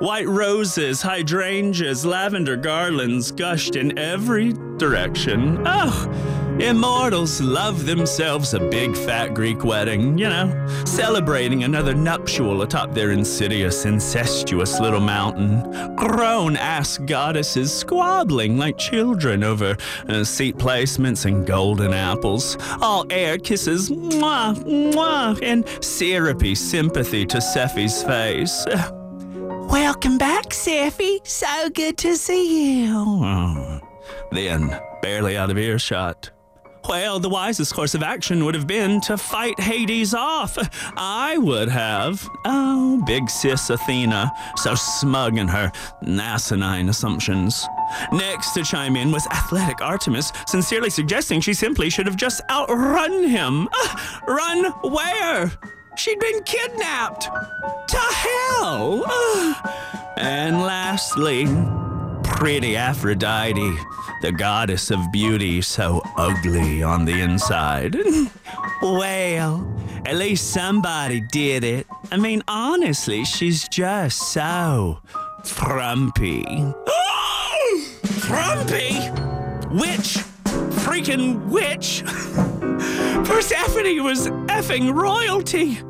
[0.00, 5.62] White roses, hydrangeas, lavender garlands gushed in every direction.
[5.66, 6.27] Oh,
[6.60, 13.12] immortals love themselves a big fat Greek wedding, you know, celebrating another nuptial atop their
[13.12, 15.96] insidious, incestuous little mountain.
[15.96, 19.76] Grown ass goddesses squabbling like children over
[20.08, 22.56] uh, seat placements and golden apples.
[22.80, 28.66] All air kisses, mwah, mwah, and syrupy sympathy to Seffi's face.
[29.70, 31.26] Welcome back, Seffi.
[31.26, 32.94] So good to see you.
[32.96, 33.80] Oh.
[34.32, 36.30] Then, barely out of earshot.
[36.88, 40.56] Well, the wisest course of action would have been to fight Hades off.
[40.96, 42.26] I would have.
[42.46, 45.70] Oh, big sis Athena, so smug in her
[46.02, 47.66] asinine assumptions.
[48.10, 53.28] Next to chime in was athletic Artemis, sincerely suggesting she simply should have just outrun
[53.28, 53.68] him.
[53.74, 55.52] Ah, run where?
[55.98, 57.24] She'd been kidnapped.
[57.24, 59.04] To hell.
[59.06, 60.14] Ah.
[60.16, 61.46] And lastly,
[62.22, 63.76] pretty Aphrodite,
[64.22, 67.96] the goddess of beauty, so ugly on the inside.
[68.82, 69.70] well,
[70.06, 71.86] at least somebody did it.
[72.10, 75.00] I mean, honestly, she's just so
[75.44, 76.44] frumpy.
[78.04, 78.92] frumpy?
[79.70, 80.18] Witch?
[80.84, 82.02] Freaking witch?
[83.28, 85.80] Persephone was effing royalty.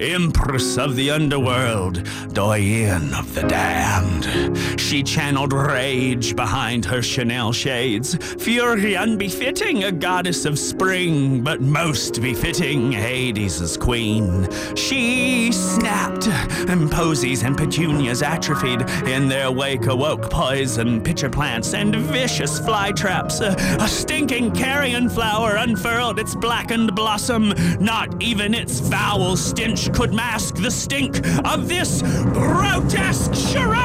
[0.00, 4.56] Empress of the underworld, doyen of the damned.
[4.80, 12.22] She channeled rage behind her Chanel shades, fury unbefitting a goddess of spring, but most
[12.22, 14.48] befitting Hades' queen.
[14.76, 16.28] She snapped,
[16.68, 18.82] and posies and petunias atrophied.
[19.08, 23.40] In their wake awoke poison pitcher plants and vicious fly traps.
[23.40, 27.52] A, a stinking carrion flower unfurled its blackened blossom.
[27.80, 33.78] Not even its foul stench could mask the stink of this grotesque charade.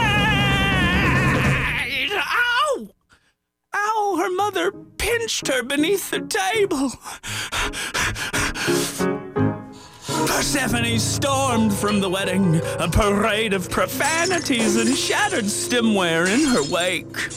[2.11, 2.87] Ow!
[3.75, 4.15] Ow!
[4.19, 6.91] Her mother pinched her beneath the table.
[10.27, 17.29] Persephone stormed from the wedding, a parade of profanities and shattered stemware in her wake.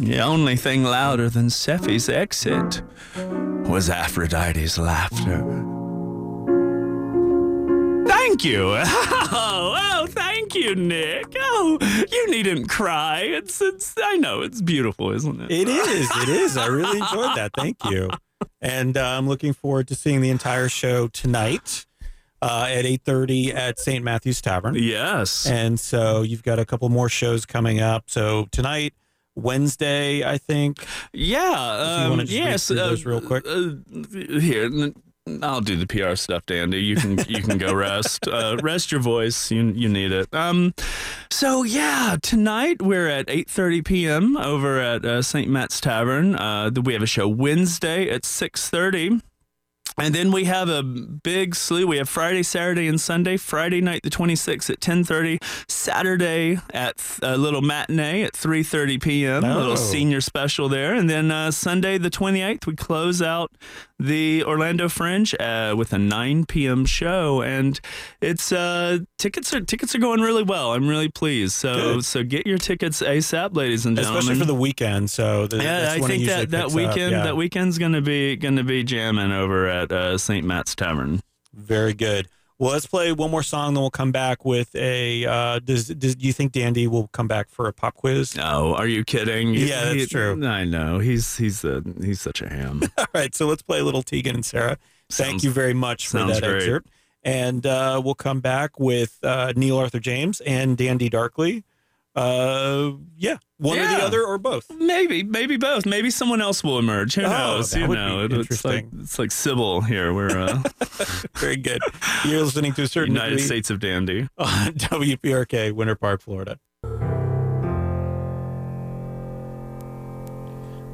[0.00, 2.82] The only thing louder than Seffi's exit
[3.68, 5.67] was Aphrodite's laughter.
[8.28, 8.76] Thank you.
[9.30, 11.26] Oh, oh, thank you, Nick.
[11.38, 11.78] Oh,
[12.10, 13.20] you needn't cry.
[13.20, 13.94] It's it's.
[14.02, 15.50] I know it's beautiful, isn't it?
[15.50, 16.08] It is.
[16.22, 16.56] It is.
[16.56, 17.50] I really enjoyed that.
[17.54, 18.08] Thank you.
[18.62, 21.86] And uh, I'm looking forward to seeing the entire show tonight
[22.40, 24.02] uh, at 8:30 at St.
[24.02, 24.74] Matthew's Tavern.
[24.76, 25.46] Yes.
[25.46, 28.04] And so you've got a couple more shows coming up.
[28.06, 28.94] So tonight,
[29.36, 30.86] Wednesday, I think.
[31.12, 32.08] Yeah.
[32.10, 32.68] Um, yes.
[32.68, 33.46] those real quick?
[33.46, 33.74] Uh,
[34.40, 34.70] here.
[35.42, 36.78] I'll do the PR stuff, Dandy.
[36.82, 38.26] You can you can go rest.
[38.28, 39.50] Uh, rest your voice.
[39.50, 40.32] You you need it.
[40.34, 40.74] Um,
[41.30, 44.36] so yeah, tonight we're at 8:30 p.m.
[44.36, 45.48] over at uh, St.
[45.48, 46.34] Matt's Tavern.
[46.36, 49.22] Uh, we have a show Wednesday at 6:30.
[50.00, 51.84] And then we have a big slew.
[51.88, 53.36] We have Friday, Saturday, and Sunday.
[53.36, 55.38] Friday night, the 26th at 10:30.
[55.68, 59.44] Saturday at a little matinee at 3:30 p.m.
[59.44, 59.58] A Oh.
[59.58, 60.94] little senior special there.
[60.94, 63.50] And then uh, Sunday, the 28th, we close out
[63.98, 66.84] the Orlando Fringe uh, with a 9 p.m.
[66.84, 67.42] show.
[67.42, 67.80] And
[68.20, 70.72] it's uh, tickets are tickets are going really well.
[70.72, 71.54] I'm really pleased.
[71.54, 72.04] So Good.
[72.04, 74.18] so get your tickets ASAP, ladies and gentlemen.
[74.20, 75.10] Especially for the weekend.
[75.10, 77.24] So the, Yeah, I think that, that weekend Yeah.
[77.24, 80.46] that weekend's gonna be gonna be jamming over at uh, St.
[80.46, 81.20] Matt's Tavern.
[81.54, 82.28] Very good.
[82.58, 85.24] Well, let's play one more song, then we'll come back with a.
[85.26, 88.36] Uh, does, does do you think Dandy will come back for a pop quiz?
[88.36, 89.54] No, are you kidding?
[89.54, 90.44] Yeah, that's He- true.
[90.44, 92.82] I know he's he's a he's such a ham.
[92.98, 94.76] All right, so let's play a little Tegan and Sara.
[95.10, 96.56] Thank you very much for that great.
[96.56, 96.88] excerpt.
[97.22, 101.64] And uh, we'll come back with uh, Neil Arthur James and Dandy Darkly.
[102.18, 104.70] Uh, yeah, one or the other or both.
[104.76, 105.86] maybe maybe both.
[105.86, 107.14] Maybe someone else will emerge.
[107.14, 107.74] Who Oh, knows?
[107.76, 110.12] You know, It- it's like it's like Sybil here.
[110.12, 110.62] We're uh,
[111.36, 111.80] Very good.
[112.24, 114.28] You're listening to a certain United degree States of Dandy.
[114.38, 116.58] on WPRK, Winter Park, Florida.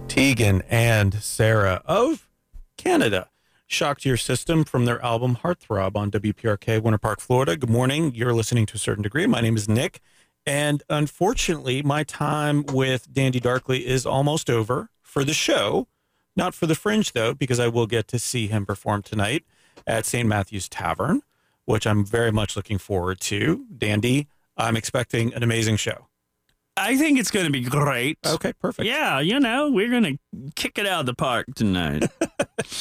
[0.09, 2.29] Tegan and Sara of
[2.77, 3.29] Canada
[3.67, 7.57] Shock to Your System from their album Heartthrob on WPRK, Winter Park, Florida.
[7.57, 8.15] Good morning.
[8.15, 9.27] You're listening to a certain degree.
[9.27, 10.01] My name is Nick.
[10.47, 15.89] And unfortunately, my time with Dandy Darkly is almost over for the show.
[16.37, 19.45] Not for the Fringe, though, because I will get to see him perform tonight
[19.87, 20.29] at St.
[20.29, 21.23] Matthew's Tavern,
[21.65, 23.65] which I'm very much looking forward to.
[23.77, 26.09] Dandy, I'm expecting an amazing show.
[26.77, 28.19] I think it's going to be great.
[28.27, 28.87] Okay, perfect.
[28.87, 30.19] Yeah, you know, we're going to
[30.57, 32.11] kick it out of the park tonight.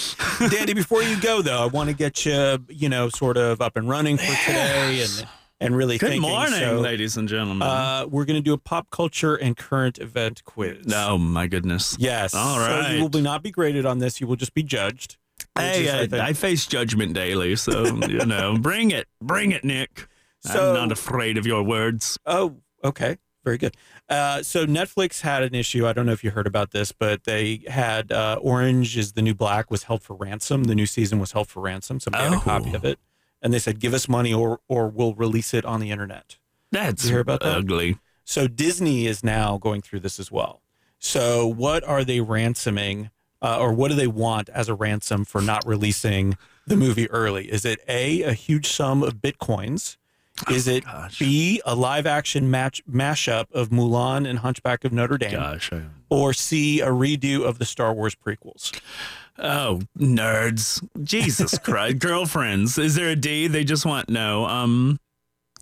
[0.49, 3.77] Dandy, before you go, though, I want to get you, you know, sort of up
[3.77, 5.27] and running for today and
[5.65, 6.30] and really Good thinking.
[6.30, 7.68] morning, So, ladies and gentlemen.
[7.68, 10.85] Uh, we're going to do a pop culture and current event quiz.
[10.94, 11.95] oh my goodness.
[11.99, 12.34] Yes.
[12.34, 12.85] All right.
[12.88, 14.19] So you will be not be graded on this.
[14.22, 15.18] You will just be judged.
[15.57, 19.64] Hey, is, I I, I face judgment daily, so you know, bring it, bring it,
[19.64, 20.07] Nick.
[20.41, 22.18] So- I'm not afraid of your words.
[22.26, 23.18] Oh, okay.
[23.45, 23.76] Very good.
[24.07, 25.85] Uh, so Netflix had an issue.
[25.85, 29.22] I don't know if you heard about this, but they had uh, Orange is the
[29.22, 30.64] New Black was held for ransom.
[30.64, 31.99] The new season was held for ransom.
[31.99, 32.76] Somebody had a copy Oh.
[32.77, 32.99] of it,
[33.43, 36.37] and they said, "Give us money, or or we'll release it on the internet."
[36.71, 37.55] That's You hear about that?
[37.57, 37.99] ugly.
[38.23, 40.61] So Disney is now going through this as well.
[40.97, 43.11] So what are they ransoming,
[43.41, 47.51] uh, or what do they want as a ransom for not releasing the movie early?
[47.51, 49.97] Is it a a huge sum of bitcoins?
[50.51, 51.19] Is it gosh.
[51.19, 55.71] B a live action match mashup of Mulan and Hunchback of Notre Dame, Gosh.
[55.73, 58.71] I- or C a redo of the Star Wars prequels?
[59.39, 60.87] Oh, nerds.
[61.03, 61.97] Jesus Christ.
[61.99, 62.77] Girlfriends.
[62.77, 63.47] Is there a D?
[63.47, 64.45] They just want no.
[64.45, 64.99] Um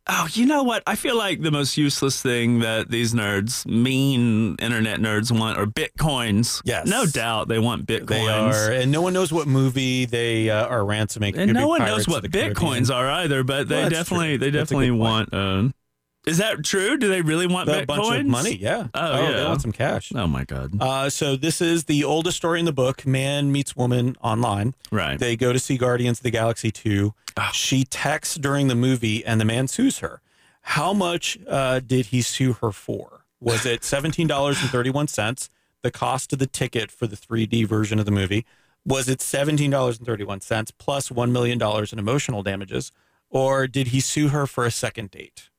[0.08, 0.82] Oh, you know what?
[0.88, 5.68] I feel like the most useless thing that these nerds, mean internet nerds want are
[5.68, 6.62] bitcoins.
[6.66, 6.88] Yes.
[6.88, 8.08] No doubt they want bitcoins.
[8.08, 11.38] They are, and no one knows what movie they uh, are ransoming.
[11.38, 12.56] And no one knows what the Caribbean.
[12.56, 14.50] bitcoins are either, but they Well, definitely true.
[14.50, 15.70] they definitely want uh
[16.28, 16.98] Is that true?
[16.98, 17.88] Do they really want A bitcoins?
[17.88, 18.88] bunch of money, yeah.
[18.94, 19.48] Oh, they yeah.
[19.48, 20.12] want some cash.
[20.14, 20.80] Oh my god.
[20.80, 23.08] Uh, so this is the oldest story in the book.
[23.08, 24.76] Man meets woman online.
[24.92, 25.18] Right.
[25.18, 27.14] They go to see Guardians of the Galaxy 2.
[27.38, 27.50] Ah.
[27.54, 30.22] She texts during the movie, and the man sues her.
[30.62, 33.26] How much uh, did he sue her for?
[33.40, 33.82] Was it
[34.52, 35.50] $17.31,
[35.82, 38.46] the cost of the ticket for the 3D version of the movie?
[38.86, 41.60] Was it $17.31 plus $1 million
[41.92, 42.92] in emotional damages?
[43.30, 45.50] Or did he sue her for a second date?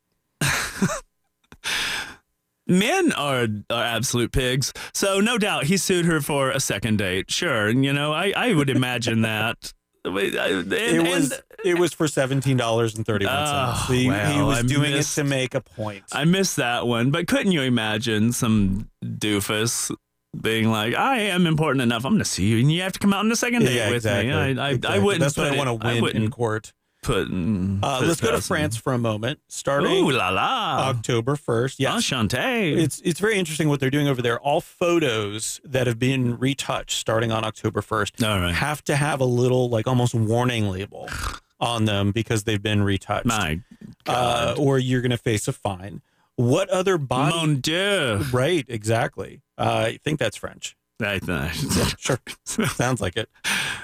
[2.66, 4.72] Men are, are absolute pigs.
[4.94, 7.30] So no doubt he sued her for a second date.
[7.30, 7.66] Sure.
[7.68, 9.72] And you know, I, I would imagine that.
[10.04, 13.80] And, It was and it was for seventeen dollars and thirty one cents.
[13.88, 14.08] Oh, he, he
[14.42, 16.02] was I doing missed- it to make a point.
[16.12, 17.10] I missed that one.
[17.12, 19.94] But couldn't you imagine some doofus
[20.40, 22.04] being like, I am important enough.
[22.04, 22.58] I'm going to see you.
[22.58, 24.54] And you have to come out on the second date yeah, with exactly.
[24.54, 24.60] me.
[24.60, 26.72] I, I, I wouldn't That's what I want to win in court.
[27.02, 28.40] Put, mm, Uh, put let's go to.
[28.40, 29.40] France for a moment.
[29.48, 30.88] Starting Ooh la la.
[30.88, 31.78] October first.
[31.78, 32.76] Yes, Enchanté.
[32.76, 34.40] it's it's very interesting what they're doing over there.
[34.40, 38.52] All photos that have been retouched starting on October first right.
[38.54, 41.08] have to have a little like almost warning label
[41.60, 43.26] on them because they've been retouched.
[43.26, 43.60] My
[44.06, 46.00] uh, or you're going to face a fine.
[46.36, 47.36] What other body?
[47.36, 48.24] Mon Dieu.
[48.32, 49.42] Right, exactly.
[49.58, 50.76] Uh, I think that's French.
[51.28, 52.18] I, Yeah, sure.
[52.44, 53.28] Sounds like it.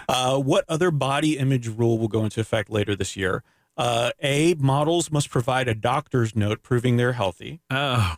[0.08, 3.42] Uh, what other body image rule will go into effect later this year?
[3.76, 7.60] Uh, a, models must provide a doctor's note proving they're healthy.
[7.70, 8.16] oh,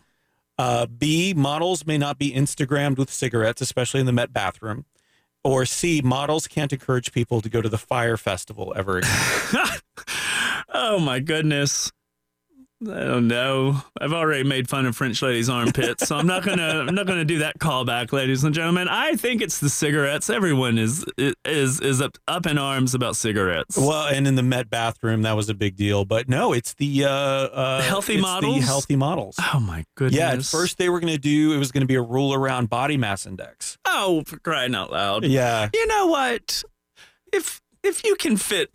[0.59, 4.85] Uh, B, models may not be Instagrammed with cigarettes, especially in the Met bathroom.
[5.43, 9.11] Or C, models can't encourage people to go to the Fyre Festival ever again.
[10.75, 11.93] oh my goodness.
[12.83, 13.83] I don't know.
[14.01, 17.27] I've already made fun of French ladies' armpits, so I'm not gonna I'm not gonna
[17.27, 18.89] do that callback, ladies and gentlemen.
[18.89, 20.31] I think it's the cigarettes.
[20.31, 21.05] Everyone is
[21.45, 23.77] is is up up in arms about cigarettes.
[23.77, 26.07] well, and in the Met bathroom, that was a big deal.
[26.07, 28.65] But no, it's the uh, uh, Healthy models?
[28.65, 29.37] Healthy models.
[29.53, 30.19] Oh my goodness.
[30.19, 32.33] Yeah, at first they were going to do it was going to be a rule
[32.33, 33.77] around body mass index.
[33.85, 35.25] Oh, for crying out loud.
[35.25, 35.69] Yeah.
[35.75, 36.63] You know what?
[37.31, 38.71] If if you can fit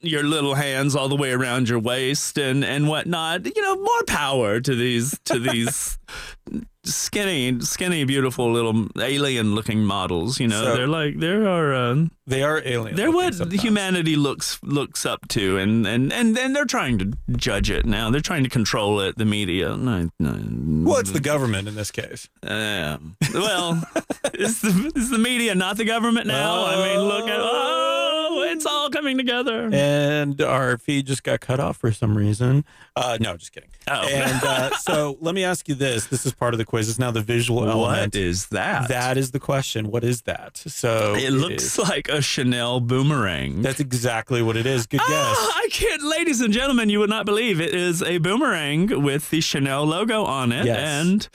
[0.00, 4.04] your little hands all the way around your waist and and whatnot, you know, more
[4.04, 5.97] power to these to these
[6.84, 10.40] skinny skinny beautiful little alien looking models.
[10.40, 11.74] You know, So- they're like there are.
[11.74, 12.94] Uh, They are alien.
[12.96, 13.62] they're what sometimes.
[13.62, 18.10] humanity looks looks up to, and and and then they're trying to judge it now.
[18.10, 19.16] They're trying to control it.
[19.16, 19.76] The media.
[19.76, 20.38] No, no,
[20.88, 22.28] Well, it's the government in this case.
[22.42, 23.82] um, well,
[24.34, 26.64] is the is the media not the government now?
[26.66, 29.70] I mean, look at oh, it's all coming together.
[29.72, 32.64] And our feed just got cut off for some reason.
[32.94, 33.70] Uh, no, just kidding.
[33.90, 34.06] Oh.
[34.06, 35.97] And uh, so let me ask you this.
[36.06, 36.88] This is part of the quiz.
[36.88, 38.14] It's now the visual element.
[38.14, 38.88] what is that?
[38.88, 39.90] That is the question.
[39.90, 40.56] What is that?
[40.56, 43.62] So it looks is- like a Chanel boomerang.
[43.62, 44.86] That's exactly what it is.
[44.86, 45.08] Good guess.
[45.10, 49.30] Ah, I can't, ladies and gentlemen, you would not believe it is a boomerang with
[49.30, 50.78] the Chanel logo on it, Yes.
[50.78, 51.28] and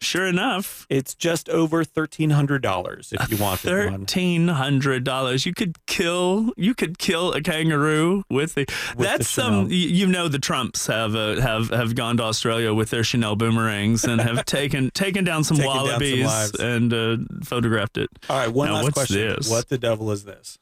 [0.00, 3.90] sure enough, It's just over thirteen hundred dollars if you want one.
[3.98, 5.46] thirteen hundred dollars.
[5.46, 6.52] You could kill.
[6.56, 8.66] You could kill a kangaroo with the.
[8.96, 9.68] With that's the some.
[9.70, 14.04] You know, the Trumps have uh, have have gone to Australia with their Chanel boomerangs
[14.04, 18.08] and have taken taken down some Taken down some wallabies and uh, photographed it.
[18.30, 19.16] All right, one Now, last question.
[19.36, 19.50] this?
[19.50, 20.58] What the devil is this?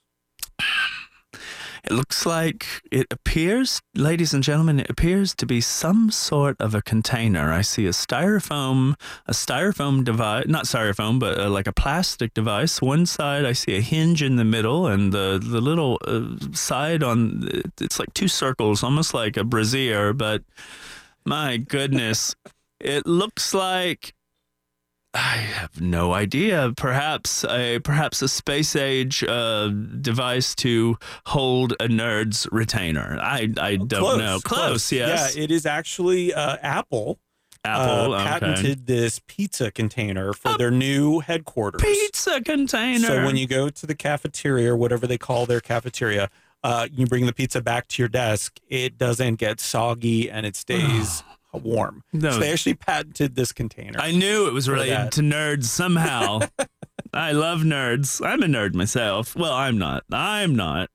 [1.85, 6.74] It looks like it appears, ladies and gentlemen, it appears to be some sort of
[6.74, 7.52] a container.
[7.52, 8.94] I see a styrofoam,
[9.27, 12.81] a styrofoam device, not styrofoam, but uh, like a plastic device.
[12.81, 17.02] One side, I see a hinge in the middle, and the the little uh, side
[17.02, 17.47] on
[17.78, 20.15] it's like two circles, almost like a brassiere.
[20.15, 20.43] But
[21.27, 22.35] my goodness,
[22.81, 24.15] it looks like
[25.15, 26.73] I have no idea.
[26.77, 33.19] Perhaps a perhaps a space age uh, device to hold a nerd's retainer.
[33.20, 34.41] I I don't close, know.
[34.45, 35.36] Close, yes.
[35.36, 37.20] Yeah, it is actually uh, Apple.
[37.65, 38.24] Apple uh, okay.
[38.24, 41.81] patented this pizza container for their new headquarters.
[41.81, 43.07] pizza container.
[43.07, 46.28] So when you go to the cafeteria or whatever they call their cafeteria,
[46.62, 48.59] uh, you bring the pizza back to your desk.
[48.69, 51.23] It doesn't get soggy and it stays
[51.59, 52.02] warm.
[52.12, 52.32] No.
[52.32, 53.98] So they actually patented this container.
[54.01, 56.40] I knew it was related to nerds somehow.
[57.14, 58.24] I love nerds.
[58.26, 59.36] I'm a nerd myself.
[59.36, 60.02] Well, I'm not.
[60.10, 60.90] I'm not.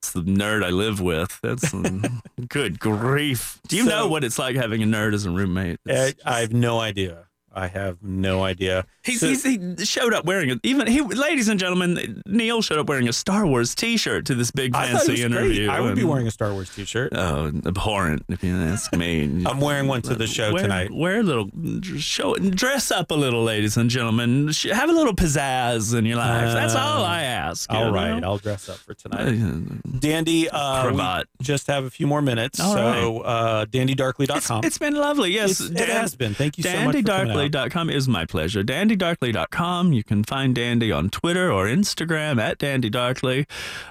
[0.00, 1.38] It's the nerd I live with.
[1.42, 1.72] That's
[2.48, 3.60] good grief.
[3.68, 5.78] Do you So- know what it's like having a nerd as a roommate?
[5.88, 7.26] Uh, It's- I have no idea.
[7.54, 8.84] I have no idea.
[9.04, 10.60] He's, So- he's, he showed up wearing it.
[10.62, 14.50] Even he, ladies and gentlemen, Neil showed up wearing a Star Wars T-shirt to this
[14.50, 15.66] big I thought it fancy was interview.
[15.66, 15.76] great.
[15.76, 17.12] I would be wearing a Star Wars T-shirt.
[17.14, 18.24] Oh, abhorrent!
[18.28, 19.44] If you ask me.
[19.46, 20.90] I'm wearing one to the show wear, tonight.
[20.92, 21.50] Wear a little,
[21.98, 24.50] show, dress up a little, ladies and gentlemen.
[24.72, 26.52] Have a little pizzazz in your life.
[26.52, 27.70] That's all I ask.
[27.72, 28.28] All right, know?
[28.32, 29.28] I'll dress up for tonight.
[29.28, 32.58] Uh, Dandy, uh, we just have a few more minutes.
[32.60, 34.64] All so uh, It's, dandydarkly.com.
[34.64, 35.32] it's been lovely.
[35.32, 36.34] Yes, It's- it has been.
[36.34, 37.36] Thank you so much for coming out.
[37.50, 38.62] DandyDarkly.com is my pleasure.
[38.62, 39.92] DandyDarkly.com.
[39.92, 43.46] You can find Dandy on Twitter or Instagram at DandyDarkly.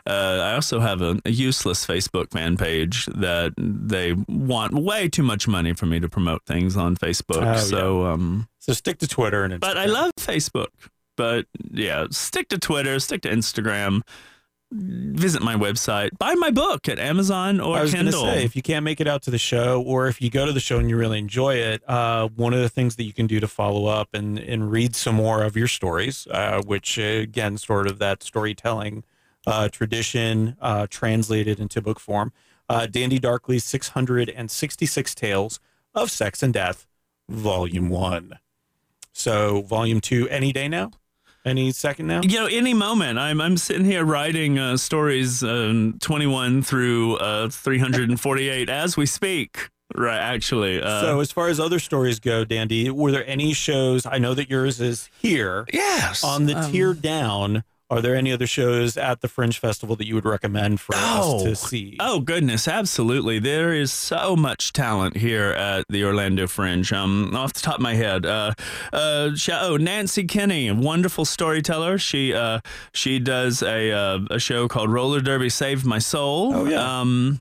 [0.07, 0.09] Uh,
[0.43, 5.47] I also have a, a useless Facebook fan page that they want way too much
[5.47, 7.43] money for me to promote things on Facebook.
[7.55, 9.59] Oh, so, um, So stick to Twitter and Instagram.
[9.61, 10.67] but I love Facebook.
[11.15, 14.01] But yeah, stick to Twitter, stick to Instagram.
[14.75, 16.17] Visit my website.
[16.17, 18.23] Buy my book at Amazon or I was Kindle.
[18.23, 20.51] say, if you can't make it out to the show, or if you go to
[20.51, 23.27] the show and you really enjoy it, uh, one of the things that you can
[23.27, 27.57] do to follow up and, and read some more of your stories, uh, which again,
[27.57, 29.03] sort of that storytelling
[29.45, 32.31] uh, tradition uh, translated into book form.
[32.69, 35.59] Uh, Dandy Darkly's 666 Tales
[35.93, 36.87] of Sex and Death,
[37.29, 38.39] Volume 1.
[39.11, 40.91] So, Volume 2, any day now?
[41.45, 42.21] Any second now?
[42.23, 47.49] You know, any moment, I'm I'm sitting here writing uh, stories um, 21 through uh,
[47.49, 49.69] 348 as we speak.
[49.95, 50.81] Right, actually.
[50.81, 54.05] Uh, so, as far as other stories go, Dandy, were there any shows?
[54.05, 55.65] I know that yours is here.
[55.71, 57.63] yes, on the um, tier down
[57.93, 61.37] Are there any other shows at the Fringe Festival that you would recommend for Oh.
[61.37, 61.95] us to see?
[61.99, 63.37] Oh goodness, absolutely!
[63.37, 66.91] There is so much talent here at the Orlando Fringe.
[66.91, 68.53] Um, off the top of my head, uh,
[68.91, 71.97] uh, oh Nancy Kinney, a wonderful storyteller.
[71.99, 72.61] She uh,
[72.93, 76.53] she does a uh, a show called Roller Derby Saved My Soul.
[76.55, 76.99] Oh, yeah.
[77.01, 77.39] Um,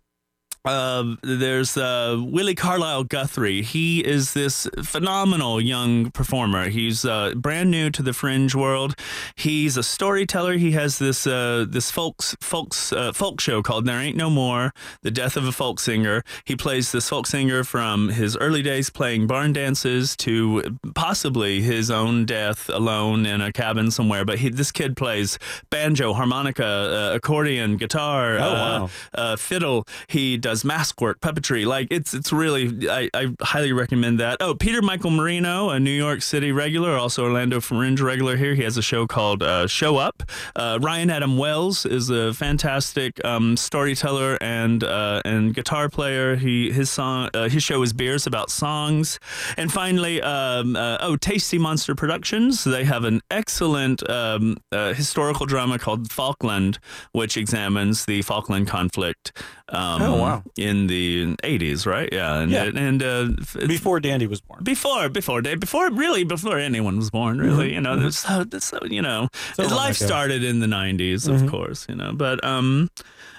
[0.65, 3.63] uh, there's uh, Willi Carlisle Guthrie.
[3.63, 6.69] He is this phenomenal young performer.
[6.69, 8.95] He's uh, brand new to the fringe world.
[9.35, 10.55] He's a storyteller.
[10.59, 14.73] He has this uh, this folks folks uh, folk show called There Ain't No More:
[15.03, 16.23] The Death of a Folk Singer.
[16.45, 21.91] He plays this folk singer from his early days playing barn dances to possibly his
[21.91, 24.25] own death alone in a cabin somewhere.
[24.25, 25.39] But he, this kid plays
[25.71, 28.91] banjo, harmonica, uh, accordion, guitar, Oh, uh, wow.
[29.15, 29.87] uh, fiddle.
[30.07, 31.65] He does mask work, puppetry.
[31.67, 34.37] Like it's it's really I, I highly recommend that.
[34.41, 38.55] Oh, Peter Michael Marino, a New York City regular, also Orlando Fringe regular here.
[38.55, 40.23] He has a show called uh, Show Up.
[40.55, 46.37] Uh, Ryan Adam Wells is a fantastic um, storyteller and uh, and guitar player.
[46.37, 49.19] He his song uh, his show is Beers About Songs.
[49.57, 52.65] And finally, um, uh, oh, Tasty Monster Productions.
[52.65, 56.79] They have an excellent um, uh, historical drama called Falkland,
[57.13, 59.33] which examines the Falkland conflict.
[59.73, 60.43] Um, Oh, wow.
[60.57, 62.09] In the 80s, right?
[62.13, 62.41] Yeah.
[62.41, 62.65] And, Yeah.
[62.75, 63.29] and uh,
[63.67, 64.63] Before Dandy was born.
[64.63, 68.79] before, before, before, really, before anyone was born, really, you know, there's so, there's so,
[68.85, 72.91] you know, So life started in the 90s, of course, you know, but, um,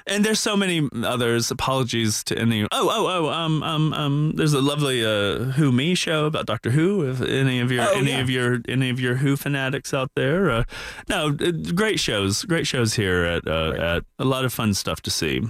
[0.05, 1.49] and there's so many others.
[1.49, 2.64] Apologies to any.
[2.64, 3.30] Oh, oh, oh.
[3.30, 4.34] Um, um, um.
[4.35, 7.10] There's a lovely uh, Who Me show about Doctor Who.
[7.10, 8.19] If any of your Oh, any yeah.
[8.19, 10.64] of your any of your Who fanatics out there, uh,
[11.07, 12.43] no, uh, great shows.
[12.43, 15.41] Great shows here at uh, at a lot of fun stuff to see.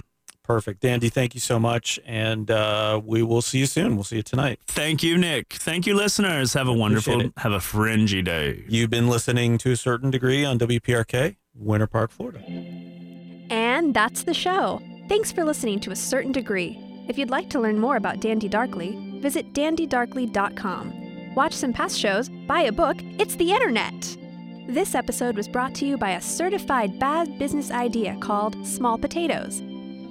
[0.44, 0.80] Perfect.
[0.80, 1.98] Dandy, thank you so much.
[2.04, 3.96] And uh, we will see you soon.
[3.96, 4.60] We'll see you tonight.
[4.66, 5.54] Thank you, Nick.
[5.54, 6.52] Thank you, listeners.
[6.52, 8.62] Have a wonderful, have a fringy day.
[8.68, 12.40] You've been listening to a certain degree on WPRK, Winter Park, Florida.
[13.50, 14.82] And that's the show.
[15.08, 16.78] Thanks for listening to a certain degree.
[17.08, 21.34] If you'd like to learn more about Dandy Darkly, visit dandydarkly.com.
[21.34, 24.16] Watch some past shows, buy a book, it's the internet.
[24.68, 29.62] This episode was brought to you by a certified bad business idea called small potatoes.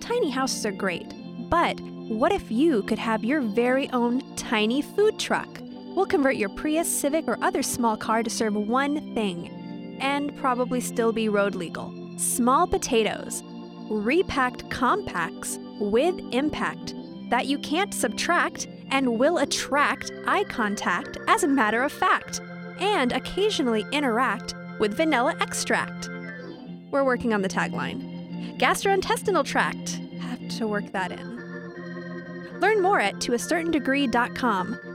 [0.03, 1.13] Tiny houses are great,
[1.49, 5.47] but what if you could have your very own tiny food truck?
[5.95, 10.81] We'll convert your Prius, Civic, or other small car to serve one thing, and probably
[10.81, 11.93] still be road legal.
[12.17, 13.43] Small potatoes
[13.89, 16.95] repacked compacts with impact
[17.29, 22.41] that you can't subtract and will attract eye contact as a matter of fact,
[22.77, 26.09] and occasionally interact with vanilla extract.
[26.91, 28.12] We're working on the tagline.
[28.57, 29.99] Gastrointestinal tract.
[30.19, 32.59] Have to work that in.
[32.59, 34.92] Learn more at toacertaindegree.com